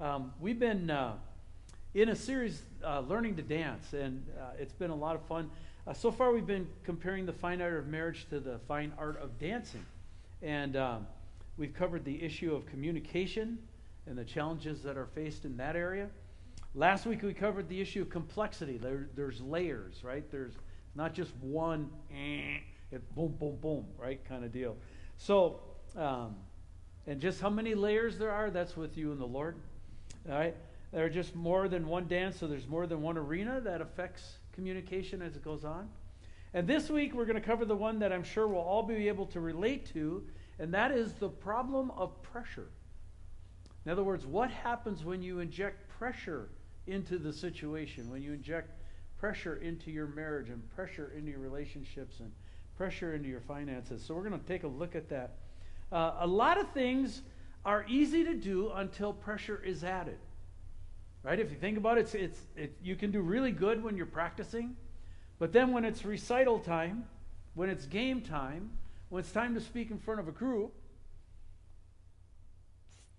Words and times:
Um, 0.00 0.32
we've 0.40 0.58
been 0.58 0.88
uh, 0.88 1.12
in 1.92 2.08
a 2.08 2.16
series 2.16 2.62
uh, 2.82 3.00
learning 3.00 3.36
to 3.36 3.42
dance, 3.42 3.92
and 3.92 4.26
uh, 4.40 4.52
it's 4.58 4.72
been 4.72 4.88
a 4.88 4.96
lot 4.96 5.14
of 5.14 5.20
fun. 5.26 5.50
Uh, 5.86 5.92
so 5.92 6.10
far, 6.10 6.32
we've 6.32 6.46
been 6.46 6.66
comparing 6.84 7.26
the 7.26 7.34
fine 7.34 7.60
art 7.60 7.74
of 7.74 7.86
marriage 7.86 8.26
to 8.30 8.40
the 8.40 8.58
fine 8.66 8.94
art 8.96 9.20
of 9.20 9.38
dancing. 9.38 9.84
And 10.40 10.74
um, 10.74 11.06
we've 11.58 11.74
covered 11.74 12.06
the 12.06 12.22
issue 12.22 12.54
of 12.54 12.64
communication 12.64 13.58
and 14.06 14.16
the 14.16 14.24
challenges 14.24 14.82
that 14.84 14.96
are 14.96 15.04
faced 15.04 15.44
in 15.44 15.58
that 15.58 15.76
area. 15.76 16.08
Last 16.74 17.04
week, 17.04 17.20
we 17.20 17.34
covered 17.34 17.68
the 17.68 17.78
issue 17.78 18.00
of 18.00 18.08
complexity. 18.08 18.78
There, 18.78 19.10
there's 19.14 19.42
layers, 19.42 20.02
right? 20.02 20.24
There's 20.30 20.54
not 20.94 21.12
just 21.12 21.32
one, 21.42 21.90
eh, 22.10 22.60
boom, 23.14 23.36
boom, 23.38 23.58
boom, 23.60 23.84
right, 23.98 24.24
kind 24.26 24.46
of 24.46 24.52
deal. 24.52 24.78
So, 25.18 25.60
um, 25.94 26.36
and 27.06 27.20
just 27.20 27.42
how 27.42 27.50
many 27.50 27.74
layers 27.74 28.16
there 28.16 28.30
are, 28.30 28.50
that's 28.50 28.78
with 28.78 28.96
you 28.96 29.12
and 29.12 29.20
the 29.20 29.26
Lord. 29.26 29.56
All 30.28 30.38
right? 30.38 30.54
There 30.92 31.04
are 31.04 31.10
just 31.10 31.36
more 31.36 31.68
than 31.68 31.86
one 31.86 32.08
dance, 32.08 32.38
so 32.38 32.46
there's 32.46 32.66
more 32.66 32.86
than 32.86 33.00
one 33.00 33.16
arena 33.16 33.60
that 33.60 33.80
affects 33.80 34.38
communication 34.52 35.22
as 35.22 35.36
it 35.36 35.44
goes 35.44 35.64
on. 35.64 35.88
And 36.52 36.66
this 36.66 36.90
week, 36.90 37.14
we're 37.14 37.26
going 37.26 37.40
to 37.40 37.46
cover 37.46 37.64
the 37.64 37.76
one 37.76 38.00
that 38.00 38.12
I'm 38.12 38.24
sure 38.24 38.48
we'll 38.48 38.58
all 38.58 38.82
be 38.82 39.06
able 39.06 39.26
to 39.26 39.40
relate 39.40 39.86
to, 39.92 40.24
and 40.58 40.74
that 40.74 40.90
is 40.90 41.12
the 41.14 41.28
problem 41.28 41.92
of 41.92 42.20
pressure. 42.22 42.68
In 43.86 43.92
other 43.92 44.02
words, 44.02 44.26
what 44.26 44.50
happens 44.50 45.04
when 45.04 45.22
you 45.22 45.38
inject 45.38 45.88
pressure 45.88 46.48
into 46.88 47.18
the 47.18 47.32
situation, 47.32 48.10
when 48.10 48.20
you 48.20 48.32
inject 48.32 48.72
pressure 49.16 49.56
into 49.56 49.92
your 49.92 50.08
marriage 50.08 50.50
and 50.50 50.68
pressure 50.74 51.12
into 51.16 51.30
your 51.30 51.40
relationships 51.40 52.18
and 52.18 52.32
pressure 52.76 53.14
into 53.14 53.28
your 53.28 53.40
finances? 53.40 54.04
So, 54.04 54.14
we're 54.14 54.28
going 54.28 54.40
to 54.40 54.46
take 54.46 54.64
a 54.64 54.68
look 54.68 54.96
at 54.96 55.08
that. 55.08 55.36
Uh, 55.92 56.16
a 56.18 56.26
lot 56.26 56.58
of 56.58 56.68
things 56.72 57.22
are 57.64 57.84
easy 57.88 58.24
to 58.24 58.34
do 58.34 58.70
until 58.74 59.12
pressure 59.12 59.60
is 59.64 59.84
added. 59.84 60.18
Right? 61.22 61.38
If 61.38 61.50
you 61.50 61.56
think 61.56 61.76
about 61.76 61.98
it, 61.98 62.02
it's, 62.02 62.14
it's, 62.14 62.40
it, 62.56 62.76
you 62.82 62.96
can 62.96 63.10
do 63.10 63.20
really 63.20 63.52
good 63.52 63.82
when 63.82 63.96
you're 63.96 64.06
practicing, 64.06 64.76
but 65.38 65.52
then 65.52 65.72
when 65.72 65.84
it's 65.84 66.04
recital 66.04 66.58
time, 66.58 67.04
when 67.54 67.68
it's 67.68 67.84
game 67.86 68.22
time, 68.22 68.70
when 69.10 69.20
it's 69.20 69.32
time 69.32 69.54
to 69.54 69.60
speak 69.60 69.90
in 69.90 69.98
front 69.98 70.20
of 70.20 70.28
a 70.28 70.32
group, 70.32 70.72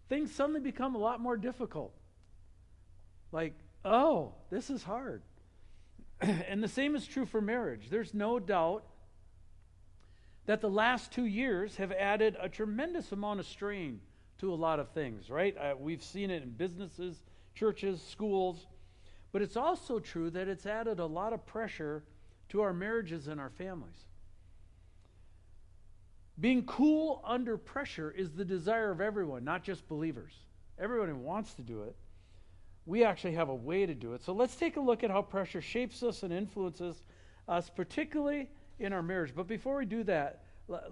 things 0.10 0.32
suddenly 0.34 0.60
become 0.60 0.96
a 0.96 0.98
lot 0.98 1.20
more 1.20 1.38
difficult. 1.38 1.94
Like, 3.32 3.54
oh, 3.86 4.34
this 4.50 4.70
is 4.70 4.84
hard. 4.84 5.22
and 6.22 6.64
the 6.64 6.68
same 6.68 6.96
is 6.96 7.06
true 7.06 7.26
for 7.26 7.40
marriage. 7.40 7.88
There's 7.90 8.14
no 8.14 8.40
doubt 8.40 8.84
that 10.48 10.62
the 10.62 10.70
last 10.70 11.12
two 11.12 11.26
years 11.26 11.76
have 11.76 11.92
added 11.92 12.36
a 12.42 12.50
tremendous 12.50 13.12
amount 13.12 13.40
of 13.40 13.46
strain 13.46 14.02
to 14.42 14.52
a 14.52 14.56
lot 14.56 14.80
of 14.80 14.90
things, 14.90 15.30
right? 15.30 15.56
Uh, 15.58 15.76
we've 15.80 16.04
seen 16.04 16.30
it 16.30 16.44
in 16.44 16.50
businesses, 16.50 17.24
churches, 17.56 18.02
schools. 18.02 18.66
But 19.32 19.42
it's 19.42 19.56
also 19.56 20.00
true 20.00 20.30
that 20.32 20.48
it's 20.48 20.66
added 20.66 21.00
a 21.00 21.06
lot 21.06 21.32
of 21.32 21.46
pressure 21.46 22.04
to 22.50 22.62
our 22.62 22.74
marriages 22.74 23.28
and 23.28 23.40
our 23.40 23.52
families. 23.52 24.06
Being 26.40 26.66
cool 26.66 27.22
under 27.24 27.56
pressure 27.56 28.12
is 28.12 28.32
the 28.32 28.44
desire 28.44 28.92
of 28.92 29.00
everyone, 29.00 29.44
not 29.44 29.64
just 29.64 29.88
believers. 29.88 30.34
Everyone 30.80 31.24
wants 31.24 31.54
to 31.54 31.62
do 31.62 31.84
it. 31.84 31.96
We 32.88 33.04
actually 33.04 33.34
have 33.36 33.50
a 33.50 33.56
way 33.56 33.86
to 33.86 33.94
do 33.94 34.14
it. 34.14 34.24
So 34.24 34.34
let's 34.34 34.56
take 34.56 34.76
a 34.76 34.82
look 34.82 35.04
at 35.04 35.12
how 35.12 35.22
pressure 35.22 35.62
shapes 35.62 36.02
us 36.02 36.24
and 36.24 36.34
influences 36.34 37.04
us, 37.48 37.70
particularly 37.70 38.50
in 38.80 38.92
our 38.92 39.04
marriage. 39.04 39.34
But 39.36 39.48
before 39.48 39.78
we 39.78 39.86
do 39.86 40.04
that, 40.06 40.44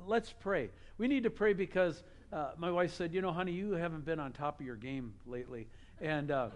let's 0.06 0.32
pray. 0.32 0.70
We 1.00 1.08
need 1.08 1.24
to 1.24 1.32
pray 1.32 1.54
because 1.54 2.04
uh, 2.32 2.52
my 2.58 2.70
wife 2.70 2.94
said, 2.94 3.14
You 3.14 3.22
know, 3.22 3.32
honey, 3.32 3.52
you 3.52 3.72
haven't 3.72 4.06
been 4.06 4.20
on 4.20 4.32
top 4.32 4.60
of 4.60 4.66
your 4.66 4.76
game 4.76 5.14
lately. 5.26 5.68
And, 6.00 6.32
uh, 6.32 6.50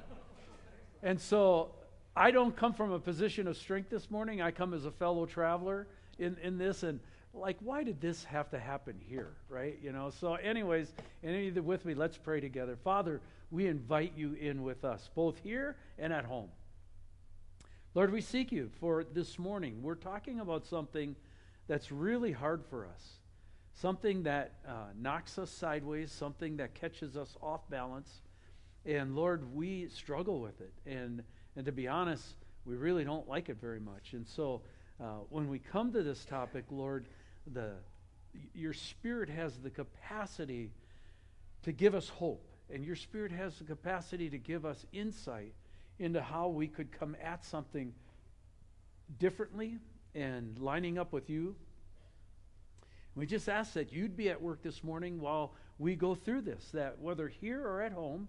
and 1.02 1.20
so 1.20 1.72
I 2.16 2.32
don't 2.32 2.56
come 2.56 2.74
from 2.74 2.92
a 2.92 3.00
position 3.00 3.47
of 3.47 3.58
strength 3.58 3.90
this 3.90 4.12
morning. 4.12 4.42
I 4.42 4.52
come 4.52 4.74
as 4.74 4.86
a 4.86 4.92
fellow 4.92 5.25
traveler 5.25 5.88
in, 6.20 6.38
in 6.44 6.58
this. 6.58 6.84
And 6.84 7.00
like, 7.34 7.58
why 7.59 7.84
did 7.84 8.00
this 8.00 8.24
have 8.25 8.50
to 8.52 8.59
happen 8.59 9.00
here, 9.00 9.34
right? 9.50 9.78
You 9.81 9.92
know, 9.92 10.12
so, 10.12 10.36
anyways, 10.36 10.94
any 11.24 11.47
of 11.47 11.56
you 11.56 11.64
with 11.64 11.86
me, 11.86 11.96
let's 11.96 12.18
pray 12.18 12.40
together. 12.40 12.78
Father, 12.84 13.20
we 13.50 13.66
invite 13.66 14.14
you 14.16 14.34
in 14.34 14.64
with 14.64 14.86
us, 14.86 15.09
both 15.16 15.40
here 15.40 15.76
and 15.97 16.14
at 16.14 16.26
home. 16.26 16.50
Lord, 17.96 18.12
we 18.12 18.22
seek 18.22 18.52
you 18.52 18.70
for 18.80 19.03
this 19.03 19.38
morning. 19.38 19.81
We're 19.81 19.96
talking 19.96 20.40
about 20.40 20.66
something 20.66 21.16
that's 21.68 21.92
really 21.92 22.31
hard 22.31 22.64
for 22.70 22.86
us 22.86 23.20
something 23.73 24.23
that 24.23 24.53
uh, 24.67 24.72
knocks 25.00 25.38
us 25.38 25.50
sideways, 25.50 26.11
something 26.11 26.57
that 26.57 26.73
catches 26.73 27.17
us 27.17 27.35
off 27.41 27.67
balance. 27.69 28.22
And 28.85 29.16
Lord, 29.16 29.53
we 29.53 29.88
struggle 29.89 30.39
with 30.39 30.59
it. 30.61 30.73
And, 30.85 31.23
and 31.56 31.66
to 31.66 31.72
be 31.72 31.88
honest, 31.88 32.35
we 32.66 32.75
really 32.75 33.03
don't 33.03 33.28
like 33.28 33.50
it 33.50 33.59
very 33.59 33.79
much. 33.79 34.13
And 34.13 34.28
so 34.28 34.61
uh, 35.01 35.22
when 35.29 35.50
we 35.50 35.59
come 35.59 35.91
to 35.94 36.03
this 36.03 36.23
topic, 36.25 36.66
Lord, 36.69 37.07
the, 37.53 37.72
your 38.53 38.73
Spirit 38.73 39.29
has 39.29 39.57
the 39.57 39.69
capacity 39.69 40.72
to 41.63 41.72
give 41.72 41.95
us 41.95 42.09
hope. 42.09 42.45
And 42.73 42.84
your 42.84 42.95
Spirit 42.95 43.31
has 43.31 43.57
the 43.57 43.66
capacity 43.66 44.29
to 44.29 44.38
give 44.38 44.66
us 44.66 44.85
insight 44.94 45.53
into 46.00 46.22
how 46.22 46.47
we 46.47 46.67
could 46.67 46.91
come 46.91 47.16
at 47.23 47.45
something 47.45 47.94
differently 49.19 49.78
and 50.16 50.57
lining 50.59 50.97
up 50.97 51.11
with 51.11 51.29
you 51.29 51.55
we 53.16 53.25
just 53.25 53.47
ask 53.47 53.74
that 53.74 53.94
you'd 53.94 54.18
be 54.18 54.29
at 54.29 54.41
work 54.41 54.63
this 54.63 54.84
morning 54.84 55.19
while 55.19 55.53
we 55.78 55.96
go 55.96 56.16
through 56.16 56.41
this, 56.41 56.69
that 56.74 57.00
whether 57.00 57.28
here 57.28 57.62
or 57.62 57.81
at 57.81 57.91
home, 57.91 58.28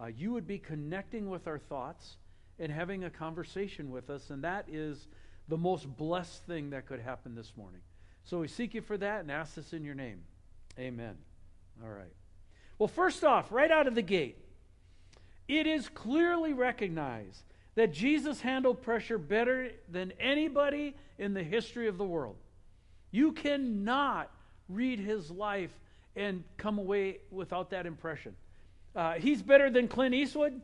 uh, 0.00 0.06
you 0.06 0.32
would 0.32 0.46
be 0.46 0.58
connecting 0.58 1.28
with 1.28 1.46
our 1.46 1.58
thoughts 1.58 2.16
and 2.58 2.72
having 2.72 3.04
a 3.04 3.10
conversation 3.10 3.90
with 3.90 4.10
us. 4.10 4.30
And 4.30 4.42
that 4.44 4.66
is 4.68 5.08
the 5.48 5.58
most 5.58 5.96
blessed 5.96 6.44
thing 6.46 6.70
that 6.70 6.86
could 6.86 7.00
happen 7.00 7.34
this 7.34 7.52
morning. 7.56 7.80
So 8.24 8.40
we 8.40 8.48
seek 8.48 8.74
you 8.74 8.80
for 8.80 8.96
that 8.96 9.20
and 9.20 9.30
ask 9.30 9.54
this 9.54 9.72
in 9.72 9.84
your 9.84 9.94
name. 9.94 10.22
Amen. 10.78 11.16
All 11.82 11.90
right. 11.90 12.12
Well, 12.78 12.88
first 12.88 13.24
off, 13.24 13.52
right 13.52 13.70
out 13.70 13.86
of 13.86 13.94
the 13.94 14.02
gate, 14.02 14.38
it 15.46 15.66
is 15.66 15.88
clearly 15.88 16.54
recognized 16.54 17.42
that 17.74 17.92
Jesus 17.92 18.40
handled 18.40 18.82
pressure 18.82 19.18
better 19.18 19.70
than 19.90 20.12
anybody 20.18 20.96
in 21.18 21.34
the 21.34 21.42
history 21.42 21.88
of 21.88 21.98
the 21.98 22.04
world. 22.04 22.36
You 23.14 23.30
cannot 23.30 24.28
read 24.68 24.98
his 24.98 25.30
life 25.30 25.70
and 26.16 26.42
come 26.56 26.78
away 26.78 27.18
without 27.30 27.70
that 27.70 27.86
impression. 27.86 28.34
Uh, 28.96 29.12
he's 29.12 29.40
better 29.40 29.70
than 29.70 29.86
Clint 29.86 30.16
Eastwood. 30.16 30.60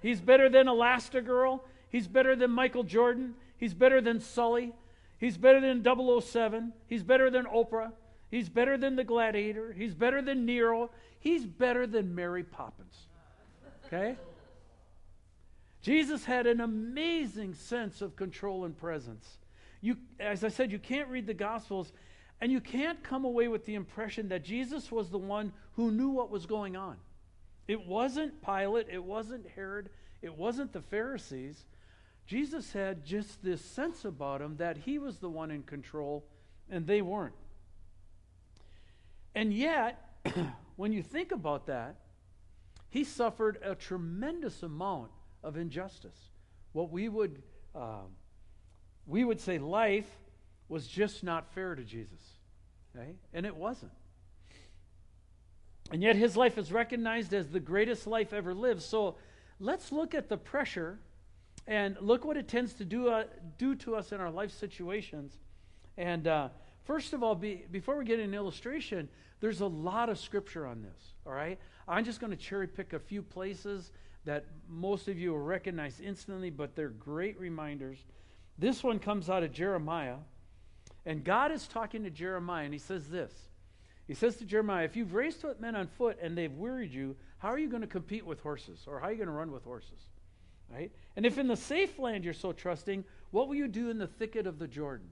He's 0.00 0.20
better 0.20 0.48
than 0.48 0.66
Elastigirl. 0.66 1.60
He's 1.90 2.08
better 2.08 2.34
than 2.34 2.50
Michael 2.50 2.82
Jordan. 2.82 3.36
He's 3.56 3.72
better 3.72 4.00
than 4.00 4.18
Sully. 4.18 4.72
He's 5.18 5.36
better 5.36 5.60
than 5.60 5.84
007. 6.20 6.72
He's 6.88 7.04
better 7.04 7.30
than 7.30 7.44
Oprah. 7.44 7.92
He's 8.32 8.48
better 8.48 8.76
than 8.76 8.96
the 8.96 9.04
Gladiator. 9.04 9.72
He's 9.72 9.94
better 9.94 10.20
than 10.20 10.44
Nero. 10.44 10.90
He's 11.20 11.46
better 11.46 11.86
than 11.86 12.16
Mary 12.16 12.42
Poppins. 12.42 13.06
Okay? 13.86 14.16
Jesus 15.82 16.24
had 16.24 16.48
an 16.48 16.60
amazing 16.60 17.54
sense 17.54 18.02
of 18.02 18.16
control 18.16 18.64
and 18.64 18.76
presence. 18.76 19.38
You, 19.82 19.96
as 20.18 20.44
I 20.44 20.48
said, 20.48 20.72
you 20.72 20.78
can't 20.78 21.08
read 21.10 21.26
the 21.26 21.34
Gospels 21.34 21.92
and 22.40 22.50
you 22.50 22.60
can't 22.60 23.02
come 23.02 23.24
away 23.24 23.48
with 23.48 23.66
the 23.66 23.74
impression 23.74 24.28
that 24.28 24.42
Jesus 24.42 24.90
was 24.90 25.10
the 25.10 25.18
one 25.18 25.52
who 25.74 25.90
knew 25.90 26.08
what 26.08 26.30
was 26.30 26.46
going 26.46 26.76
on. 26.76 26.96
It 27.68 27.86
wasn't 27.86 28.42
Pilate, 28.42 28.86
it 28.90 29.02
wasn't 29.02 29.46
Herod, 29.54 29.90
it 30.22 30.36
wasn't 30.36 30.72
the 30.72 30.80
Pharisees. 30.80 31.66
Jesus 32.26 32.72
had 32.72 33.04
just 33.04 33.42
this 33.42 33.64
sense 33.64 34.04
about 34.04 34.40
him 34.40 34.56
that 34.56 34.76
he 34.78 34.98
was 34.98 35.18
the 35.18 35.28
one 35.28 35.50
in 35.50 35.62
control 35.62 36.24
and 36.70 36.86
they 36.86 37.02
weren't. 37.02 37.34
And 39.34 39.52
yet, 39.52 39.98
when 40.76 40.92
you 40.92 41.02
think 41.02 41.32
about 41.32 41.66
that, 41.66 41.96
he 42.88 43.04
suffered 43.04 43.58
a 43.64 43.74
tremendous 43.74 44.62
amount 44.62 45.10
of 45.42 45.56
injustice. 45.56 46.30
What 46.72 46.90
we 46.90 47.08
would 47.08 47.42
um, 47.74 48.10
we 49.06 49.24
would 49.24 49.40
say 49.40 49.58
life 49.58 50.08
was 50.68 50.86
just 50.86 51.22
not 51.22 51.52
fair 51.54 51.74
to 51.74 51.82
Jesus. 51.82 52.20
Okay? 52.96 53.14
And 53.32 53.46
it 53.46 53.54
wasn't. 53.54 53.92
And 55.90 56.02
yet 56.02 56.16
his 56.16 56.36
life 56.36 56.56
is 56.56 56.72
recognized 56.72 57.34
as 57.34 57.48
the 57.48 57.60
greatest 57.60 58.06
life 58.06 58.32
ever 58.32 58.54
lived. 58.54 58.82
So 58.82 59.16
let's 59.60 59.92
look 59.92 60.14
at 60.14 60.28
the 60.28 60.36
pressure 60.36 60.98
and 61.66 61.96
look 62.00 62.24
what 62.24 62.36
it 62.36 62.48
tends 62.48 62.72
to 62.74 62.84
do, 62.84 63.08
uh, 63.08 63.24
do 63.58 63.74
to 63.76 63.94
us 63.94 64.12
in 64.12 64.20
our 64.20 64.30
life 64.30 64.50
situations. 64.50 65.38
And 65.96 66.26
uh, 66.26 66.48
first 66.84 67.12
of 67.12 67.22
all, 67.22 67.34
be, 67.34 67.64
before 67.70 67.98
we 67.98 68.04
get 68.04 68.18
an 68.18 68.34
illustration, 68.34 69.08
there's 69.40 69.60
a 69.60 69.66
lot 69.66 70.08
of 70.08 70.18
scripture 70.18 70.66
on 70.66 70.82
this, 70.82 71.14
all 71.26 71.32
right? 71.32 71.58
I'm 71.86 72.04
just 72.04 72.20
going 72.20 72.30
to 72.30 72.36
cherry 72.36 72.66
pick 72.66 72.92
a 72.92 72.98
few 72.98 73.22
places 73.22 73.92
that 74.24 74.46
most 74.68 75.08
of 75.08 75.18
you 75.18 75.32
will 75.32 75.40
recognize 75.40 76.00
instantly, 76.00 76.48
but 76.48 76.74
they're 76.74 76.88
great 76.88 77.38
reminders 77.38 77.98
this 78.62 78.84
one 78.84 79.00
comes 79.00 79.28
out 79.28 79.42
of 79.42 79.52
Jeremiah. 79.52 80.16
And 81.04 81.24
God 81.24 81.50
is 81.50 81.66
talking 81.66 82.04
to 82.04 82.10
Jeremiah, 82.10 82.64
and 82.64 82.72
he 82.72 82.78
says 82.78 83.08
this. 83.08 83.32
He 84.06 84.14
says 84.14 84.36
to 84.36 84.44
Jeremiah, 84.44 84.84
If 84.84 84.94
you've 84.96 85.14
raced 85.14 85.42
with 85.42 85.60
men 85.60 85.74
on 85.74 85.88
foot 85.88 86.16
and 86.22 86.38
they've 86.38 86.52
wearied 86.52 86.92
you, 86.92 87.16
how 87.38 87.48
are 87.48 87.58
you 87.58 87.68
going 87.68 87.82
to 87.82 87.88
compete 87.88 88.24
with 88.24 88.40
horses? 88.40 88.84
Or 88.86 89.00
how 89.00 89.08
are 89.08 89.10
you 89.10 89.18
going 89.18 89.26
to 89.26 89.34
run 89.34 89.50
with 89.50 89.64
horses? 89.64 90.00
Right? 90.72 90.92
And 91.16 91.26
if 91.26 91.38
in 91.38 91.48
the 91.48 91.56
safe 91.56 91.98
land 91.98 92.24
you're 92.24 92.34
so 92.34 92.52
trusting, 92.52 93.04
what 93.32 93.48
will 93.48 93.56
you 93.56 93.66
do 93.66 93.90
in 93.90 93.98
the 93.98 94.06
thicket 94.06 94.46
of 94.46 94.60
the 94.60 94.68
Jordan? 94.68 95.08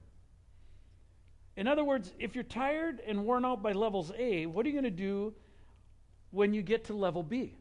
In 1.57 1.67
other 1.67 1.83
words, 1.83 2.13
if 2.19 2.35
you're 2.35 2.45
tired 2.45 3.01
and 3.05 3.25
worn 3.25 3.43
out 3.43 3.61
by 3.61 3.73
levels 3.73 4.13
A, 4.17 4.45
what 4.45 4.65
are 4.65 4.69
you 4.69 4.75
going 4.75 4.85
to 4.85 4.89
do 4.91 5.33
when 6.31 6.53
you 6.53 6.61
get 6.61 6.85
to 6.85 6.93
level 6.93 7.21
B? 7.21 7.57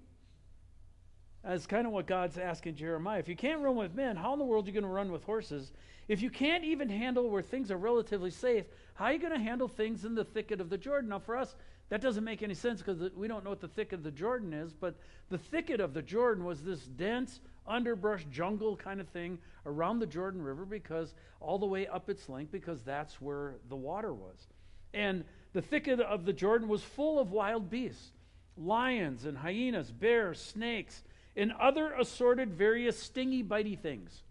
That's 1.45 1.67
kind 1.67 1.87
of 1.87 1.93
what 1.93 2.07
God's 2.07 2.37
asking 2.37 2.75
Jeremiah. 2.77 3.19
If 3.19 3.29
you 3.29 3.37
can't 3.37 3.63
run 3.63 3.77
with 3.77 3.95
men, 3.95 4.17
how 4.17 4.33
in 4.35 4.39
the 4.39 4.45
world 4.45 4.67
are 4.67 4.69
you 4.69 4.75
going 4.75 4.85
to 4.85 4.91
run 4.91 5.11
with 5.11 5.25
horses? 5.25 5.73
If 6.07 6.21
you 6.21 6.29
can't 6.29 6.65
even 6.65 6.89
handle 6.89 7.31
where 7.31 7.43
things 7.43 7.71
are 7.71 7.77
relatively 7.77 8.31
safe, 8.31 8.67
how 8.95 9.07
are 9.07 9.13
you 9.13 9.19
going 9.19 9.33
to 9.33 9.39
handle 9.39 9.69
things 9.69 10.05
in 10.05 10.15
the 10.15 10.25
thicket 10.25 10.61
of 10.61 10.69
the 10.69 10.77
Jordan? 10.77 11.11
Now, 11.11 11.19
for 11.19 11.37
us, 11.37 11.55
that 11.89 12.01
doesn't 12.01 12.25
make 12.25 12.43
any 12.43 12.55
sense 12.55 12.83
because 12.83 13.11
we 13.17 13.27
don't 13.27 13.43
know 13.43 13.51
what 13.51 13.61
the 13.61 13.69
thicket 13.69 13.95
of 13.95 14.03
the 14.03 14.11
Jordan 14.11 14.53
is, 14.53 14.73
but 14.73 14.97
the 15.29 15.39
thicket 15.39 15.81
of 15.81 15.95
the 15.95 16.03
Jordan 16.03 16.45
was 16.45 16.63
this 16.63 16.81
dense 16.81 17.41
underbrush 17.67 18.25
jungle 18.31 18.77
kind 18.77 19.01
of 19.01 19.09
thing 19.09 19.39
around 19.67 19.99
the 19.99 20.07
Jordan 20.07 20.43
River 20.43 20.65
because 20.65 21.15
all 21.41 21.59
the 21.59 21.67
way 21.67 21.87
up 21.87 22.11
its 22.11 22.29
length 22.29 22.53
because 22.53 22.83
that's 22.83 23.21
where 23.21 23.55
the 23.69 23.77
water 23.77 24.13
was. 24.13 24.47
And 24.93 25.25
the 25.53 25.63
thicket 25.63 26.01
of 26.01 26.25
the 26.25 26.33
Jordan 26.33 26.69
was 26.69 26.83
full 26.83 27.19
of 27.19 27.33
wild 27.33 27.71
beasts 27.71 28.13
lions 28.57 29.25
and 29.25 29.39
hyenas, 29.39 29.91
bears, 29.91 30.41
snakes, 30.41 31.03
and 31.37 31.53
other 31.53 31.93
assorted 31.93 32.53
various 32.53 32.99
stingy, 32.99 33.43
bitey 33.43 33.79
things. 33.79 34.23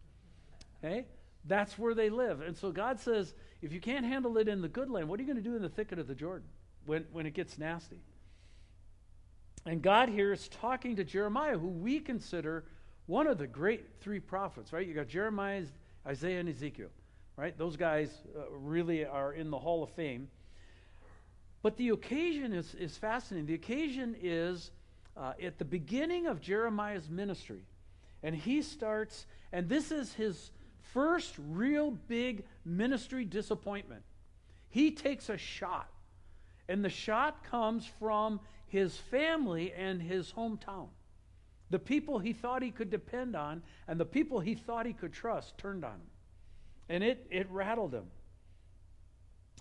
Okay? 0.84 1.06
That's 1.46 1.78
where 1.78 1.94
they 1.94 2.10
live. 2.10 2.42
And 2.42 2.58
so 2.58 2.72
God 2.72 3.00
says, 3.00 3.34
if 3.62 3.74
you 3.74 3.80
can't 3.80 4.06
handle 4.06 4.38
it 4.38 4.48
in 4.48 4.62
the 4.62 4.68
good 4.68 4.90
land, 4.90 5.10
what 5.10 5.20
are 5.20 5.24
you 5.24 5.28
going 5.28 5.44
to 5.44 5.50
do 5.50 5.56
in 5.56 5.62
the 5.62 5.70
thicket 5.70 6.00
of 6.00 6.08
the 6.08 6.16
Jordan 6.16 6.48
when, 6.86 7.06
when 7.12 7.26
it 7.26 7.34
gets 7.34 7.58
nasty? 7.58 8.00
And 9.66 9.82
God 9.82 10.10
here 10.10 10.32
is 10.32 10.48
talking 10.48 10.96
to 10.98 11.04
Jeremiah, 11.04 11.58
who 11.58 11.68
we 11.68 12.00
consider 12.00 12.66
one 13.08 13.28
of 13.28 13.38
the 13.38 13.48
great 13.48 14.00
three 14.02 14.20
prophets, 14.20 14.72
right? 14.72 14.88
You 14.88 14.94
got 14.94 15.08
Jeremiah, 15.08 15.64
Isaiah, 16.06 16.40
and 16.40 16.48
Ezekiel, 16.48 16.90
right? 17.36 17.58
Those 17.58 17.76
guys 17.76 18.10
uh, 18.38 18.50
really 18.52 19.06
are 19.06 19.34
in 19.34 19.50
the 19.50 19.60
Hall 19.60 19.84
of 19.84 19.90
Fame. 19.92 20.30
But 21.62 21.76
the 21.76 21.90
occasion 21.90 22.54
is, 22.54 22.74
is 22.76 22.96
fascinating. 22.98 23.48
The 23.48 23.56
occasion 23.56 24.16
is 24.22 24.72
uh, 25.20 25.34
at 25.44 25.58
the 25.58 25.66
beginning 25.66 26.28
of 26.28 26.40
Jeremiah's 26.40 27.10
ministry. 27.10 27.64
And 28.24 28.36
he 28.36 28.62
starts, 28.62 29.26
and 29.52 29.68
this 29.68 29.92
is 29.92 30.14
his 30.14 30.52
first 30.94 31.36
real 31.50 31.92
big 31.92 32.44
ministry 32.66 33.26
disappointment. 33.26 34.04
He 34.70 34.92
takes 34.92 35.30
a 35.30 35.38
shot, 35.38 35.90
and 36.68 36.84
the 36.84 36.90
shot 36.90 37.44
comes 37.44 37.86
from 38.00 38.40
his 38.68 38.96
family 38.96 39.74
and 39.74 40.02
his 40.02 40.32
hometown. 40.32 40.88
The 41.70 41.80
people 41.80 42.20
he 42.20 42.34
thought 42.34 42.62
he 42.62 42.72
could 42.72 42.90
depend 42.90 43.36
on 43.36 43.62
and 43.88 44.00
the 44.00 44.06
people 44.06 44.40
he 44.40 44.56
thought 44.56 44.86
he 44.86 44.94
could 44.94 45.14
trust 45.14 45.58
turned 45.58 45.84
on 45.84 45.94
him. 45.94 46.10
And 46.88 47.04
it, 47.04 47.28
it 47.30 47.48
rattled 47.52 47.94
him. 47.94 48.06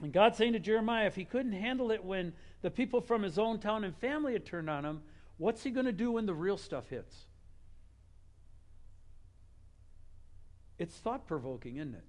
And 0.02 0.12
God 0.12 0.34
saying 0.34 0.54
to 0.54 0.58
Jeremiah, 0.58 1.06
if 1.06 1.16
he 1.16 1.24
couldn't 1.24 1.52
handle 1.52 1.90
it 1.90 2.02
when 2.02 2.32
the 2.62 2.70
people 2.70 3.00
from 3.00 3.22
his 3.22 3.38
own 3.38 3.58
town 3.58 3.84
and 3.84 3.94
family 3.96 4.32
had 4.32 4.46
turned 4.46 4.70
on 4.70 4.84
him, 4.84 5.02
what's 5.38 5.62
he 5.62 5.70
going 5.70 5.86
to 5.86 5.92
do 5.92 6.12
when 6.12 6.26
the 6.26 6.34
real 6.34 6.58
stuff 6.58 6.88
hits? 6.88 7.16
It's 10.78 10.94
thought 10.94 11.26
provoking, 11.26 11.76
isn't 11.76 11.94
it? 11.94 12.04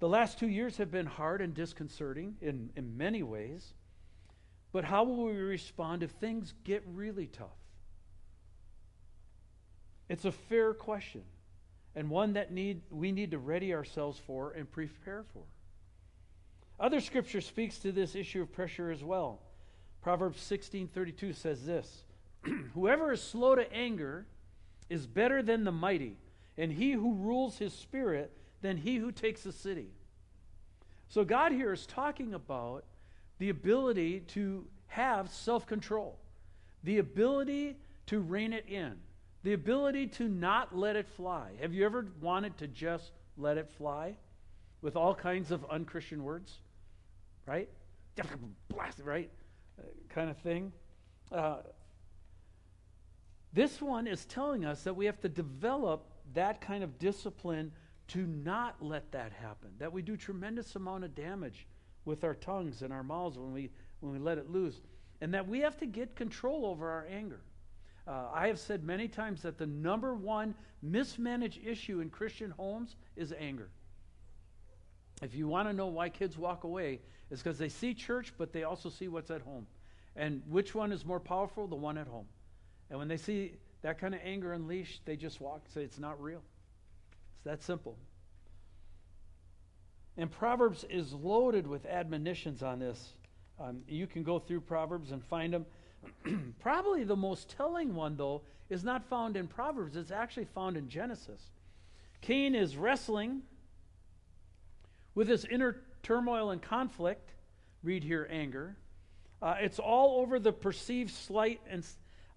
The 0.00 0.08
last 0.08 0.38
two 0.38 0.48
years 0.48 0.78
have 0.78 0.90
been 0.90 1.06
hard 1.06 1.42
and 1.42 1.54
disconcerting 1.54 2.36
in, 2.40 2.70
in 2.74 2.96
many 2.96 3.22
ways. 3.22 3.74
But 4.72 4.84
how 4.84 5.04
will 5.04 5.24
we 5.24 5.32
respond 5.32 6.02
if 6.02 6.10
things 6.12 6.54
get 6.64 6.82
really 6.86 7.26
tough? 7.26 7.48
It's 10.08 10.24
a 10.24 10.32
fair 10.32 10.74
question 10.74 11.22
and 11.94 12.08
one 12.08 12.32
that 12.34 12.52
need, 12.52 12.82
we 12.90 13.12
need 13.12 13.32
to 13.32 13.38
ready 13.38 13.74
ourselves 13.74 14.18
for 14.18 14.52
and 14.52 14.70
prepare 14.70 15.24
for. 15.34 15.42
Other 16.78 17.00
scripture 17.00 17.40
speaks 17.40 17.78
to 17.78 17.92
this 17.92 18.14
issue 18.14 18.42
of 18.42 18.52
pressure 18.52 18.90
as 18.90 19.04
well. 19.04 19.40
Proverbs 20.02 20.40
16:32 20.40 21.34
says 21.34 21.66
this, 21.66 22.04
Whoever 22.74 23.12
is 23.12 23.22
slow 23.22 23.54
to 23.54 23.72
anger 23.72 24.26
is 24.88 25.06
better 25.06 25.42
than 25.42 25.64
the 25.64 25.72
mighty, 25.72 26.16
and 26.56 26.72
he 26.72 26.92
who 26.92 27.14
rules 27.14 27.58
his 27.58 27.72
spirit 27.72 28.36
than 28.62 28.78
he 28.78 28.96
who 28.96 29.12
takes 29.12 29.44
a 29.46 29.52
city. 29.52 29.90
So 31.08 31.24
God 31.24 31.52
here 31.52 31.72
is 31.72 31.86
talking 31.86 32.34
about 32.34 32.84
the 33.38 33.50
ability 33.50 34.20
to 34.20 34.66
have 34.88 35.30
self 35.30 35.66
control, 35.66 36.18
the 36.82 36.98
ability 36.98 37.76
to 38.06 38.20
rein 38.20 38.52
it 38.52 38.66
in, 38.68 38.96
the 39.42 39.52
ability 39.52 40.06
to 40.06 40.28
not 40.28 40.76
let 40.76 40.96
it 40.96 41.08
fly. 41.08 41.52
Have 41.60 41.74
you 41.74 41.84
ever 41.84 42.06
wanted 42.20 42.56
to 42.58 42.66
just 42.66 43.12
let 43.36 43.58
it 43.58 43.68
fly 43.76 44.16
with 44.82 44.96
all 44.96 45.14
kinds 45.14 45.50
of 45.50 45.64
unchristian 45.70 46.24
words? 46.24 46.58
Right? 47.46 47.68
Blast 48.68 48.98
it, 48.98 49.04
right? 49.04 49.30
Kind 50.08 50.30
of 50.30 50.38
thing. 50.38 50.72
Uh, 51.32 51.58
this 53.52 53.80
one 53.80 54.06
is 54.06 54.24
telling 54.26 54.64
us 54.64 54.82
that 54.84 54.94
we 54.94 55.06
have 55.06 55.20
to 55.20 55.28
develop 55.28 56.06
that 56.34 56.60
kind 56.60 56.84
of 56.84 56.98
discipline 56.98 57.72
to 58.08 58.26
not 58.26 58.76
let 58.80 59.10
that 59.12 59.32
happen. 59.32 59.70
That 59.78 59.92
we 59.92 60.02
do 60.02 60.16
tremendous 60.16 60.76
amount 60.76 61.04
of 61.04 61.14
damage 61.14 61.66
with 62.04 62.24
our 62.24 62.34
tongues 62.34 62.82
and 62.82 62.92
our 62.92 63.02
mouths 63.02 63.38
when 63.38 63.52
we 63.52 63.70
when 64.00 64.12
we 64.12 64.18
let 64.18 64.38
it 64.38 64.50
loose, 64.50 64.80
and 65.20 65.34
that 65.34 65.46
we 65.46 65.60
have 65.60 65.76
to 65.78 65.86
get 65.86 66.16
control 66.16 66.64
over 66.64 66.90
our 66.90 67.06
anger. 67.10 67.40
Uh, 68.08 68.28
I 68.32 68.46
have 68.46 68.58
said 68.58 68.82
many 68.82 69.08
times 69.08 69.42
that 69.42 69.58
the 69.58 69.66
number 69.66 70.14
one 70.14 70.54
mismanaged 70.82 71.60
issue 71.64 72.00
in 72.00 72.08
Christian 72.08 72.50
homes 72.52 72.96
is 73.14 73.34
anger. 73.38 73.68
If 75.20 75.34
you 75.34 75.48
want 75.48 75.68
to 75.68 75.72
know 75.72 75.86
why 75.86 76.08
kids 76.08 76.38
walk 76.38 76.64
away, 76.64 77.00
it's 77.30 77.42
because 77.42 77.58
they 77.58 77.68
see 77.68 77.94
church, 77.94 78.32
but 78.38 78.52
they 78.52 78.64
also 78.64 78.88
see 78.88 79.08
what's 79.08 79.30
at 79.30 79.42
home. 79.42 79.66
And 80.16 80.42
which 80.48 80.74
one 80.74 80.92
is 80.92 81.04
more 81.04 81.20
powerful? 81.20 81.66
The 81.66 81.76
one 81.76 81.98
at 81.98 82.06
home. 82.06 82.26
And 82.88 82.98
when 82.98 83.08
they 83.08 83.16
see 83.16 83.52
that 83.82 83.98
kind 83.98 84.14
of 84.14 84.20
anger 84.24 84.52
unleashed, 84.52 85.02
they 85.04 85.16
just 85.16 85.40
walk 85.40 85.62
and 85.64 85.72
say, 85.72 85.82
It's 85.82 85.98
not 85.98 86.20
real. 86.20 86.42
It's 87.36 87.44
that 87.44 87.62
simple. 87.62 87.96
And 90.16 90.30
Proverbs 90.30 90.84
is 90.90 91.12
loaded 91.12 91.66
with 91.66 91.86
admonitions 91.86 92.62
on 92.62 92.80
this. 92.80 93.12
Um, 93.58 93.82
you 93.86 94.06
can 94.06 94.22
go 94.22 94.38
through 94.38 94.62
Proverbs 94.62 95.12
and 95.12 95.24
find 95.24 95.52
them. 95.52 95.66
Probably 96.60 97.04
the 97.04 97.16
most 97.16 97.48
telling 97.50 97.94
one, 97.94 98.16
though, 98.16 98.42
is 98.68 98.84
not 98.84 99.04
found 99.08 99.36
in 99.36 99.46
Proverbs, 99.46 99.96
it's 99.96 100.10
actually 100.10 100.46
found 100.46 100.76
in 100.76 100.88
Genesis. 100.88 101.50
Cain 102.20 102.54
is 102.54 102.76
wrestling 102.76 103.42
with 105.20 105.28
this 105.28 105.44
inner 105.44 105.76
turmoil 106.02 106.48
and 106.50 106.62
conflict. 106.62 107.34
Read 107.82 108.02
here 108.02 108.26
anger. 108.30 108.74
Uh, 109.42 109.56
it's 109.60 109.78
all 109.78 110.22
over 110.22 110.38
the 110.38 110.50
perceived 110.50 111.10
slight 111.10 111.60
and 111.68 111.84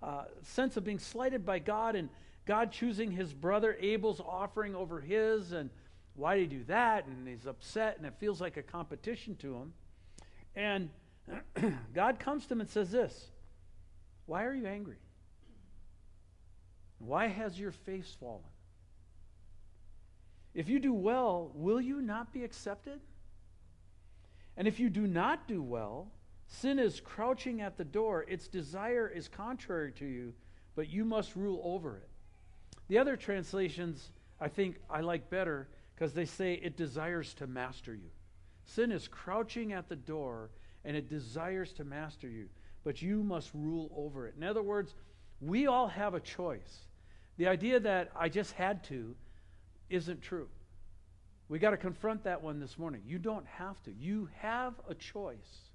uh, 0.02 0.26
sense 0.42 0.76
of 0.76 0.84
being 0.84 1.00
slighted 1.00 1.46
by 1.46 1.60
God 1.60 1.96
and 1.96 2.10
God 2.46 2.74
choosing 2.74 3.10
his 3.10 3.32
brother 3.32 3.78
Abel's 3.80 4.20
offering 4.20 4.76
over 4.76 5.00
his 5.00 5.54
and 5.54 5.70
why 6.16 6.36
did 6.36 6.52
he 6.52 6.58
do 6.58 6.64
that? 6.66 7.06
And 7.06 7.26
he's 7.26 7.48
upset 7.48 7.96
and 8.00 8.06
it 8.06 8.16
feels 8.20 8.42
like 8.42 8.58
a 8.58 8.62
competition 8.62 9.38
to 9.38 9.56
him. 9.56 9.74
And 10.54 10.90
God 11.94 12.20
comes 12.20 12.48
to 12.48 12.52
him 12.52 12.60
and 12.60 12.70
says 12.70 12.92
this 12.92 13.30
Why 14.26 14.44
are 14.44 14.54
you 14.54 14.68
angry? 14.68 14.98
Why 17.00 17.28
has 17.28 17.58
your 17.58 17.72
face 17.72 18.14
fallen? 18.20 18.44
If 20.54 20.70
you 20.70 20.80
do 20.80 20.94
well, 20.94 21.52
will 21.56 21.82
you 21.82 22.02
not 22.02 22.32
be 22.32 22.44
accepted? 22.44 23.00
And 24.56 24.68
if 24.68 24.80
you 24.80 24.90
do 24.90 25.08
not 25.08 25.48
do 25.48 25.62
well, 25.64 26.12
sin 26.48 26.78
is 26.78 27.00
crouching 27.00 27.62
at 27.62 27.78
the 27.78 27.84
door. 27.84 28.26
Its 28.28 28.48
desire 28.48 29.08
is 29.08 29.28
contrary 29.28 29.92
to 29.94 30.06
you, 30.06 30.34
but 30.76 30.90
you 30.90 31.06
must 31.06 31.36
rule 31.36 31.62
over 31.64 31.98
it. 31.98 32.10
The 32.88 33.00
other 33.00 33.16
translations 33.16 34.12
I 34.40 34.50
think 34.50 34.76
I 34.90 35.02
like 35.02 35.30
better 35.30 35.70
because 35.96 36.14
they 36.14 36.26
say 36.26 36.56
it 36.56 36.76
desires 36.76 37.34
to 37.36 37.48
master 37.48 37.94
you. 37.94 38.10
Sin 38.66 38.92
is 38.92 39.08
crouching 39.08 39.74
at 39.74 39.90
the 39.90 39.96
door 39.96 40.50
and 40.86 40.98
it 40.98 41.10
desires 41.10 41.72
to 41.74 41.84
master 41.84 42.28
you, 42.28 42.50
but 42.84 43.02
you 43.02 43.24
must 43.24 43.52
rule 43.54 43.92
over 43.96 44.28
it. 44.28 44.36
In 44.38 44.44
other 44.44 44.62
words, 44.62 44.96
we 45.40 45.68
all 45.68 45.88
have 45.88 46.14
a 46.14 46.20
choice. 46.20 46.86
The 47.38 47.48
idea 47.48 47.80
that 47.80 48.12
I 48.16 48.30
just 48.30 48.52
had 48.54 48.84
to 48.86 49.16
isn't 49.90 50.22
true. 50.22 50.48
We 51.50 51.60
got 51.60 51.72
to 51.72 51.78
confront 51.78 52.24
that 52.24 52.42
one 52.42 52.60
this 52.60 52.78
morning. 52.78 53.02
You 53.06 53.20
don't 53.20 53.46
have 53.46 53.82
to. 53.84 53.94
You 53.94 54.30
have 54.40 54.74
a 54.90 54.96
choice 54.96 55.72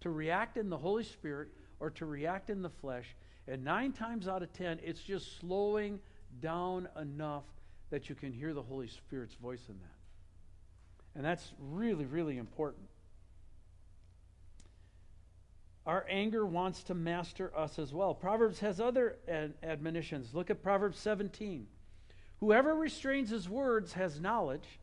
to 0.00 0.10
react 0.10 0.56
in 0.56 0.68
the 0.68 0.76
Holy 0.76 1.04
Spirit 1.04 1.48
or 1.80 1.90
to 1.90 2.06
react 2.06 2.50
in 2.50 2.62
the 2.62 2.70
flesh. 2.70 3.16
And 3.48 3.64
nine 3.64 3.92
times 3.92 4.28
out 4.28 4.42
of 4.42 4.52
ten, 4.52 4.78
it's 4.82 5.02
just 5.02 5.38
slowing 5.40 5.98
down 6.40 6.88
enough 7.00 7.44
that 7.90 8.08
you 8.08 8.14
can 8.14 8.32
hear 8.32 8.52
the 8.52 8.62
Holy 8.62 8.88
Spirit's 8.88 9.34
voice 9.34 9.62
in 9.68 9.78
that. 9.78 11.16
And 11.16 11.24
that's 11.24 11.52
really, 11.58 12.04
really 12.04 12.36
important. 12.36 12.88
our 15.86 16.04
anger 16.08 16.44
wants 16.44 16.82
to 16.82 16.94
master 16.94 17.56
us 17.56 17.78
as 17.78 17.94
well. 17.94 18.12
Proverbs 18.12 18.58
has 18.58 18.80
other 18.80 19.16
ad- 19.28 19.54
admonitions. 19.62 20.34
Look 20.34 20.50
at 20.50 20.62
Proverbs 20.62 20.98
17. 20.98 21.66
Whoever 22.40 22.74
restrains 22.74 23.30
his 23.30 23.48
words 23.48 23.94
has 23.94 24.20
knowledge, 24.20 24.78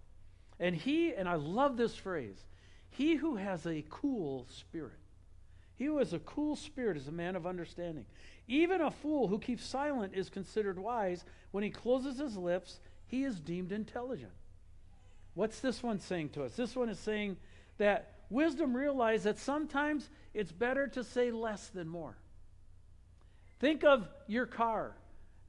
and 0.60 0.76
he, 0.76 1.14
and 1.14 1.28
I 1.30 1.36
love 1.36 1.78
this 1.78 1.96
phrase, 1.96 2.44
he 2.90 3.16
who 3.16 3.36
has 3.36 3.66
a 3.66 3.86
cool 3.90 4.48
spirit. 4.50 4.98
He 5.76 5.86
who 5.86 5.98
has 5.98 6.14
a 6.14 6.20
cool 6.20 6.56
spirit 6.56 6.98
is 6.98 7.08
a 7.08 7.12
man 7.12 7.36
of 7.36 7.48
understanding. 7.48 8.06
Even 8.48 8.82
a 8.82 8.92
fool 8.92 9.28
who 9.28 9.40
keeps 9.40 9.66
silent 9.66 10.14
is 10.16 10.30
considered 10.30 10.78
wise. 10.78 11.26
When 11.52 11.64
he 11.64 11.70
closes 11.70 12.20
his 12.20 12.38
lips, 12.38 12.80
he 13.08 13.24
is 13.24 13.40
deemed 13.40 13.72
intelligent. 13.72 14.32
What's 15.34 15.60
this 15.60 15.82
one 15.82 16.00
saying 16.00 16.30
to 16.30 16.44
us? 16.44 16.56
This 16.56 16.76
one 16.76 16.90
is 16.90 17.00
saying 17.00 17.38
that 17.78 18.14
wisdom 18.30 18.76
realizes 18.76 19.24
that 19.24 19.40
sometimes 19.40 20.10
it's 20.34 20.52
better 20.52 20.88
to 20.88 21.04
say 21.04 21.32
less 21.32 21.68
than 21.70 21.88
more. 21.88 22.16
Think 23.60 23.84
of 23.84 24.08
your 24.28 24.46
car. 24.46 24.96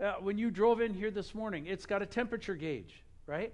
Uh, 0.00 0.14
when 0.20 0.38
you 0.38 0.50
drove 0.50 0.80
in 0.80 0.92
here 0.92 1.10
this 1.10 1.34
morning, 1.34 1.66
it's 1.66 1.86
got 1.86 2.02
a 2.02 2.06
temperature 2.06 2.56
gauge, 2.56 3.02
right? 3.26 3.52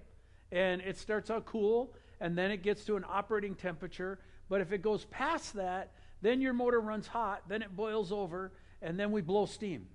And 0.51 0.81
it 0.81 0.97
starts 0.97 1.31
out 1.31 1.45
cool, 1.45 1.93
and 2.21 2.37
then 2.37 2.51
it 2.51 2.63
gets 2.63 2.85
to 2.87 2.97
an 2.97 3.05
operating 3.09 3.55
temperature. 3.55 4.19
But 4.49 4.61
if 4.61 4.73
it 4.73 4.81
goes 4.83 5.05
past 5.07 5.55
that, 5.55 5.93
then 6.23 6.41
your 6.41 6.53
motor 6.53 6.81
runs 6.81 7.07
hot, 7.07 7.43
then 7.49 7.63
it 7.63 7.77
boils 7.77 8.11
over, 8.11 8.53
and 8.81 8.99
then 8.99 9.13
we 9.13 9.21
blow 9.21 9.47
steam. 9.47 9.87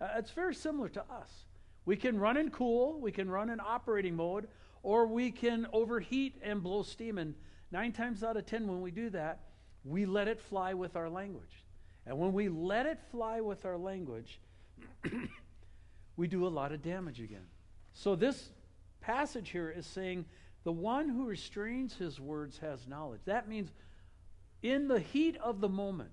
Uh, 0.00 0.08
it's 0.16 0.32
very 0.32 0.54
similar 0.54 0.88
to 0.90 1.00
us. 1.02 1.46
We 1.84 1.96
can 1.96 2.18
run 2.18 2.36
in 2.36 2.50
cool, 2.50 3.00
we 3.00 3.12
can 3.12 3.30
run 3.30 3.50
in 3.50 3.60
operating 3.60 4.16
mode, 4.16 4.48
or 4.82 5.06
we 5.06 5.30
can 5.30 5.66
overheat 5.72 6.36
and 6.42 6.62
blow 6.62 6.82
steam. 6.82 7.18
And 7.18 7.34
nine 7.70 7.92
times 7.92 8.24
out 8.24 8.36
of 8.36 8.46
ten, 8.46 8.66
when 8.66 8.80
we 8.80 8.90
do 8.90 9.10
that, 9.10 9.40
we 9.84 10.04
let 10.04 10.26
it 10.26 10.40
fly 10.40 10.74
with 10.74 10.96
our 10.96 11.08
language. 11.08 11.64
And 12.06 12.18
when 12.18 12.32
we 12.32 12.48
let 12.48 12.86
it 12.86 12.98
fly 13.12 13.40
with 13.40 13.64
our 13.64 13.78
language, 13.78 14.40
we 16.16 16.26
do 16.26 16.46
a 16.46 16.48
lot 16.48 16.72
of 16.72 16.82
damage 16.82 17.20
again. 17.20 17.46
So 17.92 18.14
this 18.14 18.50
passage 19.00 19.50
here 19.50 19.70
is 19.70 19.86
saying 19.86 20.24
the 20.64 20.72
one 20.72 21.08
who 21.08 21.26
restrains 21.26 21.94
his 21.96 22.20
words 22.20 22.58
has 22.58 22.86
knowledge. 22.86 23.20
That 23.24 23.48
means 23.48 23.70
in 24.62 24.88
the 24.88 25.00
heat 25.00 25.36
of 25.42 25.60
the 25.60 25.68
moment, 25.68 26.12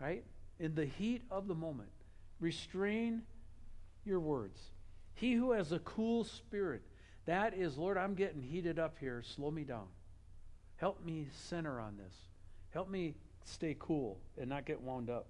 right? 0.00 0.24
In 0.58 0.74
the 0.74 0.84
heat 0.84 1.22
of 1.30 1.48
the 1.48 1.54
moment, 1.54 1.88
restrain 2.40 3.22
your 4.04 4.20
words. 4.20 4.60
He 5.14 5.32
who 5.32 5.52
has 5.52 5.72
a 5.72 5.78
cool 5.80 6.24
spirit, 6.24 6.82
that 7.26 7.54
is, 7.54 7.78
Lord, 7.78 7.96
I'm 7.96 8.14
getting 8.14 8.42
heated 8.42 8.78
up 8.78 8.96
here. 9.00 9.22
Slow 9.22 9.50
me 9.50 9.64
down. 9.64 9.86
Help 10.76 11.04
me 11.04 11.28
center 11.32 11.80
on 11.80 11.96
this. 11.96 12.14
Help 12.70 12.90
me 12.90 13.14
stay 13.44 13.76
cool 13.78 14.18
and 14.38 14.48
not 14.50 14.66
get 14.66 14.80
wound 14.80 15.08
up. 15.08 15.28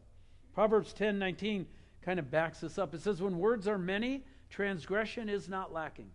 Proverbs 0.54 0.92
10 0.92 1.18
19 1.18 1.66
kind 2.04 2.18
of 2.18 2.30
backs 2.30 2.60
this 2.60 2.78
up. 2.78 2.94
It 2.94 3.00
says, 3.00 3.22
When 3.22 3.38
words 3.38 3.66
are 3.66 3.78
many, 3.78 4.24
transgression 4.50 5.28
is 5.28 5.48
not 5.48 5.72
lacking. 5.72 6.10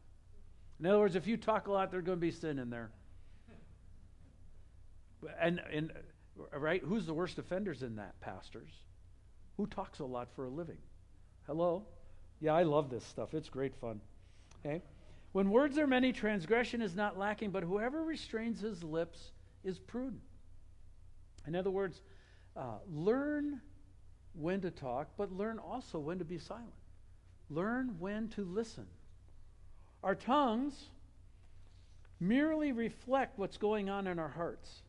In 0.79 0.85
other 0.85 0.99
words, 0.99 1.15
if 1.15 1.27
you 1.27 1.35
talk 1.35 1.67
a 1.67 1.71
lot, 1.71 1.91
there's 1.91 2.03
going 2.03 2.17
to 2.17 2.21
be 2.21 2.31
sin 2.31 2.59
in 2.59 2.69
there. 2.69 2.91
And, 5.41 5.59
and 5.73 5.91
right, 6.53 6.81
who's 6.81 7.05
the 7.05 7.13
worst 7.13 7.37
offenders 7.37 7.83
in 7.83 7.97
that? 7.97 8.19
Pastors. 8.21 8.71
Who 9.57 9.67
talks 9.67 9.99
a 9.99 10.05
lot 10.05 10.29
for 10.35 10.45
a 10.45 10.49
living? 10.49 10.77
Hello? 11.45 11.83
Yeah, 12.39 12.53
I 12.53 12.63
love 12.63 12.89
this 12.89 13.03
stuff. 13.03 13.33
It's 13.33 13.49
great 13.49 13.75
fun. 13.75 13.99
Okay? 14.65 14.81
When 15.33 15.49
words 15.49 15.77
are 15.77 15.87
many, 15.87 16.13
transgression 16.13 16.81
is 16.81 16.95
not 16.95 17.17
lacking, 17.17 17.51
but 17.51 17.63
whoever 17.63 18.03
restrains 18.03 18.61
his 18.61 18.83
lips 18.83 19.31
is 19.63 19.79
prudent. 19.79 20.21
In 21.45 21.55
other 21.55 21.71
words, 21.71 22.01
uh, 22.55 22.77
learn 22.89 23.59
when 24.33 24.61
to 24.61 24.71
talk, 24.71 25.09
but 25.17 25.31
learn 25.31 25.59
also 25.59 25.99
when 25.99 26.19
to 26.19 26.25
be 26.25 26.37
silent. 26.37 26.67
Learn 27.49 27.95
when 27.99 28.29
to 28.29 28.43
listen. 28.43 28.85
Our 30.03 30.15
tongues 30.15 30.85
merely 32.19 32.71
reflect 32.71 33.39
what's 33.39 33.57
going 33.57 33.89
on 33.89 34.07
in 34.07 34.19
our 34.19 34.29
hearts. 34.29 34.81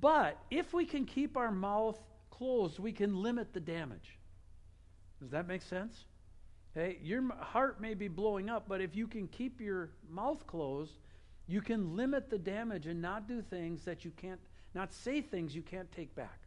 But 0.00 0.38
if 0.50 0.72
we 0.72 0.84
can 0.84 1.04
keep 1.04 1.36
our 1.36 1.50
mouth 1.50 1.98
closed, 2.30 2.78
we 2.78 2.92
can 2.92 3.22
limit 3.22 3.52
the 3.52 3.60
damage. 3.60 4.18
Does 5.20 5.30
that 5.30 5.46
make 5.46 5.62
sense? 5.62 6.04
Okay, 6.76 6.98
your 7.02 7.22
heart 7.34 7.80
may 7.80 7.94
be 7.94 8.08
blowing 8.08 8.48
up, 8.48 8.64
but 8.66 8.80
if 8.80 8.96
you 8.96 9.06
can 9.06 9.28
keep 9.28 9.60
your 9.60 9.90
mouth 10.08 10.46
closed, 10.46 10.92
you 11.46 11.60
can 11.60 11.96
limit 11.96 12.30
the 12.30 12.38
damage 12.38 12.86
and 12.86 13.02
not 13.02 13.28
do 13.28 13.42
things 13.42 13.84
that 13.84 14.04
you 14.04 14.10
can't, 14.16 14.40
not 14.74 14.92
say 14.92 15.20
things 15.20 15.54
you 15.54 15.62
can't 15.62 15.90
take 15.92 16.14
back. 16.14 16.41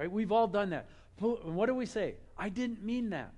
Right? 0.00 0.10
We've 0.10 0.32
all 0.32 0.46
done 0.46 0.70
that. 0.70 0.88
What 1.18 1.66
do 1.66 1.74
we 1.74 1.84
say? 1.84 2.14
I 2.38 2.48
didn't 2.48 2.82
mean 2.82 3.10
that. 3.10 3.34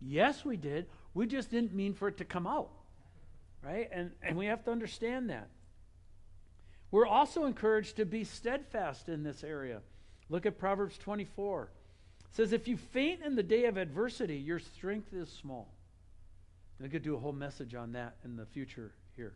Yes, 0.00 0.42
we 0.42 0.56
did. 0.56 0.86
We 1.12 1.26
just 1.26 1.50
didn't 1.50 1.74
mean 1.74 1.92
for 1.92 2.08
it 2.08 2.16
to 2.16 2.24
come 2.24 2.46
out. 2.46 2.70
Right? 3.62 3.90
And, 3.92 4.12
and 4.22 4.34
we 4.34 4.46
have 4.46 4.64
to 4.64 4.70
understand 4.70 5.28
that. 5.28 5.50
We're 6.90 7.06
also 7.06 7.44
encouraged 7.44 7.96
to 7.96 8.06
be 8.06 8.24
steadfast 8.24 9.10
in 9.10 9.22
this 9.22 9.44
area. 9.44 9.82
Look 10.30 10.46
at 10.46 10.58
Proverbs 10.58 10.96
24. 10.96 11.64
It 11.64 12.34
says, 12.34 12.54
If 12.54 12.68
you 12.68 12.78
faint 12.78 13.20
in 13.22 13.36
the 13.36 13.42
day 13.42 13.66
of 13.66 13.76
adversity, 13.76 14.38
your 14.38 14.60
strength 14.60 15.12
is 15.12 15.28
small. 15.28 15.74
I 16.82 16.88
could 16.88 17.02
do 17.02 17.16
a 17.16 17.18
whole 17.18 17.34
message 17.34 17.74
on 17.74 17.92
that 17.92 18.16
in 18.24 18.34
the 18.34 18.46
future 18.46 18.94
here, 19.14 19.34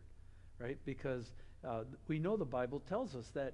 right? 0.57 0.79
Because 0.85 1.33
uh, 1.63 1.83
we 2.07 2.17
know 2.17 2.35
the 2.35 2.45
Bible 2.45 2.79
tells 2.79 3.15
us 3.15 3.27
that 3.35 3.53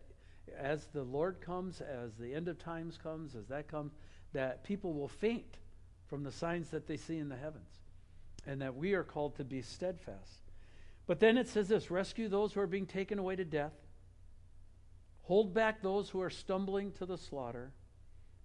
as 0.57 0.87
the 0.87 1.03
Lord 1.03 1.41
comes, 1.41 1.81
as 1.81 2.15
the 2.15 2.33
end 2.33 2.47
of 2.47 2.59
times 2.59 2.97
comes, 2.97 3.35
as 3.35 3.47
that 3.47 3.67
comes, 3.67 3.93
that 4.33 4.63
people 4.63 4.93
will 4.93 5.07
faint 5.07 5.57
from 6.07 6.23
the 6.23 6.31
signs 6.31 6.69
that 6.69 6.87
they 6.87 6.97
see 6.97 7.17
in 7.17 7.29
the 7.29 7.35
heavens, 7.35 7.69
and 8.45 8.61
that 8.61 8.75
we 8.75 8.93
are 8.93 9.03
called 9.03 9.35
to 9.35 9.43
be 9.43 9.61
steadfast. 9.61 10.41
But 11.05 11.19
then 11.19 11.37
it 11.37 11.47
says 11.47 11.67
this 11.67 11.91
rescue 11.91 12.27
those 12.27 12.53
who 12.53 12.61
are 12.61 12.67
being 12.67 12.85
taken 12.85 13.19
away 13.19 13.35
to 13.35 13.45
death, 13.45 13.73
hold 15.23 15.53
back 15.53 15.81
those 15.81 16.09
who 16.09 16.21
are 16.21 16.29
stumbling 16.29 16.91
to 16.93 17.05
the 17.05 17.17
slaughter. 17.17 17.71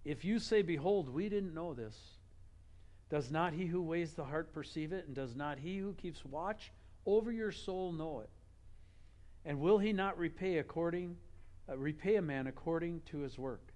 If 0.05 0.25
you 0.25 0.39
say, 0.39 0.63
Behold, 0.63 1.09
we 1.09 1.29
didn't 1.29 1.55
know 1.55 1.75
this, 1.75 1.97
does 3.11 3.31
not 3.31 3.53
he 3.53 3.67
who 3.67 3.83
weighs 3.83 4.15
the 4.15 4.25
heart 4.25 4.53
perceive 4.53 4.93
it? 4.93 5.07
And 5.07 5.15
does 5.15 5.37
not 5.37 5.59
he 5.59 5.79
who 5.79 5.93
keeps 5.95 6.25
watch 6.25 6.73
over 7.07 7.31
your 7.31 7.53
soul 7.53 7.93
know 7.93 8.21
it? 8.21 8.31
And 9.45 9.61
will 9.61 9.79
he 9.79 9.93
not 9.93 10.19
repay 10.19 10.59
according 10.59 11.17
uh, 11.69 11.77
repay 11.77 12.17
a 12.17 12.23
man 12.23 12.47
according 12.47 13.01
to 13.07 13.19
his 13.19 13.39
work? 13.39 13.73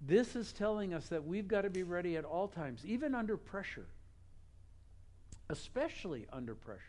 This 0.00 0.36
is 0.36 0.52
telling 0.52 0.92
us 0.92 1.08
that 1.08 1.24
we've 1.24 1.48
got 1.48 1.62
to 1.62 1.70
be 1.70 1.82
ready 1.82 2.16
at 2.16 2.24
all 2.24 2.48
times, 2.48 2.84
even 2.84 3.14
under 3.14 3.36
pressure, 3.36 3.86
especially 5.48 6.26
under 6.32 6.54
pressure. 6.54 6.80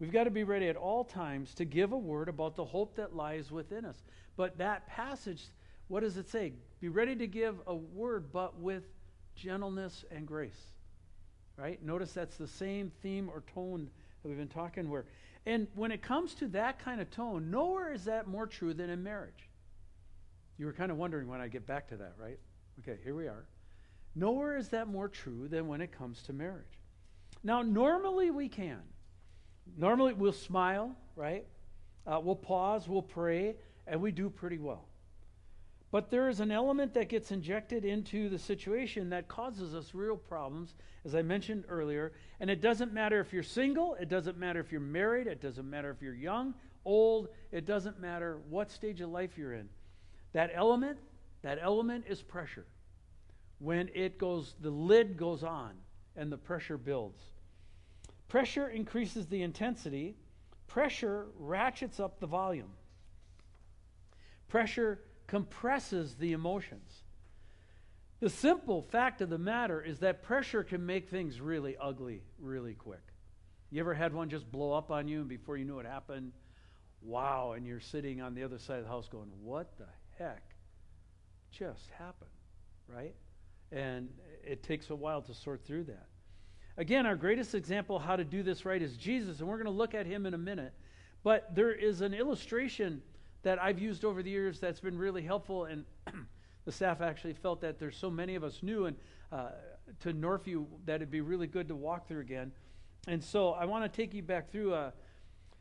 We've 0.00 0.12
got 0.12 0.24
to 0.24 0.30
be 0.30 0.44
ready 0.44 0.68
at 0.68 0.76
all 0.76 1.04
times 1.04 1.54
to 1.54 1.64
give 1.64 1.92
a 1.92 1.98
word 1.98 2.28
about 2.28 2.56
the 2.56 2.64
hope 2.64 2.96
that 2.96 3.14
lies 3.14 3.50
within 3.50 3.84
us. 3.84 4.02
But 4.36 4.58
that 4.58 4.86
passage, 4.86 5.44
what 5.88 6.00
does 6.00 6.16
it 6.16 6.28
say? 6.28 6.52
Be 6.80 6.88
ready 6.88 7.16
to 7.16 7.26
give 7.26 7.56
a 7.66 7.74
word, 7.74 8.32
but 8.32 8.58
with 8.58 8.84
gentleness 9.34 10.04
and 10.10 10.26
grace. 10.26 10.72
Right? 11.56 11.84
Notice 11.84 12.12
that's 12.12 12.36
the 12.36 12.46
same 12.46 12.92
theme 13.02 13.28
or 13.28 13.42
tone 13.52 13.90
that 14.22 14.28
we've 14.28 14.38
been 14.38 14.48
talking 14.48 14.88
where. 14.88 15.06
And 15.48 15.66
when 15.74 15.92
it 15.92 16.02
comes 16.02 16.34
to 16.34 16.48
that 16.48 16.78
kind 16.78 17.00
of 17.00 17.10
tone, 17.10 17.50
nowhere 17.50 17.90
is 17.90 18.04
that 18.04 18.26
more 18.26 18.46
true 18.46 18.74
than 18.74 18.90
in 18.90 19.02
marriage. 19.02 19.48
You 20.58 20.66
were 20.66 20.74
kind 20.74 20.92
of 20.92 20.98
wondering 20.98 21.26
when 21.26 21.40
I 21.40 21.48
get 21.48 21.66
back 21.66 21.88
to 21.88 21.96
that, 21.96 22.12
right? 22.18 22.38
Okay, 22.80 22.98
here 23.02 23.14
we 23.14 23.28
are. 23.28 23.46
Nowhere 24.14 24.58
is 24.58 24.68
that 24.68 24.88
more 24.88 25.08
true 25.08 25.48
than 25.48 25.66
when 25.66 25.80
it 25.80 25.90
comes 25.90 26.22
to 26.24 26.34
marriage. 26.34 26.78
Now, 27.42 27.62
normally 27.62 28.30
we 28.30 28.50
can. 28.50 28.82
Normally 29.74 30.12
we'll 30.12 30.34
smile, 30.34 30.94
right? 31.16 31.46
Uh, 32.06 32.20
we'll 32.22 32.36
pause, 32.36 32.86
we'll 32.86 33.00
pray, 33.00 33.56
and 33.86 34.02
we 34.02 34.12
do 34.12 34.28
pretty 34.28 34.58
well. 34.58 34.84
But 35.90 36.10
there 36.10 36.28
is 36.28 36.40
an 36.40 36.50
element 36.50 36.92
that 36.94 37.08
gets 37.08 37.30
injected 37.30 37.84
into 37.84 38.28
the 38.28 38.38
situation 38.38 39.08
that 39.10 39.28
causes 39.28 39.74
us 39.74 39.94
real 39.94 40.16
problems, 40.16 40.74
as 41.04 41.14
I 41.14 41.22
mentioned 41.22 41.64
earlier. 41.68 42.12
And 42.40 42.50
it 42.50 42.60
doesn't 42.60 42.92
matter 42.92 43.20
if 43.20 43.32
you're 43.32 43.42
single, 43.42 43.94
it 43.94 44.10
doesn't 44.10 44.36
matter 44.36 44.60
if 44.60 44.70
you're 44.70 44.82
married, 44.82 45.26
it 45.26 45.40
doesn't 45.40 45.68
matter 45.68 45.90
if 45.90 46.02
you're 46.02 46.14
young, 46.14 46.54
old, 46.84 47.28
it 47.52 47.64
doesn't 47.64 48.00
matter 48.00 48.38
what 48.50 48.70
stage 48.70 49.00
of 49.00 49.10
life 49.10 49.38
you're 49.38 49.54
in. 49.54 49.68
That 50.32 50.50
element, 50.52 50.98
that 51.42 51.58
element 51.60 52.04
is 52.06 52.20
pressure. 52.20 52.66
When 53.58 53.88
it 53.94 54.18
goes, 54.18 54.54
the 54.60 54.70
lid 54.70 55.16
goes 55.16 55.42
on 55.42 55.72
and 56.16 56.30
the 56.30 56.36
pressure 56.36 56.76
builds. 56.76 57.22
Pressure 58.28 58.68
increases 58.68 59.26
the 59.26 59.40
intensity, 59.40 60.16
pressure 60.66 61.28
ratchets 61.38 61.98
up 61.98 62.20
the 62.20 62.26
volume. 62.26 62.72
Pressure 64.48 65.00
compresses 65.28 66.16
the 66.16 66.32
emotions. 66.32 67.02
The 68.20 68.30
simple 68.30 68.82
fact 68.82 69.20
of 69.20 69.30
the 69.30 69.38
matter 69.38 69.80
is 69.80 70.00
that 70.00 70.24
pressure 70.24 70.64
can 70.64 70.84
make 70.84 71.08
things 71.08 71.40
really 71.40 71.76
ugly 71.80 72.22
really 72.40 72.74
quick. 72.74 73.02
You 73.70 73.78
ever 73.80 73.94
had 73.94 74.12
one 74.12 74.28
just 74.28 74.50
blow 74.50 74.72
up 74.72 74.90
on 74.90 75.06
you 75.06 75.20
and 75.20 75.28
before 75.28 75.56
you 75.56 75.64
knew 75.64 75.78
it 75.78 75.86
happened, 75.86 76.32
wow, 77.00 77.52
and 77.52 77.64
you're 77.64 77.78
sitting 77.78 78.20
on 78.20 78.34
the 78.34 78.42
other 78.42 78.58
side 78.58 78.78
of 78.78 78.84
the 78.84 78.90
house 78.90 79.08
going, 79.08 79.30
what 79.40 79.76
the 79.78 79.86
heck 80.18 80.42
just 81.52 81.90
happened, 81.90 82.30
right? 82.88 83.14
And 83.70 84.08
it 84.42 84.62
takes 84.62 84.90
a 84.90 84.96
while 84.96 85.22
to 85.22 85.34
sort 85.34 85.64
through 85.64 85.84
that. 85.84 86.06
Again, 86.76 87.06
our 87.06 87.16
greatest 87.16 87.54
example 87.54 87.98
how 87.98 88.16
to 88.16 88.24
do 88.24 88.42
this 88.42 88.64
right 88.64 88.80
is 88.80 88.96
Jesus, 88.96 89.40
and 89.40 89.48
we're 89.48 89.56
going 89.56 89.66
to 89.66 89.70
look 89.70 89.94
at 89.94 90.06
him 90.06 90.26
in 90.26 90.34
a 90.34 90.38
minute. 90.38 90.72
But 91.22 91.54
there 91.54 91.72
is 91.72 92.00
an 92.00 92.14
illustration 92.14 93.02
that 93.42 93.60
I've 93.60 93.78
used 93.78 94.04
over 94.04 94.22
the 94.22 94.30
years 94.30 94.60
that's 94.60 94.80
been 94.80 94.98
really 94.98 95.22
helpful, 95.22 95.64
and 95.64 95.84
the 96.64 96.72
staff 96.72 97.00
actually 97.00 97.34
felt 97.34 97.60
that 97.60 97.78
there's 97.78 97.96
so 97.96 98.10
many 98.10 98.34
of 98.34 98.44
us 98.44 98.62
new 98.62 98.86
and 98.86 98.96
uh, 99.32 99.50
to 100.00 100.12
Northview 100.12 100.66
that 100.84 100.96
it'd 100.96 101.10
be 101.10 101.20
really 101.20 101.46
good 101.46 101.68
to 101.68 101.74
walk 101.74 102.08
through 102.08 102.20
again. 102.20 102.52
And 103.06 103.22
so 103.22 103.50
I 103.50 103.64
want 103.64 103.90
to 103.90 103.96
take 103.96 104.12
you 104.12 104.22
back 104.22 104.50
through 104.50 104.74
a 104.74 104.92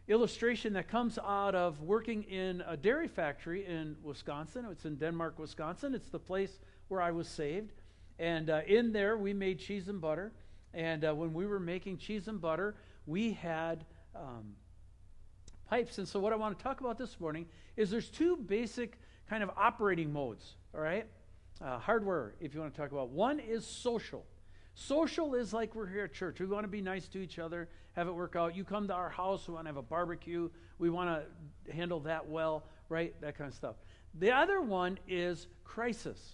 illustration 0.08 0.74
that 0.74 0.88
comes 0.88 1.20
out 1.20 1.54
of 1.54 1.82
working 1.82 2.24
in 2.24 2.64
a 2.66 2.78
dairy 2.78 3.08
factory 3.08 3.66
in 3.66 3.96
Wisconsin. 4.02 4.66
It's 4.72 4.86
in 4.86 4.96
Denmark, 4.96 5.38
Wisconsin. 5.38 5.94
It's 5.94 6.10
the 6.10 6.20
place 6.20 6.60
where 6.88 7.02
I 7.02 7.12
was 7.12 7.28
saved. 7.28 7.74
And 8.18 8.50
uh, 8.50 8.62
in 8.66 8.94
there, 8.94 9.18
we 9.18 9.34
made 9.34 9.60
cheese 9.60 9.90
and 9.90 10.00
butter. 10.00 10.32
And 10.74 11.04
uh, 11.04 11.14
when 11.14 11.34
we 11.34 11.46
were 11.46 11.60
making 11.60 11.98
cheese 11.98 12.28
and 12.28 12.40
butter, 12.40 12.76
we 13.06 13.34
had 13.34 13.86
um, 14.16 14.56
pipes. 15.70 15.98
And 15.98 16.08
so, 16.08 16.20
what 16.20 16.34
I 16.34 16.36
want 16.36 16.58
to 16.58 16.64
talk 16.64 16.82
about 16.82 16.98
this 16.98 17.20
morning 17.20 17.46
is 17.76 17.90
there's 17.90 18.10
two 18.10 18.38
basic 18.38 19.00
kind 19.30 19.44
of 19.44 19.50
operating 19.58 20.12
modes, 20.12 20.56
all 20.74 20.82
right? 20.82 21.06
Uh, 21.62 21.80
hardware, 21.80 22.36
if 22.40 22.54
you 22.54 22.60
want 22.60 22.74
to 22.74 22.80
talk 22.80 22.92
about. 22.92 23.10
One 23.10 23.40
is 23.40 23.66
social. 23.66 24.26
Social 24.76 25.34
is 25.34 25.54
like 25.54 25.74
we're 25.74 25.88
here 25.88 26.04
at 26.04 26.14
church. 26.14 26.40
We 26.40 26.46
want 26.46 26.64
to 26.64 26.70
be 26.70 26.82
nice 26.82 27.08
to 27.10 27.20
each 27.20 27.40
other, 27.40 27.68
have 27.94 28.08
it 28.08 28.14
work 28.14 28.36
out. 28.36 28.56
You 28.56 28.64
come 28.64 28.88
to 28.88 28.94
our 28.94 29.10
house, 29.10 29.48
we 29.48 29.56
want 29.56 29.66
to 29.66 29.70
have 29.70 29.78
a 29.78 29.82
barbecue. 29.82 30.50
We 30.78 30.92
want 30.92 31.24
to 31.66 31.74
handle 31.74 32.00
that 32.02 32.28
well, 32.30 32.64
right? 32.90 33.20
That 33.22 33.38
kind 33.38 33.48
of 33.48 33.56
stuff. 33.56 33.76
The 34.20 34.32
other 34.32 34.62
one 34.62 35.00
is 35.08 35.48
crisis. 35.64 36.34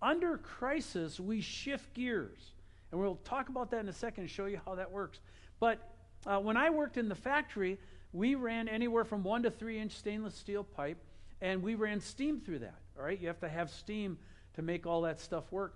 Under 0.00 0.38
crisis, 0.38 1.18
we 1.18 1.40
shift 1.40 1.94
gears. 1.94 2.52
And 2.92 3.00
we'll 3.00 3.16
talk 3.24 3.48
about 3.48 3.72
that 3.72 3.80
in 3.80 3.88
a 3.88 3.92
second 3.92 4.22
and 4.22 4.30
show 4.30 4.46
you 4.46 4.60
how 4.64 4.76
that 4.76 4.92
works. 4.92 5.18
But 5.58 5.94
uh, 6.26 6.38
when 6.38 6.56
I 6.56 6.70
worked 6.70 6.96
in 6.96 7.08
the 7.08 7.14
factory, 7.14 7.78
we 8.14 8.36
ran 8.36 8.68
anywhere 8.68 9.04
from 9.04 9.24
one 9.24 9.42
to 9.42 9.50
three 9.50 9.78
inch 9.78 9.92
stainless 9.92 10.36
steel 10.36 10.62
pipe, 10.62 10.96
and 11.42 11.62
we 11.62 11.74
ran 11.74 12.00
steam 12.00 12.40
through 12.40 12.60
that. 12.60 12.78
All 12.96 13.04
right, 13.04 13.20
you 13.20 13.26
have 13.26 13.40
to 13.40 13.48
have 13.48 13.68
steam 13.68 14.16
to 14.54 14.62
make 14.62 14.86
all 14.86 15.02
that 15.02 15.20
stuff 15.20 15.50
work. 15.50 15.74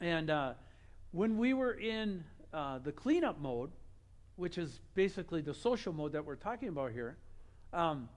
And 0.00 0.30
uh, 0.30 0.54
when 1.12 1.36
we 1.36 1.52
were 1.52 1.74
in 1.74 2.24
uh, 2.54 2.78
the 2.78 2.90
cleanup 2.90 3.38
mode, 3.38 3.70
which 4.36 4.56
is 4.56 4.80
basically 4.94 5.42
the 5.42 5.52
social 5.52 5.92
mode 5.92 6.12
that 6.12 6.24
we're 6.24 6.36
talking 6.36 6.68
about 6.68 6.90
here, 6.90 7.18
um, 7.74 8.08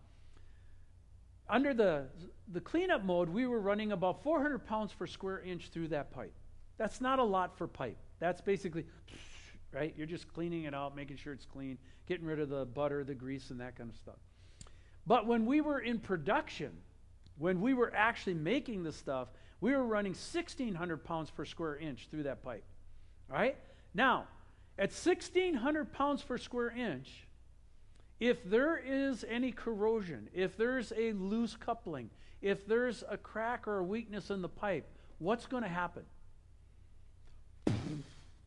under 1.49 1.73
the, 1.73 2.05
the 2.53 2.61
cleanup 2.61 3.03
mode, 3.03 3.27
we 3.29 3.47
were 3.47 3.59
running 3.59 3.91
about 3.91 4.23
400 4.23 4.59
pounds 4.59 4.93
per 4.93 5.07
square 5.07 5.41
inch 5.41 5.69
through 5.69 5.89
that 5.89 6.11
pipe. 6.11 6.33
That's 6.77 7.01
not 7.01 7.19
a 7.19 7.23
lot 7.23 7.57
for 7.57 7.67
pipe. 7.67 7.97
That's 8.19 8.39
basically, 8.39 8.85
right? 9.71 9.93
You're 9.97 10.07
just 10.07 10.31
cleaning 10.33 10.63
it 10.63 10.73
out, 10.73 10.95
making 10.95 11.17
sure 11.17 11.33
it's 11.33 11.45
clean, 11.45 11.77
getting 12.07 12.25
rid 12.25 12.39
of 12.39 12.49
the 12.49 12.65
butter, 12.65 13.03
the 13.03 13.15
grease, 13.15 13.49
and 13.49 13.59
that 13.59 13.75
kind 13.75 13.89
of 13.89 13.95
stuff. 13.95 14.15
But 15.05 15.25
when 15.25 15.45
we 15.45 15.61
were 15.61 15.79
in 15.79 15.99
production, 15.99 16.71
when 17.37 17.61
we 17.61 17.73
were 17.73 17.93
actually 17.95 18.33
making 18.33 18.83
the 18.83 18.91
stuff, 18.91 19.29
we 19.61 19.71
were 19.71 19.83
running 19.83 20.11
1,600 20.11 21.03
pounds 21.03 21.31
per 21.31 21.45
square 21.45 21.77
inch 21.77 22.07
through 22.11 22.23
that 22.23 22.43
pipe. 22.43 22.63
Right? 23.29 23.57
Now, 23.93 24.25
at 24.77 24.91
1,600 24.91 25.91
pounds 25.93 26.21
per 26.23 26.37
square 26.37 26.69
inch, 26.69 27.27
if 28.19 28.43
there 28.49 28.77
is 28.77 29.25
any 29.29 29.51
corrosion, 29.51 30.29
if 30.33 30.57
there's 30.57 30.91
a 30.97 31.13
loose 31.13 31.55
coupling, 31.55 32.09
if 32.41 32.65
there's 32.67 33.03
a 33.09 33.17
crack 33.17 33.67
or 33.67 33.79
a 33.79 33.83
weakness 33.83 34.29
in 34.29 34.41
the 34.41 34.49
pipe, 34.49 34.87
what's 35.19 35.45
going 35.45 35.63
to 35.63 35.69
happen? 35.69 36.03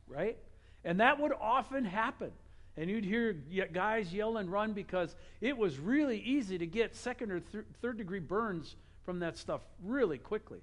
right? 0.09 0.39
And 0.85 1.01
that 1.01 1.21
would 1.21 1.33
often 1.33 1.85
happen. 1.85 2.33
And 2.77 2.89
you'd 2.89 3.05
hear 3.05 3.33
guys 3.73 4.13
yell 4.13 4.37
and 4.39 4.51
run 4.51 4.73
because 4.73 5.15
it 5.41 5.57
was 5.57 5.79
really 5.79 6.19
easy 6.19 6.57
to 6.59 6.67
get 6.67 6.95
second 6.95 7.31
or 7.31 7.41
th- 7.41 7.65
third 7.83 7.99
degree 7.99 8.21
burns 8.21 8.77
from 9.05 9.19
that 9.21 9.37
stuff 9.37 9.61
really 9.85 10.19
quickly. 10.19 10.61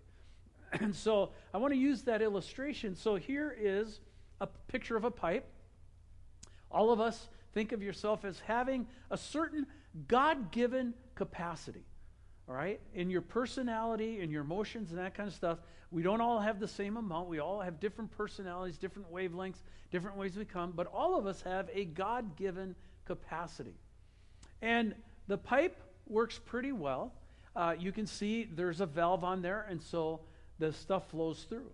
And 0.81 0.93
so 0.93 1.29
I 1.53 1.59
want 1.59 1.73
to 1.73 1.79
use 1.79 2.01
that 2.03 2.21
illustration. 2.21 2.95
So 2.95 3.15
here 3.15 3.55
is 3.57 4.01
a 4.41 4.47
picture 4.67 4.97
of 4.97 5.05
a 5.05 5.11
pipe. 5.11 5.45
All 6.69 6.91
of 6.91 6.99
us 6.99 7.29
think 7.53 7.71
of 7.71 7.81
yourself 7.81 8.25
as 8.25 8.39
having 8.41 8.85
a 9.09 9.17
certain 9.17 9.65
God 10.07 10.51
given 10.51 10.93
capacity. 11.15 11.85
All 12.47 12.55
right? 12.55 12.79
In 12.93 13.09
your 13.09 13.21
personality, 13.21 14.21
in 14.21 14.29
your 14.31 14.43
emotions, 14.43 14.91
and 14.91 14.99
that 14.99 15.15
kind 15.15 15.27
of 15.27 15.35
stuff, 15.35 15.59
we 15.91 16.01
don't 16.01 16.21
all 16.21 16.39
have 16.39 16.59
the 16.59 16.67
same 16.67 16.97
amount. 16.97 17.27
We 17.27 17.39
all 17.39 17.61
have 17.61 17.79
different 17.79 18.11
personalities, 18.11 18.77
different 18.77 19.11
wavelengths, 19.11 19.61
different 19.91 20.17
ways 20.17 20.35
we 20.35 20.45
come, 20.45 20.71
but 20.75 20.87
all 20.87 21.17
of 21.17 21.25
us 21.25 21.41
have 21.43 21.69
a 21.73 21.85
God 21.85 22.35
given 22.35 22.75
capacity. 23.05 23.75
And 24.61 24.95
the 25.27 25.37
pipe 25.37 25.81
works 26.07 26.39
pretty 26.43 26.71
well. 26.71 27.13
Uh, 27.55 27.75
you 27.77 27.91
can 27.91 28.05
see 28.05 28.49
there's 28.53 28.81
a 28.81 28.85
valve 28.85 29.23
on 29.23 29.41
there, 29.41 29.65
and 29.69 29.81
so 29.81 30.21
the 30.59 30.71
stuff 30.73 31.09
flows 31.09 31.45
through. 31.49 31.71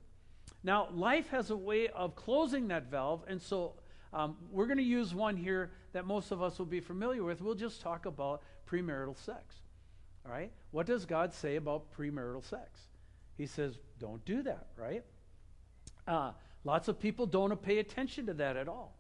Now, 0.64 0.90
life 0.94 1.28
has 1.30 1.50
a 1.50 1.58
way 1.58 1.90
of 1.90 2.16
closing 2.16 2.68
that 2.70 2.90
valve, 2.90 3.24
and 3.28 3.42
so 3.42 3.74
um, 4.14 4.38
we're 4.52 4.68
going 4.68 4.78
to 4.78 4.84
use 4.84 5.14
one 5.14 5.36
here 5.36 5.72
that 5.92 6.06
most 6.06 6.32
of 6.32 6.42
us 6.42 6.60
will 6.60 6.66
be 6.66 6.80
familiar 6.80 7.24
with. 7.24 7.42
We'll 7.42 7.56
just 7.56 7.82
talk 7.82 8.06
about 8.06 8.44
premarital 8.70 9.18
sex. 9.18 9.63
All 10.26 10.32
right? 10.32 10.52
What 10.72 10.86
does 10.86 11.06
God 11.06 11.34
say 11.34 11.56
about 11.56 11.92
premarital 11.98 12.44
sex? 12.44 12.82
He 13.38 13.46
says, 13.46 13.78
don't 14.00 14.24
do 14.26 14.44
that, 14.44 14.68
right? 14.78 15.04
Uh, 16.08 16.32
lots 16.64 16.88
of 16.88 17.00
people 17.00 17.26
don't 17.26 17.62
pay 17.62 17.80
attention 17.80 18.28
to 18.28 18.34
that 18.36 18.58
at 18.58 18.68
all. 18.68 18.96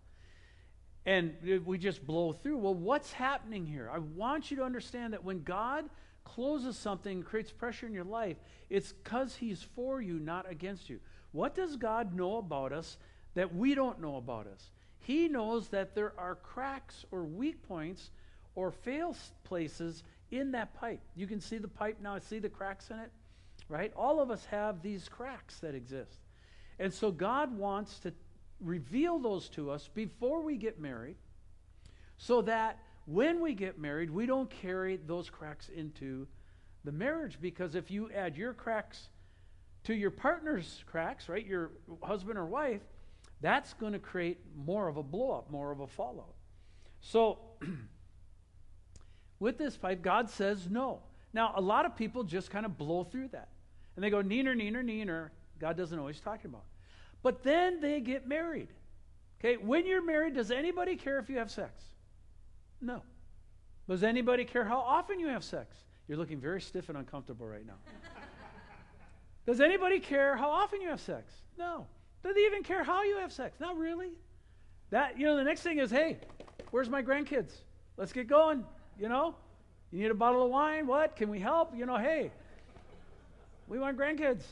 And 1.05 1.33
we 1.65 1.77
just 1.77 2.05
blow 2.05 2.31
through. 2.31 2.57
Well, 2.57 2.73
what's 2.73 3.12
happening 3.12 3.65
here? 3.65 3.89
I 3.93 3.99
want 3.99 4.49
you 4.49 4.57
to 4.57 4.63
understand 4.63 5.13
that 5.13 5.23
when 5.23 5.43
God 5.43 5.89
closes 6.23 6.77
something, 6.77 7.23
creates 7.23 7.51
pressure 7.51 7.86
in 7.86 7.93
your 7.93 8.05
life, 8.05 8.38
it's 8.69 8.93
because 8.93 9.36
He's 9.36 9.62
for 9.75 10.01
you, 10.01 10.17
not 10.19 10.49
against 10.49 10.89
you. 10.89 10.99
What 11.33 11.55
does 11.55 11.75
God 11.75 12.15
know 12.15 12.38
about 12.38 12.71
us 12.71 12.97
that 13.33 13.53
we 13.53 13.75
don't 13.75 14.01
know 14.01 14.15
about 14.15 14.47
us? 14.47 14.71
He 14.99 15.27
knows 15.27 15.67
that 15.69 15.93
there 15.93 16.13
are 16.17 16.36
cracks 16.36 17.05
or 17.12 17.25
weak 17.25 17.67
points 17.67 18.12
or 18.55 18.71
fail 18.71 19.15
places 19.43 20.03
in 20.39 20.51
that 20.51 20.73
pipe. 20.73 21.01
You 21.15 21.27
can 21.27 21.39
see 21.39 21.57
the 21.57 21.67
pipe 21.67 21.97
now, 22.01 22.17
see 22.19 22.39
the 22.39 22.49
cracks 22.49 22.89
in 22.89 22.99
it, 22.99 23.11
right? 23.69 23.93
All 23.95 24.19
of 24.19 24.31
us 24.31 24.45
have 24.45 24.81
these 24.81 25.07
cracks 25.07 25.59
that 25.59 25.75
exist. 25.75 26.19
And 26.79 26.93
so 26.93 27.11
God 27.11 27.55
wants 27.57 27.99
to 27.99 28.13
reveal 28.59 29.19
those 29.19 29.49
to 29.49 29.69
us 29.69 29.89
before 29.93 30.41
we 30.41 30.57
get 30.57 30.79
married 30.79 31.17
so 32.17 32.41
that 32.43 32.79
when 33.05 33.41
we 33.41 33.53
get 33.53 33.79
married, 33.79 34.09
we 34.09 34.25
don't 34.25 34.49
carry 34.49 34.97
those 34.97 35.29
cracks 35.29 35.69
into 35.69 36.27
the 36.83 36.91
marriage 36.91 37.37
because 37.39 37.75
if 37.75 37.91
you 37.91 38.09
add 38.11 38.35
your 38.35 38.53
cracks 38.53 39.09
to 39.83 39.93
your 39.93 40.11
partner's 40.11 40.83
cracks, 40.87 41.27
right, 41.27 41.45
your 41.45 41.71
husband 42.01 42.37
or 42.37 42.45
wife, 42.45 42.81
that's 43.41 43.73
going 43.73 43.93
to 43.93 43.99
create 43.99 44.39
more 44.55 44.87
of 44.87 44.97
a 44.97 45.03
blowup, 45.03 45.49
more 45.49 45.71
of 45.71 45.81
a 45.81 45.87
fallout. 45.87 46.33
So, 47.01 47.39
with 49.43 49.58
this 49.58 49.75
pipe, 49.75 50.01
God 50.01 50.29
says 50.29 50.69
no. 50.69 51.01
Now, 51.34 51.53
a 51.58 51.62
lot 51.62 51.86
of 51.86 51.97
people 51.97 52.23
just 52.23 52.49
kind 52.49 52.65
of 52.65 52.77
blow 52.77 53.03
through 53.03 53.27
that. 53.29 53.49
And 53.95 54.03
they 54.03 54.10
go, 54.10 54.23
neener, 54.23 54.56
neener, 54.56 54.84
neener. 54.84 55.29
God 55.60 55.75
doesn't 55.75 56.08
he's 56.08 56.21
talking 56.21 56.49
about. 56.49 56.63
But 57.21 57.43
then 57.43 57.82
they 57.82 57.99
get 57.99 58.25
married. 58.25 58.69
Okay, 59.39 59.58
when 59.58 59.86
you're 59.86 60.03
married, 60.03 60.36
does 60.36 60.49
anybody 60.49 60.95
care 60.95 61.19
if 61.19 61.29
you 61.29 61.39
have 61.39 61.51
sex? 61.51 61.84
No. 62.79 63.01
Does 63.89 64.01
anybody 64.01 64.45
care 64.45 64.63
how 64.63 64.79
often 64.79 65.19
you 65.19 65.27
have 65.27 65.43
sex? 65.43 65.75
You're 66.08 66.17
looking 66.17 66.39
very 66.39 66.62
stiff 66.62 66.88
and 66.88 66.97
uncomfortable 66.97 67.45
right 67.45 67.65
now. 67.65 67.77
Does 69.45 69.60
anybody 69.60 69.99
care 69.99 70.38
how 70.38 70.49
often 70.49 70.82
you 70.82 70.88
have 70.88 71.01
sex? 71.01 71.34
No. 71.58 71.86
Do 72.23 72.34
they 72.34 72.45
even 72.45 72.63
care 72.63 72.86
how 72.86 73.03
you 73.03 73.17
have 73.17 73.34
sex? 73.34 73.60
Not 73.60 73.77
really. 73.77 74.12
That 74.89 75.19
you 75.19 75.25
know, 75.25 75.36
the 75.36 75.43
next 75.43 75.63
thing 75.63 75.79
is, 75.79 75.91
hey, 75.91 76.19
where's 76.71 76.89
my 76.89 77.03
grandkids? 77.03 77.51
Let's 77.97 78.13
get 78.13 78.27
going. 78.27 78.63
You 78.99 79.10
know, 79.10 79.36
you 79.91 80.01
need 80.01 80.12
a 80.12 80.15
bottle 80.15 80.43
of 80.43 80.51
wine. 80.51 80.88
What? 80.88 81.15
Can 81.15 81.29
we 81.29 81.39
help? 81.39 81.75
You 81.75 81.86
know, 81.86 81.97
hey, 81.97 82.32
we 83.67 83.79
want 83.79 83.97
grandkids. 83.97 84.43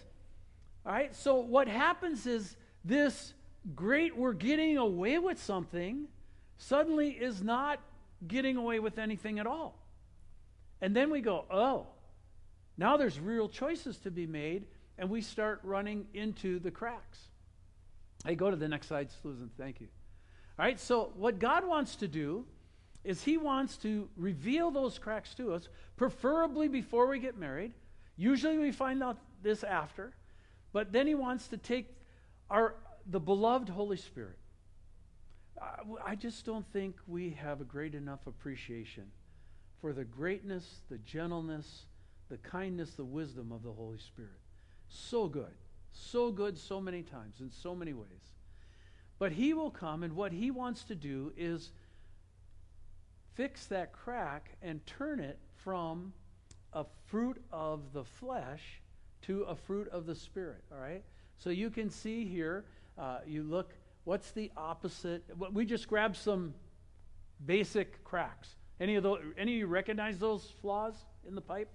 All 0.86 0.91
right. 0.91 1.15
So 1.15 1.36
what 1.36 1.67
happens 1.67 2.25
is 2.25 2.56
this 2.84 3.34
great 3.75 4.15
we're 4.17 4.34
getting 4.34 4.77
away 4.77 5.19
with 5.19 5.41
something 5.41 6.08
suddenly 6.58 7.10
is 7.10 7.41
not 7.41 7.80
getting 8.27 8.58
away 8.58 8.80
with 8.80 8.97
anything 8.97 9.39
at 9.39 9.47
all. 9.47 9.77
And 10.82 10.95
then 10.95 11.10
we 11.10 11.21
go, 11.21 11.45
oh, 11.51 11.88
now 12.77 12.97
there's 12.97 13.19
real 13.19 13.47
choices 13.47 13.97
to 13.99 14.12
be 14.12 14.25
made 14.25 14.65
and 14.97 15.10
we 15.10 15.21
start 15.21 15.60
running 15.63 16.08
into 16.13 16.60
the 16.60 16.71
cracks. 16.71 17.19
Hey, 18.25 18.36
go 18.36 18.51
to 18.51 18.56
the 18.56 18.67
next 18.67 18.88
slide, 18.88 19.10
Susan. 19.23 19.49
Thank 19.58 19.82
you. 19.82 19.88
All 20.60 20.65
right, 20.65 20.80
so 20.80 21.12
what 21.15 21.39
God 21.39 21.67
wants 21.67 21.95
to 21.97 22.08
do 22.08 22.45
is 23.03 23.23
He 23.23 23.37
wants 23.37 23.77
to 23.77 24.07
reveal 24.15 24.71
those 24.71 24.99
cracks 24.99 25.33
to 25.35 25.53
us, 25.53 25.69
preferably 25.97 26.67
before 26.67 27.07
we 27.07 27.19
get 27.19 27.37
married. 27.37 27.73
Usually 28.17 28.57
we 28.57 28.71
find 28.71 29.01
out 29.01 29.17
this 29.41 29.63
after, 29.63 30.13
but 30.73 30.91
then 30.91 31.07
he 31.07 31.15
wants 31.15 31.47
to 31.47 31.57
take 31.57 31.87
our 32.49 32.75
the 33.09 33.19
beloved 33.19 33.69
Holy 33.69 33.97
Spirit. 33.97 34.37
I, 35.59 36.11
I 36.11 36.15
just 36.15 36.45
don't 36.45 36.65
think 36.71 36.95
we 37.07 37.31
have 37.31 37.61
a 37.61 37.63
great 37.63 37.95
enough 37.95 38.27
appreciation 38.27 39.05
for 39.79 39.93
the 39.93 40.03
greatness, 40.03 40.81
the 40.89 40.99
gentleness, 40.99 41.85
the 42.29 42.37
kindness, 42.37 42.91
the 42.91 43.03
wisdom 43.03 43.51
of 43.51 43.63
the 43.63 43.71
Holy 43.71 43.97
Spirit. 43.97 44.39
So 44.87 45.27
good. 45.27 45.53
So 45.93 46.31
good 46.31 46.57
so 46.57 46.79
many 46.79 47.01
times 47.01 47.41
in 47.41 47.49
so 47.49 47.75
many 47.75 47.93
ways. 47.93 48.35
But 49.19 49.31
he 49.31 49.53
will 49.53 49.71
come, 49.71 50.03
and 50.03 50.15
what 50.15 50.31
he 50.31 50.51
wants 50.51 50.83
to 50.85 50.95
do 50.95 51.33
is 51.35 51.71
fix 53.33 53.65
that 53.67 53.93
crack 53.93 54.51
and 54.61 54.85
turn 54.85 55.19
it 55.19 55.39
from 55.63 56.13
a 56.73 56.85
fruit 57.07 57.41
of 57.51 57.93
the 57.93 58.03
flesh 58.03 58.81
to 59.23 59.43
a 59.43 59.55
fruit 59.55 59.87
of 59.89 60.05
the 60.05 60.15
Spirit. 60.15 60.63
All 60.71 60.79
right? 60.79 61.03
So 61.37 61.49
you 61.49 61.69
can 61.69 61.89
see 61.89 62.25
here, 62.25 62.65
uh, 62.97 63.19
you 63.25 63.43
look, 63.43 63.73
what's 64.03 64.31
the 64.31 64.51
opposite? 64.57 65.23
We 65.51 65.65
just 65.65 65.87
grabbed 65.87 66.17
some 66.17 66.53
basic 67.45 68.03
cracks. 68.03 68.55
Any 68.79 68.95
of, 68.95 69.03
those, 69.03 69.19
any 69.37 69.53
of 69.53 69.59
you 69.59 69.67
recognize 69.67 70.17
those 70.17 70.53
flaws 70.61 70.95
in 71.27 71.35
the 71.35 71.41
pipe? 71.41 71.69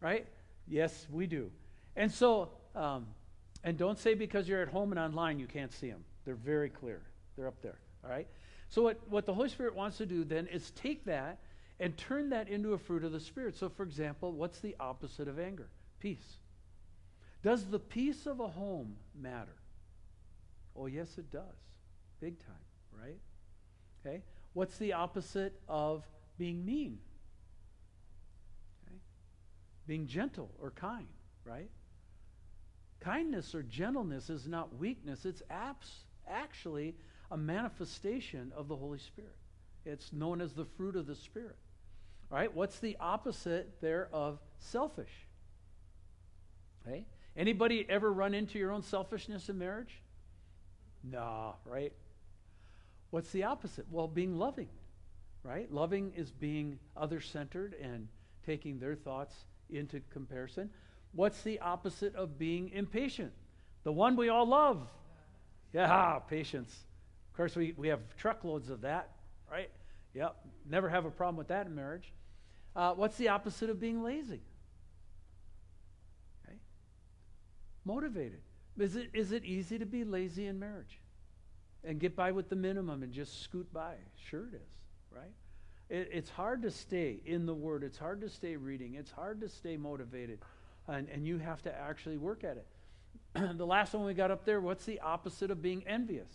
Right? 0.00 0.26
Yes, 0.66 1.06
we 1.10 1.26
do. 1.26 1.50
And 1.96 2.10
so, 2.10 2.50
um, 2.74 3.06
and 3.62 3.76
don't 3.76 3.98
say 3.98 4.14
because 4.14 4.48
you're 4.48 4.62
at 4.62 4.68
home 4.68 4.92
and 4.92 4.98
online 4.98 5.38
you 5.38 5.46
can't 5.46 5.72
see 5.72 5.90
them. 5.90 6.04
They're 6.24 6.34
very 6.34 6.68
clear. 6.68 7.02
They're 7.36 7.48
up 7.48 7.60
there. 7.62 7.78
All 8.04 8.10
right? 8.10 8.26
So, 8.68 8.82
what, 8.82 9.00
what 9.08 9.26
the 9.26 9.34
Holy 9.34 9.48
Spirit 9.48 9.74
wants 9.74 9.98
to 9.98 10.06
do 10.06 10.24
then 10.24 10.46
is 10.46 10.70
take 10.72 11.04
that 11.04 11.38
and 11.80 11.96
turn 11.96 12.30
that 12.30 12.48
into 12.48 12.72
a 12.72 12.78
fruit 12.78 13.04
of 13.04 13.12
the 13.12 13.20
Spirit. 13.20 13.56
So, 13.56 13.68
for 13.68 13.82
example, 13.82 14.32
what's 14.32 14.60
the 14.60 14.76
opposite 14.80 15.28
of 15.28 15.38
anger? 15.38 15.68
Peace. 16.00 16.38
Does 17.42 17.66
the 17.66 17.78
peace 17.78 18.26
of 18.26 18.40
a 18.40 18.48
home 18.48 18.96
matter? 19.14 19.56
Oh, 20.76 20.86
yes, 20.86 21.18
it 21.18 21.30
does. 21.30 21.42
Big 22.20 22.38
time, 22.38 23.00
right? 23.00 23.18
Okay? 24.00 24.22
What's 24.54 24.78
the 24.78 24.92
opposite 24.92 25.60
of 25.68 26.04
being 26.38 26.64
mean? 26.64 26.98
Okay? 28.86 28.96
Being 29.86 30.06
gentle 30.06 30.50
or 30.60 30.70
kind, 30.70 31.06
right? 31.44 31.70
Kindness 33.00 33.54
or 33.54 33.62
gentleness 33.62 34.30
is 34.30 34.48
not 34.48 34.78
weakness, 34.78 35.26
it's 35.26 35.42
abs- 35.50 36.04
actually 36.26 36.94
a 37.34 37.36
manifestation 37.36 38.52
of 38.56 38.68
the 38.68 38.76
Holy 38.76 38.98
Spirit. 38.98 39.34
It's 39.84 40.12
known 40.12 40.40
as 40.40 40.52
the 40.52 40.64
fruit 40.64 40.94
of 40.94 41.06
the 41.06 41.16
Spirit. 41.16 41.56
All 42.30 42.38
right, 42.38 42.54
what's 42.54 42.78
the 42.78 42.96
opposite 43.00 43.80
there 43.80 44.08
of 44.12 44.38
selfish? 44.58 45.10
Okay? 46.86 47.04
Anybody 47.36 47.84
ever 47.88 48.12
run 48.12 48.34
into 48.34 48.56
your 48.56 48.70
own 48.70 48.82
selfishness 48.82 49.48
in 49.48 49.58
marriage? 49.58 50.00
No, 51.02 51.56
right? 51.64 51.92
What's 53.10 53.30
the 53.30 53.42
opposite? 53.42 53.86
Well, 53.90 54.06
being 54.06 54.38
loving, 54.38 54.68
right? 55.42 55.70
Loving 55.72 56.12
is 56.16 56.30
being 56.30 56.78
other 56.96 57.20
centered 57.20 57.74
and 57.82 58.06
taking 58.46 58.78
their 58.78 58.94
thoughts 58.94 59.34
into 59.70 60.00
comparison. 60.12 60.70
What's 61.10 61.42
the 61.42 61.58
opposite 61.58 62.14
of 62.14 62.38
being 62.38 62.70
impatient? 62.70 63.32
The 63.82 63.92
one 63.92 64.14
we 64.14 64.28
all 64.28 64.46
love. 64.46 64.86
Yeah, 65.72 66.20
patience. 66.28 66.86
Of 67.34 67.36
course, 67.36 67.56
we, 67.56 67.74
we 67.76 67.88
have 67.88 68.00
truckloads 68.16 68.70
of 68.70 68.82
that, 68.82 69.10
right? 69.50 69.70
Yep. 70.14 70.36
Never 70.70 70.88
have 70.88 71.04
a 71.04 71.10
problem 71.10 71.36
with 71.36 71.48
that 71.48 71.66
in 71.66 71.74
marriage. 71.74 72.12
Uh, 72.76 72.92
what's 72.94 73.16
the 73.16 73.28
opposite 73.28 73.70
of 73.70 73.80
being 73.80 74.02
lazy? 74.02 74.40
Okay. 76.46 76.56
Motivated. 77.84 78.40
Is 78.78 78.96
it, 78.96 79.10
is 79.12 79.32
it 79.32 79.44
easy 79.44 79.78
to 79.78 79.86
be 79.86 80.04
lazy 80.04 80.46
in 80.46 80.58
marriage? 80.58 80.98
and 81.84 82.00
get 82.00 82.16
by 82.16 82.32
with 82.32 82.48
the 82.48 82.56
minimum 82.56 83.02
and 83.02 83.12
just 83.12 83.42
scoot 83.42 83.72
by. 83.72 83.94
Sure, 84.16 84.46
it 84.46 84.54
is, 84.54 84.72
right? 85.10 85.32
It, 85.90 86.08
it's 86.12 86.30
hard 86.30 86.62
to 86.62 86.70
stay 86.70 87.20
in 87.24 87.46
the 87.46 87.54
Word. 87.54 87.84
It's 87.84 87.98
hard 87.98 88.20
to 88.22 88.28
stay 88.28 88.56
reading. 88.56 88.94
It's 88.94 89.10
hard 89.10 89.40
to 89.42 89.48
stay 89.48 89.76
motivated. 89.76 90.40
And, 90.88 91.08
and 91.08 91.26
you 91.26 91.38
have 91.38 91.62
to 91.62 91.74
actually 91.74 92.16
work 92.16 92.44
at 92.44 92.56
it. 92.56 92.66
the 93.58 93.66
last 93.66 93.94
one 93.94 94.04
we 94.04 94.14
got 94.14 94.30
up 94.30 94.44
there 94.44 94.60
what's 94.60 94.84
the 94.84 95.00
opposite 95.00 95.50
of 95.50 95.60
being 95.60 95.86
envious? 95.86 96.32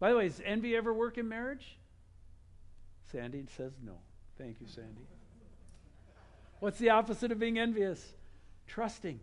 By 0.00 0.10
the 0.10 0.16
way, 0.16 0.28
does 0.28 0.40
envy 0.44 0.74
ever 0.74 0.92
work 0.92 1.18
in 1.18 1.28
marriage? 1.28 1.78
Sandy 3.12 3.44
says 3.56 3.72
no. 3.84 3.98
Thank 4.38 4.60
you, 4.60 4.66
Sandy. 4.66 5.06
What's 6.58 6.78
the 6.78 6.90
opposite 6.90 7.30
of 7.30 7.38
being 7.38 7.58
envious? 7.58 8.14
Trusting 8.66 9.20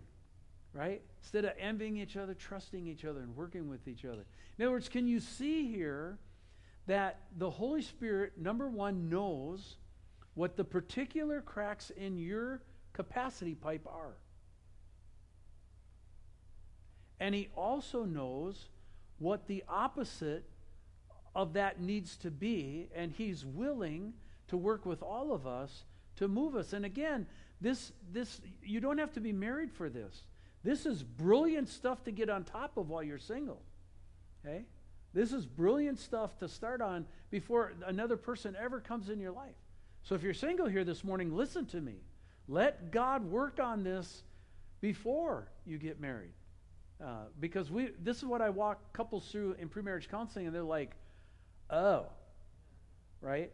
right? 0.78 1.02
Instead 1.22 1.46
of 1.46 1.52
envying 1.60 1.98
each 1.98 2.16
other, 2.16 2.36
trusting 2.36 2.86
each 2.86 3.04
other 3.04 3.22
and 3.22 3.36
working 3.36 3.68
with 3.68 3.88
each 3.88 4.06
other. 4.06 4.26
In 4.58 4.66
other 4.66 4.72
words, 4.72 4.88
can 4.88 5.08
you 5.08 5.20
see 5.20 5.68
here 5.68 6.20
that 6.86 7.20
the 7.38 7.50
Holy 7.50 7.82
Spirit, 7.82 8.34
number 8.38 8.70
one, 8.70 9.10
knows 9.10 9.78
what 10.36 10.56
the 10.56 10.64
particular 10.64 11.42
cracks 11.42 11.90
in 11.90 12.18
your 12.18 12.62
capacity 12.94 13.56
pipe 13.56 13.88
are? 13.88 14.14
And 17.20 17.34
He 17.34 17.50
also 17.56 18.04
knows 18.04 18.70
what 19.18 19.48
the 19.48 19.64
opposite 19.68 20.46
of 21.38 21.54
that 21.54 21.80
needs 21.80 22.18
to 22.18 22.32
be, 22.32 22.90
and 22.96 23.12
He's 23.12 23.46
willing 23.46 24.14
to 24.48 24.58
work 24.58 24.88
with 24.88 25.04
all 25.04 25.32
of 25.32 25.46
us 25.46 25.86
to 26.16 26.28
move 26.28 26.56
us. 26.56 26.74
And 26.74 26.84
again, 26.84 27.28
this, 27.62 27.92
this, 28.12 28.42
you 28.64 28.80
don't 28.80 28.98
have 28.98 29.14
to 29.14 29.22
be 29.22 29.32
married 29.32 29.72
for 29.72 29.88
this. 29.88 30.24
This 30.64 30.88
is 30.88 31.04
brilliant 31.04 31.70
stuff 31.70 32.04
to 32.06 32.12
get 32.12 32.32
on 32.32 32.44
top 32.44 32.76
of 32.78 32.90
while 32.90 33.04
you're 33.04 33.20
single. 33.20 33.62
Okay? 34.44 34.66
This 35.14 35.32
is 35.32 35.46
brilliant 35.46 36.00
stuff 36.00 36.36
to 36.40 36.48
start 36.48 36.82
on 36.82 37.06
before 37.30 37.74
another 37.86 38.18
person 38.18 38.58
ever 38.60 38.80
comes 38.80 39.10
in 39.10 39.20
your 39.20 39.32
life. 39.32 39.56
So 40.02 40.16
if 40.16 40.24
you're 40.24 40.34
single 40.34 40.66
here 40.66 40.84
this 40.84 41.04
morning, 41.04 41.36
listen 41.36 41.68
to 41.68 41.80
me. 41.80 41.98
Let 42.48 42.92
God 42.92 43.24
work 43.30 43.60
on 43.60 43.84
this 43.84 44.24
before 44.82 45.50
you 45.68 45.78
get 45.78 46.02
married. 46.02 46.34
Uh, 47.00 47.26
because 47.40 47.70
we, 47.70 47.90
this 48.02 48.18
is 48.18 48.26
what 48.26 48.42
I 48.42 48.50
walk 48.50 48.92
couples 48.92 49.28
through 49.32 49.56
in 49.60 49.70
premarriage 49.70 50.10
counseling, 50.10 50.48
and 50.48 50.56
they're 50.56 50.64
like, 50.64 50.96
oh, 51.70 52.06
right? 53.22 53.52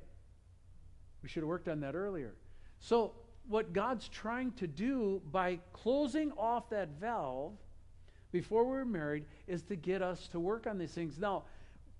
We 1.21 1.29
should 1.29 1.43
have 1.43 1.49
worked 1.49 1.67
on 1.67 1.79
that 1.81 1.95
earlier. 1.95 2.33
So 2.79 3.13
what 3.47 3.73
God's 3.73 4.07
trying 4.09 4.51
to 4.53 4.67
do 4.67 5.21
by 5.31 5.59
closing 5.71 6.31
off 6.33 6.69
that 6.69 6.89
valve 6.99 7.53
before 8.31 8.65
we're 8.65 8.85
married 8.85 9.25
is 9.47 9.63
to 9.63 9.75
get 9.75 10.01
us 10.01 10.27
to 10.29 10.39
work 10.39 10.67
on 10.67 10.77
these 10.77 10.91
things. 10.91 11.19
Now, 11.19 11.43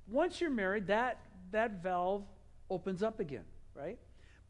once 0.08 0.41
you're 0.41 0.49
married, 0.49 0.88
that, 0.88 1.19
that 1.52 1.82
valve 1.82 2.23
opens 2.69 3.04
up 3.04 3.19
again, 3.19 3.45
right? 3.76 3.97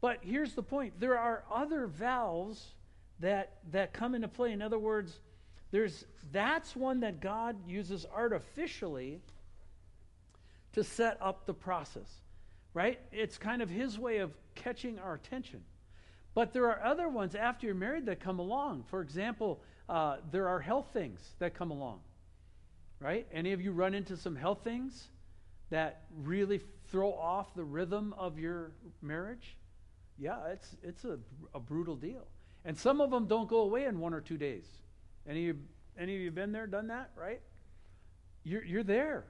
But 0.00 0.18
here's 0.22 0.54
the 0.54 0.62
point 0.62 0.98
there 0.98 1.18
are 1.18 1.44
other 1.52 1.86
valves 1.86 2.74
that, 3.20 3.58
that 3.70 3.92
come 3.92 4.14
into 4.14 4.28
play. 4.28 4.52
In 4.52 4.62
other 4.62 4.78
words, 4.78 5.20
there's, 5.70 6.04
that's 6.32 6.74
one 6.74 7.00
that 7.00 7.20
God 7.20 7.56
uses 7.66 8.06
artificially 8.14 9.20
to 10.74 10.84
set 10.84 11.18
up 11.20 11.46
the 11.46 11.54
process, 11.54 12.08
right? 12.74 13.00
It's 13.12 13.38
kind 13.38 13.62
of 13.62 13.70
His 13.70 13.98
way 13.98 14.18
of 14.18 14.32
catching 14.54 14.98
our 14.98 15.14
attention. 15.14 15.62
But 16.34 16.52
there 16.52 16.66
are 16.66 16.84
other 16.84 17.08
ones 17.08 17.34
after 17.34 17.66
you're 17.66 17.76
married 17.76 18.06
that 18.06 18.20
come 18.20 18.40
along. 18.40 18.84
For 18.88 19.00
example, 19.00 19.62
uh, 19.88 20.16
there 20.30 20.48
are 20.48 20.58
health 20.58 20.88
things 20.92 21.20
that 21.38 21.54
come 21.54 21.70
along, 21.70 22.00
right? 23.00 23.26
Any 23.32 23.52
of 23.52 23.60
you 23.60 23.70
run 23.70 23.94
into 23.94 24.16
some 24.16 24.34
health 24.34 24.60
things 24.64 25.08
that 25.70 26.02
really 26.22 26.60
throw 26.88 27.12
off 27.12 27.54
the 27.54 27.64
rhythm 27.64 28.14
of 28.18 28.38
your 28.38 28.72
marriage? 29.00 29.56
Yeah, 30.18 30.38
it's, 30.48 30.76
it's 30.82 31.04
a, 31.04 31.18
a 31.54 31.60
brutal 31.60 31.96
deal. 31.96 32.26
And 32.64 32.76
some 32.76 33.00
of 33.00 33.10
them 33.10 33.26
don't 33.26 33.48
go 33.48 33.58
away 33.58 33.84
in 33.84 34.00
one 34.00 34.14
or 34.14 34.20
two 34.20 34.38
days. 34.38 34.64
Any 35.28 35.48
of 35.48 35.56
you, 35.56 35.62
any 35.98 36.16
of 36.16 36.20
you 36.20 36.30
been 36.30 36.50
there, 36.50 36.66
done 36.66 36.88
that, 36.88 37.10
right? 37.16 37.40
You're, 38.42 38.64
you're 38.64 38.82
there. 38.82 39.24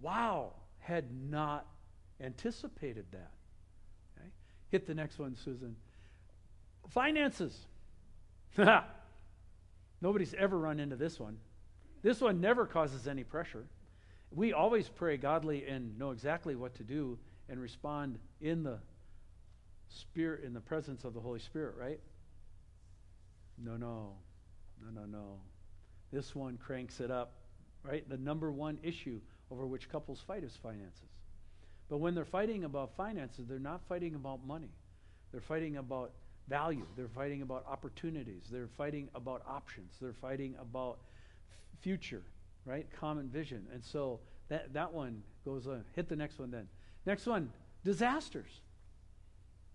Wow, 0.00 0.52
had 0.86 1.04
not 1.28 1.66
anticipated 2.20 3.06
that. 3.10 3.32
Okay? 4.16 4.28
Hit 4.70 4.86
the 4.86 4.94
next 4.94 5.18
one, 5.18 5.34
Susan. 5.34 5.74
Finances. 6.90 7.66
Nobody's 10.00 10.34
ever 10.34 10.56
run 10.56 10.78
into 10.78 10.94
this 10.94 11.18
one. 11.18 11.38
This 12.02 12.20
one 12.20 12.40
never 12.40 12.66
causes 12.66 13.08
any 13.08 13.24
pressure. 13.24 13.64
We 14.30 14.52
always 14.52 14.88
pray 14.88 15.16
godly 15.16 15.66
and 15.66 15.98
know 15.98 16.12
exactly 16.12 16.54
what 16.54 16.74
to 16.76 16.84
do 16.84 17.18
and 17.48 17.60
respond 17.60 18.18
in 18.40 18.62
the 18.62 18.78
spirit 19.88 20.44
in 20.44 20.52
the 20.54 20.60
presence 20.60 21.04
of 21.04 21.14
the 21.14 21.20
Holy 21.20 21.40
Spirit, 21.40 21.74
right? 21.76 22.00
No, 23.58 23.76
no. 23.76 24.12
No, 24.84 25.00
no, 25.00 25.06
no. 25.06 25.40
This 26.12 26.34
one 26.34 26.58
cranks 26.58 27.00
it 27.00 27.10
up, 27.10 27.32
right? 27.82 28.08
The 28.08 28.18
number 28.18 28.52
one 28.52 28.78
issue 28.84 29.20
over 29.50 29.66
which 29.66 29.88
couples 29.88 30.20
fight 30.26 30.44
is 30.44 30.56
finances. 30.56 31.08
But 31.88 31.98
when 31.98 32.14
they're 32.14 32.24
fighting 32.24 32.64
about 32.64 32.96
finances, 32.96 33.46
they're 33.46 33.58
not 33.58 33.80
fighting 33.88 34.14
about 34.14 34.44
money. 34.44 34.70
They're 35.30 35.40
fighting 35.40 35.76
about 35.76 36.12
value. 36.48 36.86
They're 36.96 37.08
fighting 37.08 37.42
about 37.42 37.64
opportunities. 37.68 38.44
They're 38.50 38.68
fighting 38.68 39.08
about 39.14 39.42
options. 39.48 39.94
They're 40.00 40.12
fighting 40.12 40.56
about 40.60 40.98
f- 41.48 41.80
future, 41.80 42.22
right? 42.64 42.86
Common 42.98 43.28
vision. 43.28 43.66
And 43.72 43.84
so 43.84 44.20
that, 44.48 44.72
that 44.72 44.92
one 44.92 45.22
goes 45.44 45.66
on. 45.66 45.84
Hit 45.94 46.08
the 46.08 46.16
next 46.16 46.38
one 46.38 46.50
then. 46.50 46.68
Next 47.04 47.26
one 47.26 47.52
disasters. 47.84 48.60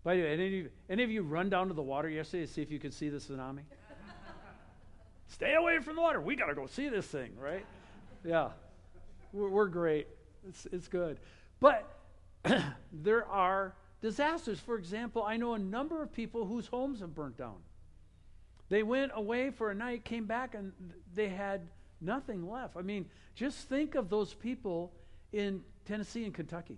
By 0.03 0.15
the 0.15 0.23
way, 0.23 0.33
any 0.33 0.67
any 0.89 1.03
of 1.03 1.11
you 1.11 1.21
run 1.21 1.49
down 1.49 1.67
to 1.67 1.73
the 1.73 1.81
water 1.81 2.09
yesterday 2.09 2.45
to 2.45 2.51
see 2.51 2.61
if 2.61 2.71
you 2.71 2.79
could 2.79 2.93
see 2.93 3.09
the 3.09 3.19
tsunami? 3.19 3.61
Stay 5.27 5.53
away 5.53 5.79
from 5.79 5.95
the 5.95 6.01
water. 6.01 6.19
We 6.19 6.35
got 6.35 6.47
to 6.47 6.55
go 6.55 6.65
see 6.65 6.89
this 6.89 7.05
thing, 7.05 7.37
right? 7.37 7.65
Yeah. 8.25 8.49
We're, 9.33 9.67
great. 9.67 10.07
It's, 10.47 10.67
it's 10.71 10.87
good. 10.87 11.19
But 11.59 11.87
there 12.91 13.25
are 13.27 13.75
disasters. 14.01 14.59
For 14.59 14.77
example, 14.77 15.23
I 15.23 15.37
know 15.37 15.53
a 15.53 15.59
number 15.59 16.01
of 16.01 16.11
people 16.11 16.45
whose 16.45 16.67
homes 16.67 16.99
have 16.99 17.15
burnt 17.15 17.37
down. 17.37 17.57
They 18.69 18.83
went 18.83 19.11
away 19.15 19.51
for 19.51 19.69
a 19.69 19.75
night, 19.75 20.05
came 20.05 20.25
back, 20.25 20.55
and 20.55 20.71
they 21.13 21.29
had 21.29 21.61
nothing 21.99 22.49
left. 22.49 22.77
I 22.77 22.81
mean, 22.81 23.05
just 23.35 23.69
think 23.69 23.95
of 23.95 24.09
those 24.09 24.33
people 24.33 24.93
in 25.33 25.61
Tennessee 25.85 26.25
and 26.25 26.33
Kentucky, 26.33 26.77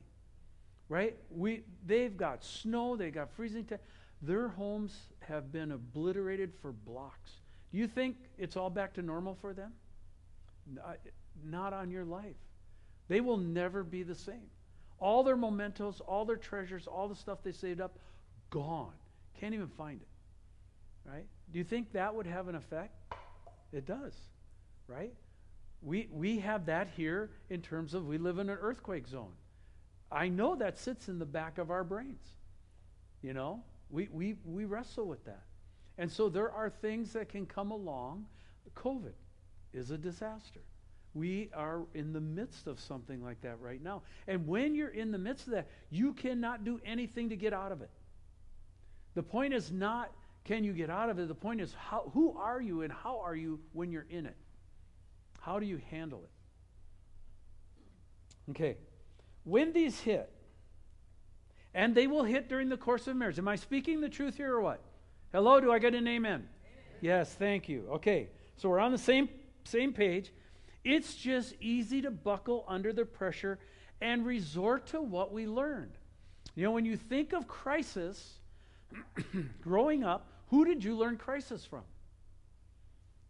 right? 0.89 1.15
We, 1.29 1.61
they've 1.85 2.15
got 2.15 2.43
snow, 2.43 2.95
they've 2.95 3.13
got 3.13 3.31
freezing. 3.31 3.65
Te- 3.65 3.75
their 4.21 4.47
homes 4.47 4.95
have 5.19 5.51
been 5.51 5.71
obliterated 5.71 6.53
for 6.61 6.71
blocks. 6.71 7.31
Do 7.71 7.77
you 7.77 7.87
think 7.87 8.17
it's 8.37 8.55
all 8.55 8.69
back 8.69 8.93
to 8.95 9.01
normal 9.01 9.35
for 9.35 9.53
them? 9.53 9.73
Not 11.43 11.74
on 11.74 11.89
your 11.89 12.06
life. 12.06 12.36
They 13.08 13.22
will 13.22 13.38
never 13.38 13.84
be 13.84 14.04
the 14.04 14.15
same. 14.15 14.50
All 15.00 15.24
their 15.24 15.36
mementos, 15.36 16.00
all 16.00 16.26
their 16.26 16.38
treasures, 16.38 16.88
all 16.88 17.08
the 17.08 17.15
stuff 17.15 17.39
they 17.43 17.52
saved 17.52 17.82
up, 17.82 17.98
gone. 18.50 18.93
Can't 19.39 19.54
even 19.54 19.67
find 19.67 20.02
it. 20.02 20.08
Right? 21.10 21.26
Do 21.52 21.58
you 21.58 21.65
think 21.65 21.91
that 21.93 22.15
would 22.15 22.28
have 22.28 22.48
an 22.48 22.56
effect? 22.56 22.93
It 23.74 23.86
does. 23.86 24.13
Right? 24.88 25.13
We, 25.82 26.08
we 26.12 26.39
have 26.39 26.67
that 26.67 26.89
here 26.96 27.32
in 27.50 27.62
terms 27.62 27.93
of 27.93 28.08
we 28.08 28.17
live 28.17 28.38
in 28.38 28.50
an 28.50 28.58
earthquake 28.62 29.08
zone. 29.08 29.34
I 30.12 30.30
know 30.30 30.56
that 30.56 30.78
sits 30.78 31.10
in 31.10 31.19
the 31.19 31.26
back 31.26 31.58
of 31.58 31.72
our 31.72 31.84
brains. 31.84 32.30
You 33.22 33.34
know, 33.34 33.63
we, 33.89 34.08
we, 34.12 34.36
we 34.46 34.65
wrestle 34.65 35.06
with 35.06 35.26
that. 35.26 35.43
And 35.98 36.12
so 36.12 36.30
there 36.30 36.52
are 36.52 36.69
things 36.69 37.13
that 37.13 37.30
can 37.30 37.46
come 37.46 37.72
along. 37.72 38.26
COVID 38.76 39.13
is 39.74 39.91
a 39.91 39.98
disaster. 39.98 40.62
We 41.13 41.49
are 41.54 41.84
in 41.93 42.12
the 42.12 42.19
midst 42.19 42.67
of 42.67 42.80
something 42.80 43.23
like 43.23 43.41
that 43.41 43.60
right 43.60 43.82
now. 43.82 44.02
And 44.28 44.47
when 44.47 44.73
you're 44.73 44.89
in 44.89 45.12
the 45.12 45.17
midst 45.17 45.47
of 45.47 45.54
that, 45.54 45.67
you 45.89 46.13
cannot 46.13 46.63
do 46.63 46.80
anything 46.84 47.30
to 47.30 47.36
get 47.36 47.54
out 47.54 47.71
of 47.71 47.82
it. 47.82 47.91
The 49.13 49.23
point 49.23 49.54
is 49.54 49.71
not 49.71 50.12
can 50.43 50.63
you 50.63 50.73
get 50.73 50.89
out 50.89 51.10
of 51.10 51.19
it? 51.19 51.28
The 51.28 51.36
point 51.36 51.62
is 51.62 51.73
how, 51.73 52.12
who 52.13 52.38
are 52.38 52.62
you 52.62 52.82
and 52.82 52.91
how 52.91 53.19
are 53.19 53.36
you 53.36 53.60
when 53.71 53.91
you're 53.91 54.06
in 54.10 54.26
it? 54.26 54.36
How 55.39 55.60
do 55.60 55.65
you 55.65 55.80
handle 55.89 56.23
it? 56.23 58.52
Okay. 58.52 58.78
When 59.45 59.71
these 59.71 59.99
hit, 59.99 60.30
and 61.73 61.95
they 61.95 62.08
will 62.08 62.23
hit 62.23 62.49
during 62.49 62.69
the 62.69 62.78
course 62.78 63.08
of 63.08 63.15
marriage. 63.15 63.39
Am 63.39 63.47
I 63.47 63.56
speaking 63.56 64.02
the 64.02 64.10
truth 64.10 64.38
here 64.38 64.54
or 64.54 64.62
what? 64.62 64.82
Hello, 65.32 65.60
do 65.60 65.71
I 65.71 65.80
get 65.80 65.95
an 65.95 66.08
amen? 66.08 66.34
amen? 66.34 66.49
Yes, 67.02 67.34
thank 67.34 67.67
you. 67.67 67.88
Okay. 67.93 68.30
So 68.58 68.69
we're 68.69 68.80
on 68.80 68.91
the 68.91 68.97
same 68.97 69.30
same 69.63 69.93
page. 69.93 70.32
It's 70.84 71.15
just 71.15 71.54
easy 71.62 72.02
to 72.02 72.12
buckle 72.12 72.65
under 72.67 72.91
the 72.91 73.06
pressure 73.06 73.60
and 74.02 74.26
resort 74.26 74.88
to 74.88 75.02
what 75.02 75.32
we 75.32 75.48
learned. 75.48 75.98
You 76.56 76.65
know, 76.65 76.72
when 76.72 76.86
you 76.86 76.98
think 76.98 77.34
of 77.34 77.48
crisis, 77.48 78.39
growing 79.62 80.04
up, 80.04 80.28
who 80.50 80.65
did 80.65 80.84
you 80.84 80.96
learn 80.96 81.17
crisis 81.17 81.65
from? 81.65 81.84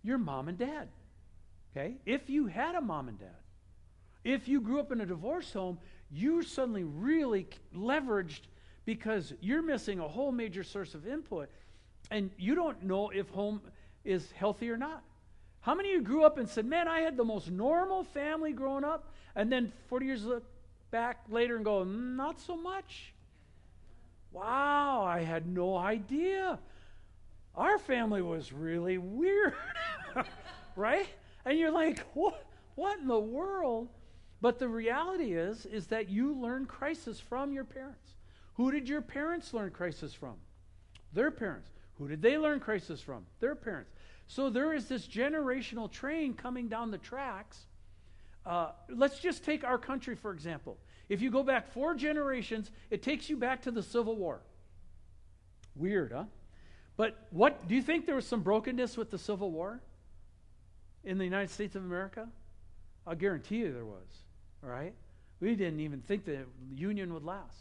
Your 0.01 0.17
mom 0.17 0.49
and 0.49 0.57
dad. 0.57 0.89
Okay? 1.71 1.95
If 2.05 2.29
you 2.29 2.47
had 2.47 2.75
a 2.75 2.81
mom 2.81 3.07
and 3.07 3.19
dad, 3.19 3.29
if 4.23 4.47
you 4.47 4.61
grew 4.61 4.79
up 4.79 4.91
in 4.91 5.01
a 5.01 5.05
divorce 5.05 5.51
home, 5.53 5.79
you 6.11 6.43
suddenly 6.43 6.83
really 6.83 7.47
leveraged 7.75 8.41
because 8.85 9.33
you're 9.41 9.61
missing 9.61 9.99
a 9.99 10.07
whole 10.07 10.31
major 10.31 10.63
source 10.63 10.93
of 10.93 11.07
input 11.07 11.49
and 12.11 12.29
you 12.37 12.55
don't 12.55 12.83
know 12.83 13.09
if 13.09 13.29
home 13.29 13.61
is 14.03 14.31
healthy 14.33 14.69
or 14.69 14.77
not. 14.77 15.03
How 15.63 15.73
many 15.75 15.89
of 15.89 15.95
you 15.95 16.01
grew 16.01 16.23
up 16.23 16.37
and 16.37 16.47
said, 16.47 16.65
Man, 16.65 16.87
I 16.87 16.99
had 16.99 17.17
the 17.17 17.23
most 17.23 17.49
normal 17.49 18.03
family 18.03 18.51
growing 18.51 18.83
up, 18.83 19.11
and 19.35 19.51
then 19.51 19.71
40 19.87 20.05
years 20.05 20.25
back 20.91 21.23
later 21.29 21.55
and 21.55 21.65
go, 21.65 21.83
Not 21.83 22.39
so 22.39 22.55
much? 22.55 23.13
Wow, 24.31 25.03
I 25.05 25.21
had 25.21 25.47
no 25.47 25.77
idea. 25.77 26.59
Our 27.55 27.77
family 27.77 28.21
was 28.21 28.51
really 28.51 28.97
weird, 28.97 29.53
right? 30.75 31.07
And 31.45 31.57
you're 31.57 31.71
like, 31.71 31.99
what, 32.13 32.43
what 32.75 32.99
in 32.99 33.07
the 33.07 33.19
world? 33.19 33.89
But 34.41 34.59
the 34.59 34.67
reality 34.67 35.33
is, 35.33 35.65
is 35.67 35.87
that 35.87 36.09
you 36.09 36.33
learn 36.33 36.65
crisis 36.65 37.19
from 37.19 37.53
your 37.53 37.63
parents. 37.63 38.15
Who 38.55 38.71
did 38.71 38.89
your 38.89 39.01
parents 39.01 39.53
learn 39.53 39.69
crisis 39.69 40.13
from? 40.13 40.35
Their 41.13 41.31
parents. 41.31 41.69
Who 41.99 42.07
did 42.07 42.21
they 42.21 42.37
learn 42.37 42.59
crisis 42.59 43.01
from? 43.01 43.25
Their 43.39 43.55
parents. 43.55 43.91
So 44.27 44.49
there 44.49 44.73
is 44.73 44.87
this 44.87 45.07
generational 45.07 45.91
train 45.91 46.33
coming 46.33 46.67
down 46.67 46.91
the 46.91 46.97
tracks. 46.97 47.65
Uh, 48.45 48.71
let's 48.89 49.19
just 49.19 49.43
take 49.43 49.63
our 49.63 49.77
country, 49.77 50.15
for 50.15 50.31
example. 50.31 50.77
If 51.09 51.21
you 51.21 51.29
go 51.31 51.43
back 51.43 51.71
four 51.71 51.95
generations, 51.95 52.71
it 52.89 53.03
takes 53.03 53.29
you 53.29 53.37
back 53.37 53.61
to 53.63 53.71
the 53.71 53.83
Civil 53.83 54.15
War. 54.15 54.41
Weird, 55.75 56.11
huh? 56.11 56.25
But 56.95 57.27
what 57.31 57.67
do 57.67 57.75
you 57.75 57.81
think 57.81 58.05
there 58.05 58.15
was 58.15 58.27
some 58.27 58.41
brokenness 58.41 58.97
with 58.97 59.09
the 59.09 59.17
Civil 59.17 59.51
War 59.51 59.81
in 61.03 61.17
the 61.17 61.23
United 61.23 61.49
States 61.49 61.75
of 61.75 61.83
America? 61.83 62.27
I'll 63.05 63.15
guarantee 63.15 63.57
you 63.57 63.73
there 63.73 63.85
was. 63.85 64.07
All 64.63 64.69
right? 64.69 64.93
We 65.39 65.55
didn't 65.55 65.79
even 65.79 66.01
think 66.01 66.25
the 66.25 66.45
Union 66.73 67.13
would 67.13 67.23
last. 67.23 67.57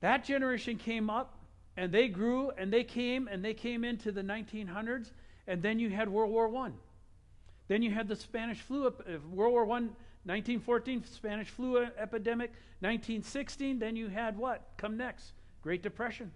That 0.00 0.24
generation 0.24 0.76
came 0.76 1.10
up 1.10 1.37
and 1.78 1.92
they 1.92 2.08
grew 2.08 2.50
and 2.58 2.72
they 2.72 2.82
came 2.82 3.28
and 3.28 3.44
they 3.44 3.54
came 3.54 3.84
into 3.84 4.10
the 4.10 4.20
1900s 4.20 5.12
and 5.46 5.62
then 5.62 5.78
you 5.78 5.88
had 5.88 6.08
world 6.08 6.30
war 6.30 6.54
i 6.66 6.70
then 7.68 7.82
you 7.82 7.92
had 7.92 8.08
the 8.08 8.16
spanish 8.16 8.60
flu 8.60 8.88
uh, 8.88 8.90
world 9.30 9.52
war 9.52 9.62
i 9.64 9.80
1914 10.24 11.04
spanish 11.04 11.48
flu 11.48 11.78
epidemic 11.96 12.50
1916 12.80 13.78
then 13.78 13.94
you 13.94 14.08
had 14.08 14.36
what? 14.36 14.68
Come 14.76 14.96
next 14.96 15.32
great 15.62 15.82
depression. 15.82 16.32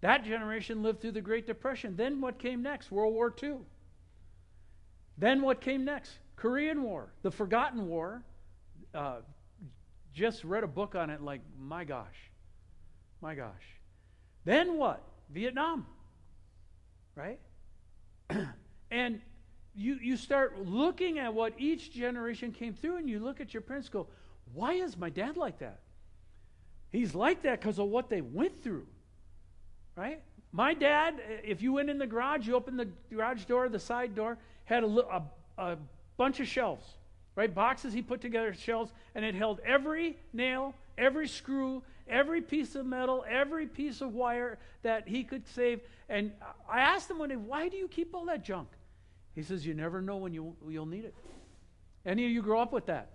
That 0.00 0.24
generation 0.24 0.82
lived 0.82 1.00
through 1.02 1.12
the 1.12 1.20
great 1.20 1.46
depression. 1.46 1.94
Then 1.96 2.20
what 2.20 2.38
came 2.38 2.62
next? 2.62 2.90
World 2.90 3.14
war 3.14 3.34
ii 3.42 3.54
then 5.18 5.40
what 5.42 5.60
came 5.60 5.84
next? 5.84 6.18
Korean 6.34 6.82
war 6.82 7.12
the 7.22 7.30
forgotten 7.30 7.86
war. 7.86 8.24
Uh, 8.92 9.18
just 10.12 10.42
read 10.42 10.64
a 10.64 10.68
book 10.68 10.96
on 10.96 11.10
it 11.10 11.22
like 11.22 11.42
my 11.56 11.84
gosh 11.84 12.30
my 13.20 13.36
gosh 13.36 13.79
then 14.44 14.76
what? 14.76 15.02
Vietnam. 15.30 15.86
Right? 17.14 17.38
and 18.90 19.20
you, 19.74 19.98
you 20.00 20.16
start 20.16 20.58
looking 20.66 21.18
at 21.18 21.32
what 21.32 21.54
each 21.58 21.92
generation 21.92 22.52
came 22.52 22.74
through, 22.74 22.96
and 22.96 23.08
you 23.08 23.18
look 23.18 23.40
at 23.40 23.54
your 23.54 23.60
parents 23.60 23.88
go, 23.88 24.06
why 24.52 24.74
is 24.74 24.96
my 24.96 25.10
dad 25.10 25.36
like 25.36 25.58
that? 25.60 25.80
He's 26.90 27.14
like 27.14 27.42
that 27.42 27.60
because 27.60 27.78
of 27.78 27.86
what 27.86 28.08
they 28.08 28.20
went 28.20 28.62
through. 28.62 28.86
Right? 29.96 30.22
My 30.52 30.74
dad, 30.74 31.20
if 31.44 31.62
you 31.62 31.72
went 31.72 31.90
in 31.90 31.98
the 31.98 32.06
garage, 32.06 32.46
you 32.46 32.56
opened 32.56 32.78
the 32.78 32.88
garage 33.12 33.44
door, 33.44 33.68
the 33.68 33.78
side 33.78 34.14
door, 34.14 34.38
had 34.64 34.82
a, 34.82 34.86
a, 34.86 35.22
a 35.58 35.78
bunch 36.16 36.40
of 36.40 36.48
shelves, 36.48 36.84
right? 37.36 37.52
Boxes 37.52 37.92
he 37.92 38.02
put 38.02 38.20
together, 38.20 38.52
shelves, 38.52 38.92
and 39.14 39.24
it 39.24 39.34
held 39.34 39.60
every 39.64 40.16
nail, 40.32 40.74
every 40.98 41.28
screw, 41.28 41.82
every 42.10 42.42
piece 42.42 42.74
of 42.74 42.84
metal, 42.84 43.24
every 43.28 43.66
piece 43.66 44.00
of 44.00 44.12
wire 44.12 44.58
that 44.82 45.08
he 45.08 45.24
could 45.24 45.46
save. 45.46 45.80
And 46.08 46.32
I 46.70 46.80
asked 46.80 47.10
him 47.10 47.18
one 47.18 47.28
day, 47.28 47.36
why 47.36 47.68
do 47.68 47.76
you 47.76 47.88
keep 47.88 48.14
all 48.14 48.26
that 48.26 48.44
junk? 48.44 48.68
He 49.34 49.42
says, 49.42 49.64
you 49.64 49.74
never 49.74 50.02
know 50.02 50.16
when 50.16 50.34
you, 50.34 50.56
you'll 50.68 50.86
need 50.86 51.04
it. 51.04 51.14
Any 52.04 52.24
of 52.26 52.30
you 52.30 52.42
grow 52.42 52.60
up 52.60 52.72
with 52.72 52.86
that? 52.86 53.10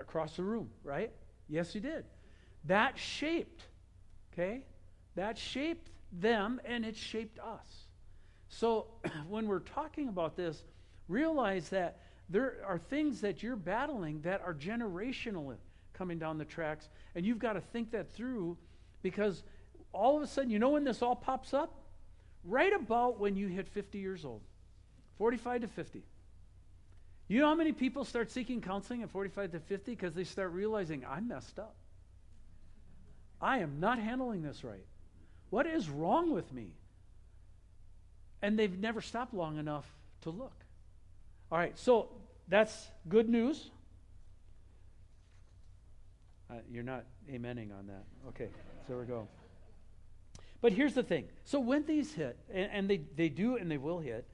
Across 0.00 0.36
the 0.36 0.42
room, 0.42 0.70
right? 0.82 1.12
Yes, 1.48 1.74
you 1.74 1.80
did. 1.80 2.04
That 2.64 2.98
shaped, 2.98 3.62
okay? 4.32 4.64
That 5.14 5.38
shaped 5.38 5.90
them 6.12 6.60
and 6.64 6.84
it 6.84 6.96
shaped 6.96 7.38
us. 7.38 7.86
So 8.48 8.86
when 9.28 9.46
we're 9.46 9.60
talking 9.60 10.08
about 10.08 10.36
this, 10.36 10.64
realize 11.08 11.68
that 11.68 12.00
there 12.28 12.56
are 12.66 12.78
things 12.78 13.20
that 13.20 13.42
you're 13.42 13.54
battling 13.54 14.20
that 14.22 14.40
are 14.44 14.54
generational 14.54 15.54
coming 15.96 16.18
down 16.18 16.38
the 16.38 16.44
tracks. 16.44 16.88
And 17.14 17.24
you've 17.24 17.38
got 17.38 17.54
to 17.54 17.60
think 17.60 17.92
that 17.92 18.12
through 18.12 18.56
because 19.02 19.42
all 19.92 20.16
of 20.16 20.22
a 20.22 20.26
sudden, 20.26 20.50
you 20.50 20.58
know 20.58 20.70
when 20.70 20.84
this 20.84 21.02
all 21.02 21.16
pops 21.16 21.54
up? 21.54 21.72
Right 22.44 22.72
about 22.72 23.18
when 23.18 23.36
you 23.36 23.48
hit 23.48 23.68
50 23.68 23.98
years 23.98 24.24
old, 24.24 24.42
45 25.18 25.62
to 25.62 25.68
50. 25.68 26.02
You 27.28 27.40
know 27.40 27.48
how 27.48 27.54
many 27.56 27.72
people 27.72 28.04
start 28.04 28.30
seeking 28.30 28.60
counseling 28.60 29.02
at 29.02 29.10
45 29.10 29.52
to 29.52 29.60
50 29.60 29.92
because 29.92 30.14
they 30.14 30.22
start 30.24 30.52
realizing, 30.52 31.04
I'm 31.08 31.26
messed 31.26 31.58
up. 31.58 31.74
I 33.40 33.58
am 33.58 33.80
not 33.80 33.98
handling 33.98 34.42
this 34.42 34.62
right. 34.62 34.84
What 35.50 35.66
is 35.66 35.88
wrong 35.88 36.32
with 36.32 36.52
me? 36.52 36.68
And 38.42 38.58
they've 38.58 38.78
never 38.78 39.00
stopped 39.00 39.34
long 39.34 39.58
enough 39.58 39.90
to 40.22 40.30
look. 40.30 40.54
All 41.50 41.58
right, 41.58 41.76
so 41.78 42.08
that's 42.48 42.88
good 43.08 43.28
news. 43.28 43.70
Uh, 46.50 46.54
you're 46.70 46.82
not 46.82 47.04
amening 47.30 47.76
on 47.76 47.86
that. 47.86 48.04
Okay, 48.28 48.48
so 48.86 48.96
we 48.96 49.04
go. 49.04 49.26
But 50.60 50.72
here's 50.72 50.94
the 50.94 51.02
thing. 51.02 51.26
So 51.44 51.60
when 51.60 51.84
these 51.84 52.12
hit, 52.12 52.38
and, 52.52 52.70
and 52.72 52.90
they, 52.90 53.02
they 53.16 53.28
do 53.28 53.56
and 53.56 53.70
they 53.70 53.78
will 53.78 53.98
hit 53.98 54.26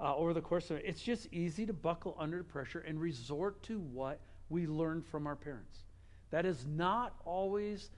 uh, 0.00 0.14
over 0.16 0.32
the 0.32 0.40
course 0.40 0.70
of 0.70 0.78
it, 0.78 0.84
it's 0.86 1.02
just 1.02 1.28
easy 1.32 1.66
to 1.66 1.72
buckle 1.72 2.16
under 2.18 2.42
pressure 2.42 2.80
and 2.80 3.00
resort 3.00 3.62
to 3.64 3.78
what 3.78 4.20
we 4.48 4.66
learned 4.66 5.04
from 5.06 5.26
our 5.26 5.36
parents. 5.36 5.80
That 6.30 6.46
is 6.46 6.64
not 6.66 7.14
always 7.24 7.90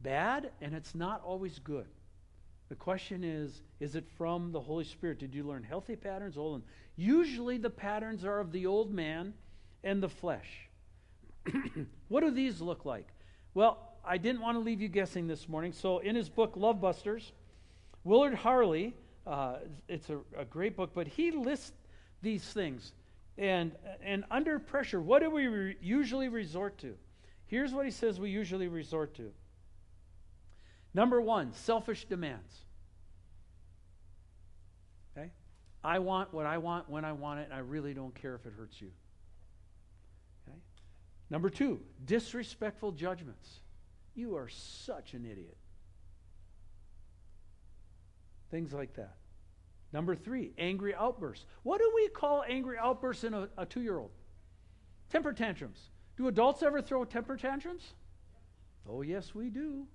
bad 0.00 0.50
and 0.60 0.74
it's 0.74 0.94
not 0.94 1.22
always 1.24 1.58
good. 1.58 1.86
The 2.68 2.76
question 2.76 3.22
is 3.22 3.62
is 3.80 3.96
it 3.96 4.04
from 4.16 4.52
the 4.52 4.60
Holy 4.60 4.84
Spirit? 4.84 5.18
Did 5.18 5.34
you 5.34 5.44
learn 5.44 5.62
healthy 5.62 5.96
patterns? 5.96 6.38
Old 6.38 6.62
Usually 6.96 7.58
the 7.58 7.70
patterns 7.70 8.24
are 8.24 8.40
of 8.40 8.52
the 8.52 8.66
old 8.66 8.92
man 8.92 9.34
and 9.84 10.02
the 10.02 10.08
flesh. 10.08 10.68
what 12.08 12.20
do 12.20 12.30
these 12.30 12.60
look 12.60 12.84
like? 12.84 13.08
Well, 13.54 13.78
I 14.04 14.18
didn't 14.18 14.40
want 14.40 14.56
to 14.56 14.60
leave 14.60 14.80
you 14.80 14.88
guessing 14.88 15.26
this 15.26 15.48
morning. 15.48 15.72
So, 15.72 15.98
in 15.98 16.16
his 16.16 16.28
book, 16.28 16.54
Love 16.56 16.80
Busters, 16.80 17.32
Willard 18.04 18.34
Harley, 18.34 18.94
uh, 19.26 19.58
it's 19.88 20.10
a, 20.10 20.18
a, 20.36 20.44
great 20.44 20.76
book, 20.76 20.90
but 20.94 21.06
he 21.06 21.30
lists 21.30 21.72
these 22.22 22.44
things. 22.44 22.92
And, 23.38 23.72
and 24.02 24.24
under 24.30 24.58
pressure, 24.58 25.00
what 25.00 25.22
do 25.22 25.30
we 25.30 25.46
re- 25.46 25.76
usually 25.80 26.28
resort 26.28 26.78
to? 26.78 26.96
Here's 27.46 27.72
what 27.72 27.84
he 27.84 27.90
says 27.90 28.18
we 28.18 28.30
usually 28.30 28.68
resort 28.68 29.14
to. 29.16 29.30
Number 30.94 31.20
one, 31.20 31.52
selfish 31.54 32.04
demands. 32.04 32.52
Okay? 35.16 35.30
I 35.84 36.00
want 36.00 36.34
what 36.34 36.46
I 36.46 36.58
want 36.58 36.88
when 36.90 37.04
I 37.04 37.12
want 37.12 37.40
it, 37.40 37.44
and 37.44 37.54
I 37.54 37.58
really 37.58 37.94
don't 37.94 38.14
care 38.14 38.34
if 38.34 38.44
it 38.44 38.52
hurts 38.56 38.80
you. 38.80 38.90
Number 41.32 41.48
two, 41.48 41.80
disrespectful 42.04 42.92
judgments. 42.92 43.60
You 44.14 44.36
are 44.36 44.50
such 44.50 45.14
an 45.14 45.24
idiot. 45.24 45.56
Things 48.50 48.74
like 48.74 48.92
that. 48.96 49.16
Number 49.94 50.14
three, 50.14 50.52
angry 50.58 50.94
outbursts. 50.94 51.46
What 51.62 51.80
do 51.80 51.90
we 51.94 52.08
call 52.08 52.44
angry 52.46 52.76
outbursts 52.78 53.24
in 53.24 53.32
a, 53.32 53.48
a 53.56 53.64
two 53.64 53.80
year 53.80 53.98
old? 53.98 54.10
Temper 55.08 55.32
tantrums. 55.32 55.88
Do 56.18 56.28
adults 56.28 56.62
ever 56.62 56.82
throw 56.82 57.02
temper 57.06 57.38
tantrums? 57.38 57.94
Oh, 58.86 59.00
yes, 59.00 59.34
we 59.34 59.48
do. 59.48 59.86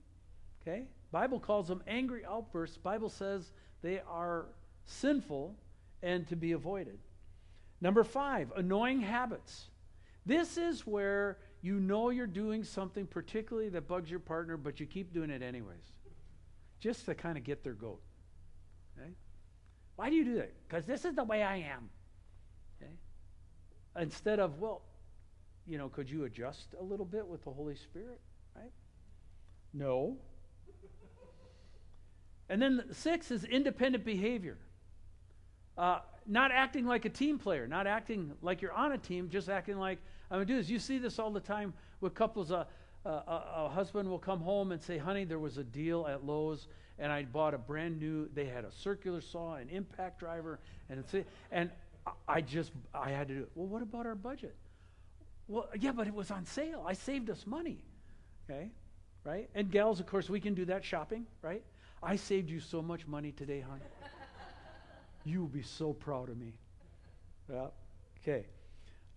Okay? 0.64 0.86
Bible 1.12 1.40
calls 1.40 1.68
them 1.68 1.84
angry 1.88 2.26
outbursts. 2.26 2.78
Bible 2.78 3.10
says 3.10 3.52
they 3.84 4.02
are 4.10 4.48
sinful 4.86 5.56
and 6.02 6.28
to 6.30 6.36
be 6.36 6.54
avoided. 6.54 6.98
Number 7.80 8.04
five, 8.04 8.52
annoying 8.56 9.02
habits. 9.02 9.70
This 10.28 10.58
is 10.58 10.86
where 10.86 11.38
you 11.62 11.80
know 11.80 12.10
you're 12.10 12.28
doing 12.28 12.66
something 12.66 13.08
particularly 13.08 13.70
that 13.70 13.88
bugs 13.88 14.12
your 14.12 14.20
partner, 14.20 14.58
but 14.58 14.78
you 14.78 14.86
keep 14.86 15.14
doing 15.14 15.30
it 15.30 15.42
anyways, 15.42 15.94
just 16.82 17.06
to 17.06 17.16
kind 17.16 17.38
of 17.38 17.46
get 17.46 17.64
their 17.64 17.74
goat. 17.74 18.02
Okay? 19.00 19.12
Why 19.96 20.10
do 20.10 20.18
you 20.18 20.26
do 20.26 20.36
that? 20.36 20.54
Because 20.68 20.86
this 20.86 21.06
is 21.06 21.16
the 21.16 21.24
way 21.24 21.44
I 21.44 21.58
am. 21.58 21.90
Okay? 22.82 22.92
Instead 24.02 24.42
of, 24.42 24.60
well, 24.60 24.82
you 25.66 25.78
know, 25.78 25.88
could 25.88 26.10
you 26.10 26.26
adjust 26.26 26.76
a 26.78 26.84
little 26.84 27.06
bit 27.06 27.26
with 27.26 27.46
the 27.46 27.52
Holy 27.52 27.76
Spirit? 27.76 28.20
Right? 28.54 28.72
No. 29.74 30.18
And 32.50 32.62
then 32.62 32.84
six 32.92 33.32
is 33.32 33.46
independent 33.46 34.04
behavior. 34.04 34.58
Uh, 35.78 36.00
not 36.28 36.52
acting 36.52 36.86
like 36.86 37.06
a 37.06 37.10
team 37.10 37.40
player, 37.40 37.68
not 37.68 37.88
acting 37.88 38.34
like 38.42 38.62
you're 38.62 38.74
on 38.74 38.92
a 38.92 38.98
team, 38.98 39.30
just 39.30 39.50
acting 39.50 39.78
like 39.78 40.00
I'm 40.30 40.38
going 40.38 40.48
to 40.48 40.54
do 40.54 40.60
this. 40.60 40.70
You 40.70 40.80
see 40.80 40.98
this 40.98 41.20
all 41.20 41.32
the 41.32 41.40
time 41.40 41.74
with 42.02 42.14
couples. 42.14 42.52
A, 42.52 42.68
a 43.06 43.70
husband 43.74 44.10
will 44.10 44.20
come 44.20 44.42
home 44.42 44.72
and 44.74 44.82
say, 44.82 44.98
Honey, 44.98 45.24
there 45.24 45.40
was 45.40 45.58
a 45.58 45.64
deal 45.64 46.06
at 46.08 46.26
Lowe's, 46.26 46.68
and 47.00 47.12
I 47.12 47.24
bought 47.24 47.54
a 47.54 47.58
brand 47.58 48.00
new, 48.00 48.30
they 48.34 48.46
had 48.46 48.66
a 48.66 48.72
circular 48.72 49.22
saw, 49.22 49.56
an 49.56 49.70
impact 49.70 50.20
driver, 50.20 50.60
and, 50.90 51.00
it's, 51.00 51.16
and 51.52 51.70
I 52.28 52.42
just, 52.42 52.72
I 52.94 53.12
had 53.12 53.28
to 53.30 53.34
do 53.34 53.42
it. 53.44 53.52
Well, 53.56 53.68
what 53.68 53.82
about 53.82 54.06
our 54.06 54.16
budget? 54.16 54.56
Well, 55.48 55.70
yeah, 55.80 55.94
but 55.94 56.08
it 56.08 56.14
was 56.14 56.32
on 56.32 56.46
sale. 56.46 56.84
I 56.86 56.94
saved 56.94 57.30
us 57.30 57.46
money. 57.48 57.80
Okay? 58.50 58.70
Right? 59.24 59.50
And 59.56 59.72
gals, 59.72 60.00
of 60.00 60.08
course, 60.08 60.30
we 60.30 60.40
can 60.40 60.54
do 60.54 60.66
that 60.66 60.84
shopping, 60.84 61.26
right? 61.42 61.64
I 62.04 62.16
saved 62.16 62.50
you 62.50 62.60
so 62.60 62.82
much 62.82 63.08
money 63.08 63.32
today, 63.32 63.62
hon. 63.62 63.80
You 65.30 65.42
will 65.42 65.48
be 65.48 65.62
so 65.62 65.94
proud 65.94 66.30
of 66.30 66.38
me. 66.38 66.54
Yeah. 67.52 67.68
Okay. 68.22 68.46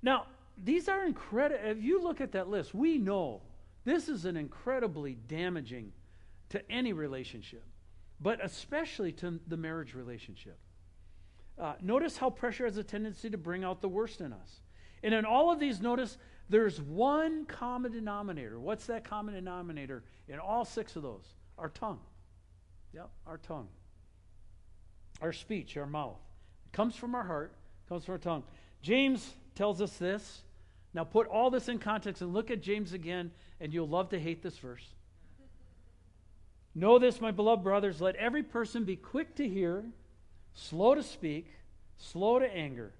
Now, 0.03 0.27
these 0.62 0.88
are 0.88 1.05
incredible. 1.05 1.61
If 1.64 1.83
you 1.83 2.03
look 2.03 2.20
at 2.20 2.33
that 2.33 2.49
list, 2.49 2.75
we 2.75 2.99
know 2.99 3.42
this 3.85 4.09
is 4.09 4.25
an 4.25 4.37
incredibly 4.37 5.14
damaging 5.29 5.92
to 6.51 6.70
any 6.70 6.92
relationship, 6.92 7.64
but 8.20 8.44
especially 8.44 9.12
to 9.12 9.40
the 9.46 9.57
marriage 9.57 9.94
relationship. 9.94 10.59
Uh, 11.59 11.75
notice 11.83 12.16
how 12.16 12.31
pressure 12.31 12.64
has 12.64 12.77
a 12.77 12.85
tendency 12.85 13.31
to 13.31 13.38
bring 13.38 13.64
out 13.64 13.81
the 13.81 13.88
worst 13.88 14.20
in 14.20 14.33
us. 14.33 14.61
And 15.03 15.14
in 15.14 15.25
all 15.25 15.51
of 15.51 15.61
these, 15.61 15.81
notice 15.81 16.18
there's 16.49 16.81
one 16.81 17.44
common 17.46 17.92
denominator. 17.92 18.59
What's 18.59 18.87
that 18.87 19.05
common 19.05 19.35
denominator 19.35 20.03
in 20.29 20.38
all 20.38 20.64
six 20.64 20.96
of 20.96 21.03
those? 21.03 21.35
Our 21.59 21.68
tongue. 21.68 22.01
Yep, 22.92 23.11
our 23.27 23.38
tongue. 23.38 23.68
Our 25.20 25.33
speech, 25.33 25.76
our 25.76 25.87
mouth. 25.87 26.18
It 26.66 26.72
comes 26.72 26.96
from 26.96 27.14
our 27.14 27.24
heart, 27.24 27.52
comes 27.88 28.04
from 28.04 28.12
our 28.12 28.18
tongue. 28.18 28.44
James 28.83 29.35
tells 29.54 29.80
us 29.83 29.96
this 29.96 30.42
now 30.92 31.04
put 31.04 31.28
all 31.28 31.50
this 31.50 31.68
in 31.68 31.78
context 31.78 32.22
and 32.22 32.33
look 32.33 32.50
at 32.50 32.62
James 32.62 32.92
again, 32.92 33.30
and 33.61 33.72
you'll 33.72 33.88
love 33.88 34.09
to 34.11 34.18
hate 34.18 34.42
this 34.42 34.59
verse. 34.59 34.87
Know 36.74 36.98
this, 36.98 37.20
my 37.20 37.30
beloved 37.30 37.62
brothers, 37.62 38.00
let 38.00 38.16
every 38.16 38.42
person 38.42 38.85
be 38.85 38.96
quick 38.96 39.35
to 39.37 39.48
hear, 39.48 39.85
slow 40.54 40.94
to 40.94 41.02
speak, 41.02 41.48
slow 41.96 42.38
to 42.38 42.46
anger. 42.46 42.92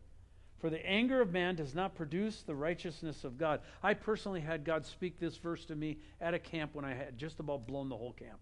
For 0.59 0.71
the 0.71 0.85
anger 0.87 1.21
of 1.21 1.33
man 1.33 1.57
does 1.57 1.75
not 1.75 1.95
produce 1.95 2.43
the 2.43 2.55
righteousness 2.55 3.25
of 3.25 3.39
God. 3.39 3.61
I 3.83 3.95
personally 3.95 4.41
had 4.41 4.65
God 4.65 4.85
speak 4.85 5.19
this 5.19 5.37
verse 5.37 5.65
to 5.67 5.75
me 5.75 5.99
at 6.21 6.35
a 6.35 6.39
camp 6.39 6.75
when 6.75 6.85
I 6.85 6.93
had 6.93 7.17
just 7.17 7.41
about 7.41 7.67
blown 7.67 7.89
the 7.89 7.97
whole 7.97 8.13
camp. 8.13 8.39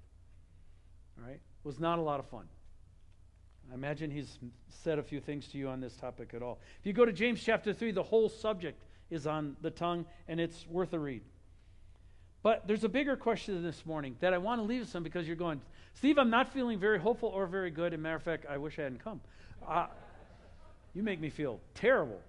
All 1.17 1.29
right? 1.29 1.37
It 1.37 1.65
was 1.65 1.79
not 1.79 1.99
a 1.99 2.03
lot 2.03 2.19
of 2.19 2.27
fun. 2.27 2.47
I 3.71 3.75
imagine 3.75 4.11
he's 4.11 4.39
said 4.69 4.99
a 4.99 5.03
few 5.03 5.21
things 5.21 5.49
to 5.49 5.59
you 5.59 5.69
on 5.69 5.81
this 5.81 5.95
topic 5.95 6.33
at 6.35 6.43
all. 6.43 6.59
If 6.81 6.87
you 6.87 6.93
go 6.93 7.05
to 7.05 7.13
James 7.13 7.43
chapter 7.43 7.73
3, 7.73 7.93
the 7.93 8.03
whole 8.03 8.29
subject 8.29 8.83
is 9.11 9.27
on 9.27 9.57
the 9.61 9.71
tongue, 9.71 10.07
and 10.27 10.41
it's 10.41 10.67
worth 10.69 10.93
a 10.93 10.99
read. 10.99 11.23
But 12.43 12.67
there's 12.67 12.85
a 12.85 12.89
bigger 12.89 13.17
question 13.17 13.63
this 13.63 13.85
morning 13.85 14.17
that 14.21 14.33
I 14.33 14.39
want 14.39 14.61
to 14.61 14.63
leave 14.63 14.89
some 14.89 15.03
because 15.03 15.27
you're 15.27 15.37
going, 15.37 15.61
Steve, 15.95 16.19
I'm 16.19 16.31
not 16.31 16.53
feeling 16.53 16.79
very 16.79 16.99
hopeful 16.99 17.29
or 17.29 17.47
very 17.47 17.71
good. 17.71 17.93
And 17.93 18.03
matter 18.03 18.17
of 18.17 18.23
fact, 18.23 18.47
I 18.49 18.59
wish 18.59 18.79
I 18.79 18.83
hadn't 18.83 19.03
come. 19.03 19.21
Uh, 19.67 19.87
you 20.95 21.03
make 21.03 21.21
me 21.21 21.31
feel 21.31 21.61
terrible. 21.75 22.21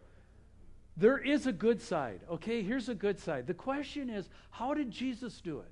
There 0.98 1.18
is 1.18 1.48
a 1.48 1.54
good 1.54 1.82
side, 1.82 2.22
okay? 2.30 2.62
Here's 2.62 2.90
a 2.90 2.96
good 2.96 3.20
side. 3.20 3.48
The 3.48 3.54
question 3.54 4.10
is, 4.10 4.28
how 4.50 4.74
did 4.74 4.92
Jesus 4.92 5.40
do 5.40 5.60
it? 5.60 5.72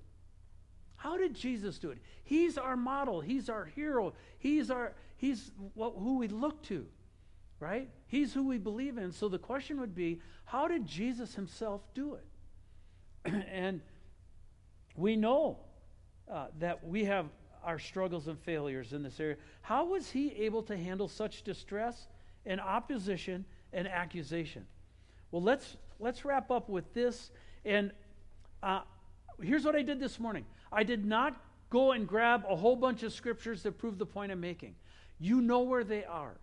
How 0.96 1.18
did 1.18 1.34
Jesus 1.34 1.78
do 1.78 1.92
it? 1.92 1.98
He's 2.24 2.58
our 2.58 2.78
model. 2.78 3.22
He's 3.22 3.50
our 3.50 3.66
hero. 3.66 4.14
He's 4.40 4.72
our 4.72 4.94
he's 5.18 5.52
who 5.76 6.18
we 6.18 6.28
look 6.28 6.64
to 6.64 6.88
right? 7.60 7.90
He's 8.08 8.34
who 8.34 8.48
we 8.48 8.58
believe 8.58 8.98
in. 8.98 9.12
So 9.12 9.28
the 9.28 9.40
question 9.40 9.80
would 9.80 9.96
be 9.96 10.22
how 10.46 10.68
did 10.68 10.86
Jesus 10.86 11.36
himself 11.36 11.82
do 11.94 12.16
it? 12.16 13.46
and 13.52 13.82
we 14.96 15.16
know 15.16 15.60
uh, 16.32 16.48
that 16.60 16.86
we 16.86 17.06
have 17.06 17.26
our 17.64 17.80
struggles 17.80 18.28
and 18.28 18.40
failures 18.40 18.94
in 18.94 19.04
this 19.04 19.20
area. 19.20 19.36
How 19.62 19.86
was 19.86 20.10
he 20.10 20.32
able 20.36 20.64
to 20.64 20.78
handle 20.78 21.08
such 21.08 21.44
distress 21.44 22.08
and 22.46 22.62
opposition 22.62 23.44
and 23.74 23.88
accusation? 23.88 24.66
Well, 25.32 25.42
let's 25.42 25.76
let's 26.00 26.24
wrap 26.24 26.52
up 26.52 26.70
with 26.70 26.94
this. 26.94 27.32
And 27.66 27.92
uh, 28.64 28.82
here's 29.42 29.66
what 29.66 29.76
I 29.76 29.82
did 29.82 30.00
this 30.00 30.20
morning. 30.20 30.46
I 30.72 30.84
did 30.84 31.06
not 31.06 31.42
go 31.70 31.92
and 31.92 32.08
grab 32.08 32.46
a 32.48 32.56
whole 32.56 32.78
bunch 32.78 33.04
of 33.04 33.12
scriptures 33.12 33.64
that 33.64 33.78
prove 33.78 33.98
the 33.98 34.06
point 34.06 34.32
I'm 34.32 34.40
making. 34.40 34.76
You 35.20 35.42
know 35.42 35.62
where 35.62 35.84
they 35.84 36.04
are. 36.06 36.38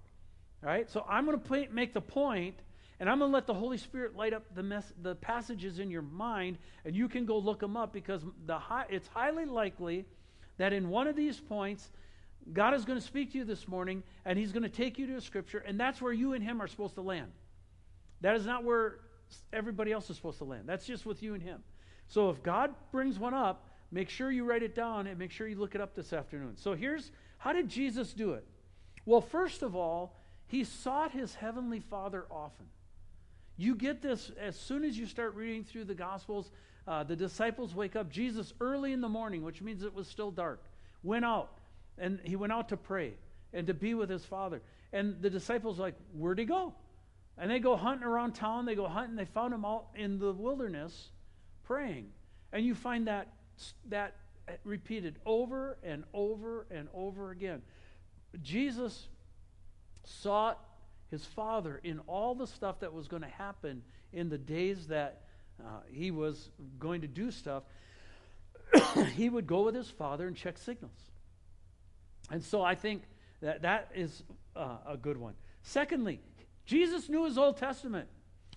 All 0.63 0.69
right? 0.69 0.91
So 0.91 1.05
I'm 1.09 1.27
going 1.27 1.41
to 1.41 1.69
make 1.73 1.95
the 1.95 2.01
point, 2.01 2.57
and 3.01 3.09
I'm 3.09 3.19
going 3.19 3.31
to 3.31 3.35
let 3.35 3.47
the 3.47 3.55
Holy 3.55 3.79
Spirit 3.79 4.17
light 4.17 4.33
up 4.33 4.43
the, 4.55 4.63
mess, 4.63 4.93
the 5.03 5.15
passages 5.17 5.79
in 5.79 5.91
your 5.91 6.03
mind, 6.03 6.59
and 6.85 6.95
you 6.95 7.09
can 7.09 7.27
go 7.27 7.39
look 7.39 7.61
them 7.61 7.77
up 7.77 7.93
because 7.93 8.23
the 8.47 8.59
high, 8.59 8.87
it's 8.89 9.09
highly 9.09 9.45
likely 9.45 10.07
that 10.57 10.73
in 10.73 10.89
one 10.89 11.07
of 11.07 11.17
these 11.17 11.39
points, 11.41 11.91
God 12.53 12.75
is 12.75 12.85
going 12.85 12.99
to 12.99 13.05
speak 13.05 13.33
to 13.33 13.39
you 13.39 13.45
this 13.45 13.67
morning, 13.69 14.03
and 14.25 14.39
He's 14.39 14.53
going 14.53 14.63
to 14.63 14.69
take 14.69 14.99
you 14.99 15.07
to 15.09 15.17
a 15.17 15.21
scripture, 15.21 15.59
and 15.59 15.79
that's 15.79 16.01
where 16.03 16.13
you 16.13 16.35
and 16.35 16.43
Him 16.45 16.61
are 16.61 16.69
supposed 16.69 16.95
to 16.95 17.01
land. 17.01 17.33
That 18.21 18.37
is 18.37 18.47
not 18.47 18.65
where 18.65 19.01
everybody 19.53 19.93
else 19.93 20.11
is 20.11 20.17
supposed 20.17 20.39
to 20.39 20.45
land. 20.45 20.65
That's 20.67 20.87
just 20.87 21.07
with 21.07 21.23
you 21.23 21.35
and 21.35 21.43
Him. 21.43 21.63
So 22.09 22.31
if 22.31 22.43
God 22.43 22.75
brings 22.93 23.19
one 23.19 23.35
up, 23.35 23.69
make 23.91 24.11
sure 24.11 24.31
you 24.31 24.45
write 24.45 24.63
it 24.63 24.75
down 24.75 25.07
and 25.07 25.19
make 25.19 25.31
sure 25.31 25.47
you 25.47 25.57
look 25.57 25.75
it 25.75 25.81
up 25.81 25.95
this 25.95 26.13
afternoon. 26.13 26.57
So 26.57 26.75
here's 26.75 27.11
how 27.39 27.53
did 27.53 27.69
Jesus 27.69 28.13
do 28.13 28.33
it? 28.33 28.47
Well, 29.07 29.21
first 29.21 29.63
of 29.63 29.75
all, 29.77 30.17
he 30.47 30.65
sought 30.65 31.13
his 31.13 31.35
heavenly 31.35 31.81
Father 31.81 32.25
often. 32.31 32.67
You 33.57 33.75
get 33.75 34.03
this 34.03 34.31
as 34.41 34.59
soon 34.59 34.85
as 34.85 34.99
you 34.99 35.07
start 35.07 35.35
reading 35.35 35.65
through 35.65 35.85
the 35.85 35.95
Gospels. 35.95 36.51
Uh, 36.87 37.05
the 37.05 37.17
disciples 37.17 37.75
wake 37.75 37.97
up. 37.97 38.11
Jesus, 38.11 38.53
early 38.61 38.93
in 38.93 39.01
the 39.01 39.09
morning, 39.09 39.43
which 39.43 39.63
means 39.63 39.83
it 39.83 39.95
was 39.95 40.09
still 40.09 40.31
dark, 40.31 40.63
went 41.03 41.25
out 41.25 41.59
and 41.99 42.19
he 42.25 42.37
went 42.37 42.53
out 42.53 42.69
to 42.71 42.77
pray 42.77 43.15
and 43.53 43.67
to 43.69 43.75
be 43.75 43.95
with 43.95 44.11
his 44.11 44.25
Father. 44.25 44.61
And 44.93 45.21
the 45.21 45.31
disciples 45.31 45.79
like, 45.79 45.95
where'd 46.13 46.39
he 46.39 46.45
go? 46.45 46.75
And 47.39 47.51
they 47.51 47.59
go 47.59 47.77
hunting 47.77 48.07
around 48.07 48.35
town. 48.35 48.65
They 48.65 48.75
go 48.75 48.87
hunting. 48.87 49.17
They 49.17 49.25
found 49.25 49.55
him 49.55 49.65
out 49.65 49.87
in 49.95 50.19
the 50.19 50.33
wilderness 50.33 51.11
praying. 51.65 52.11
And 52.53 52.65
you 52.65 52.75
find 52.75 53.07
that, 53.09 53.29
that 53.89 54.17
repeated 54.65 55.19
over 55.25 55.79
and 55.83 56.05
over 56.13 56.67
and 56.71 56.89
over 56.95 57.31
again. 57.31 57.63
Jesus 58.43 59.09
sought 60.05 60.59
his 61.11 61.25
Father 61.25 61.81
in 61.83 62.01
all 62.07 62.35
the 62.35 62.47
stuff 62.47 62.81
that 62.81 62.93
was 62.93 63.09
going 63.09 63.23
to 63.23 63.29
happen 63.29 63.83
in 64.13 64.29
the 64.29 64.39
days 64.39 64.89
that 64.89 65.23
uh, 65.61 65.81
he 65.91 66.11
was 66.11 66.51
going 66.79 67.01
to 67.03 67.07
do 67.07 67.31
stuff. 67.31 67.63
he 69.15 69.29
would 69.29 69.47
go 69.47 69.63
with 69.63 69.75
his 69.75 69.89
Father 69.89 70.27
and 70.27 70.37
check 70.37 70.59
signals. 70.59 70.99
And 72.31 72.43
so 72.43 72.63
I 72.63 72.75
think 72.75 73.03
that 73.43 73.63
that 73.63 73.91
is 73.95 74.23
uh, 74.57 74.79
a 74.87 74.97
good 74.97 75.17
one. 75.17 75.35
Secondly, 75.63 76.21
Jesus 76.67 77.09
knew 77.09 77.25
his 77.25 77.39
Old 77.39 77.57
Testament. 77.57 78.09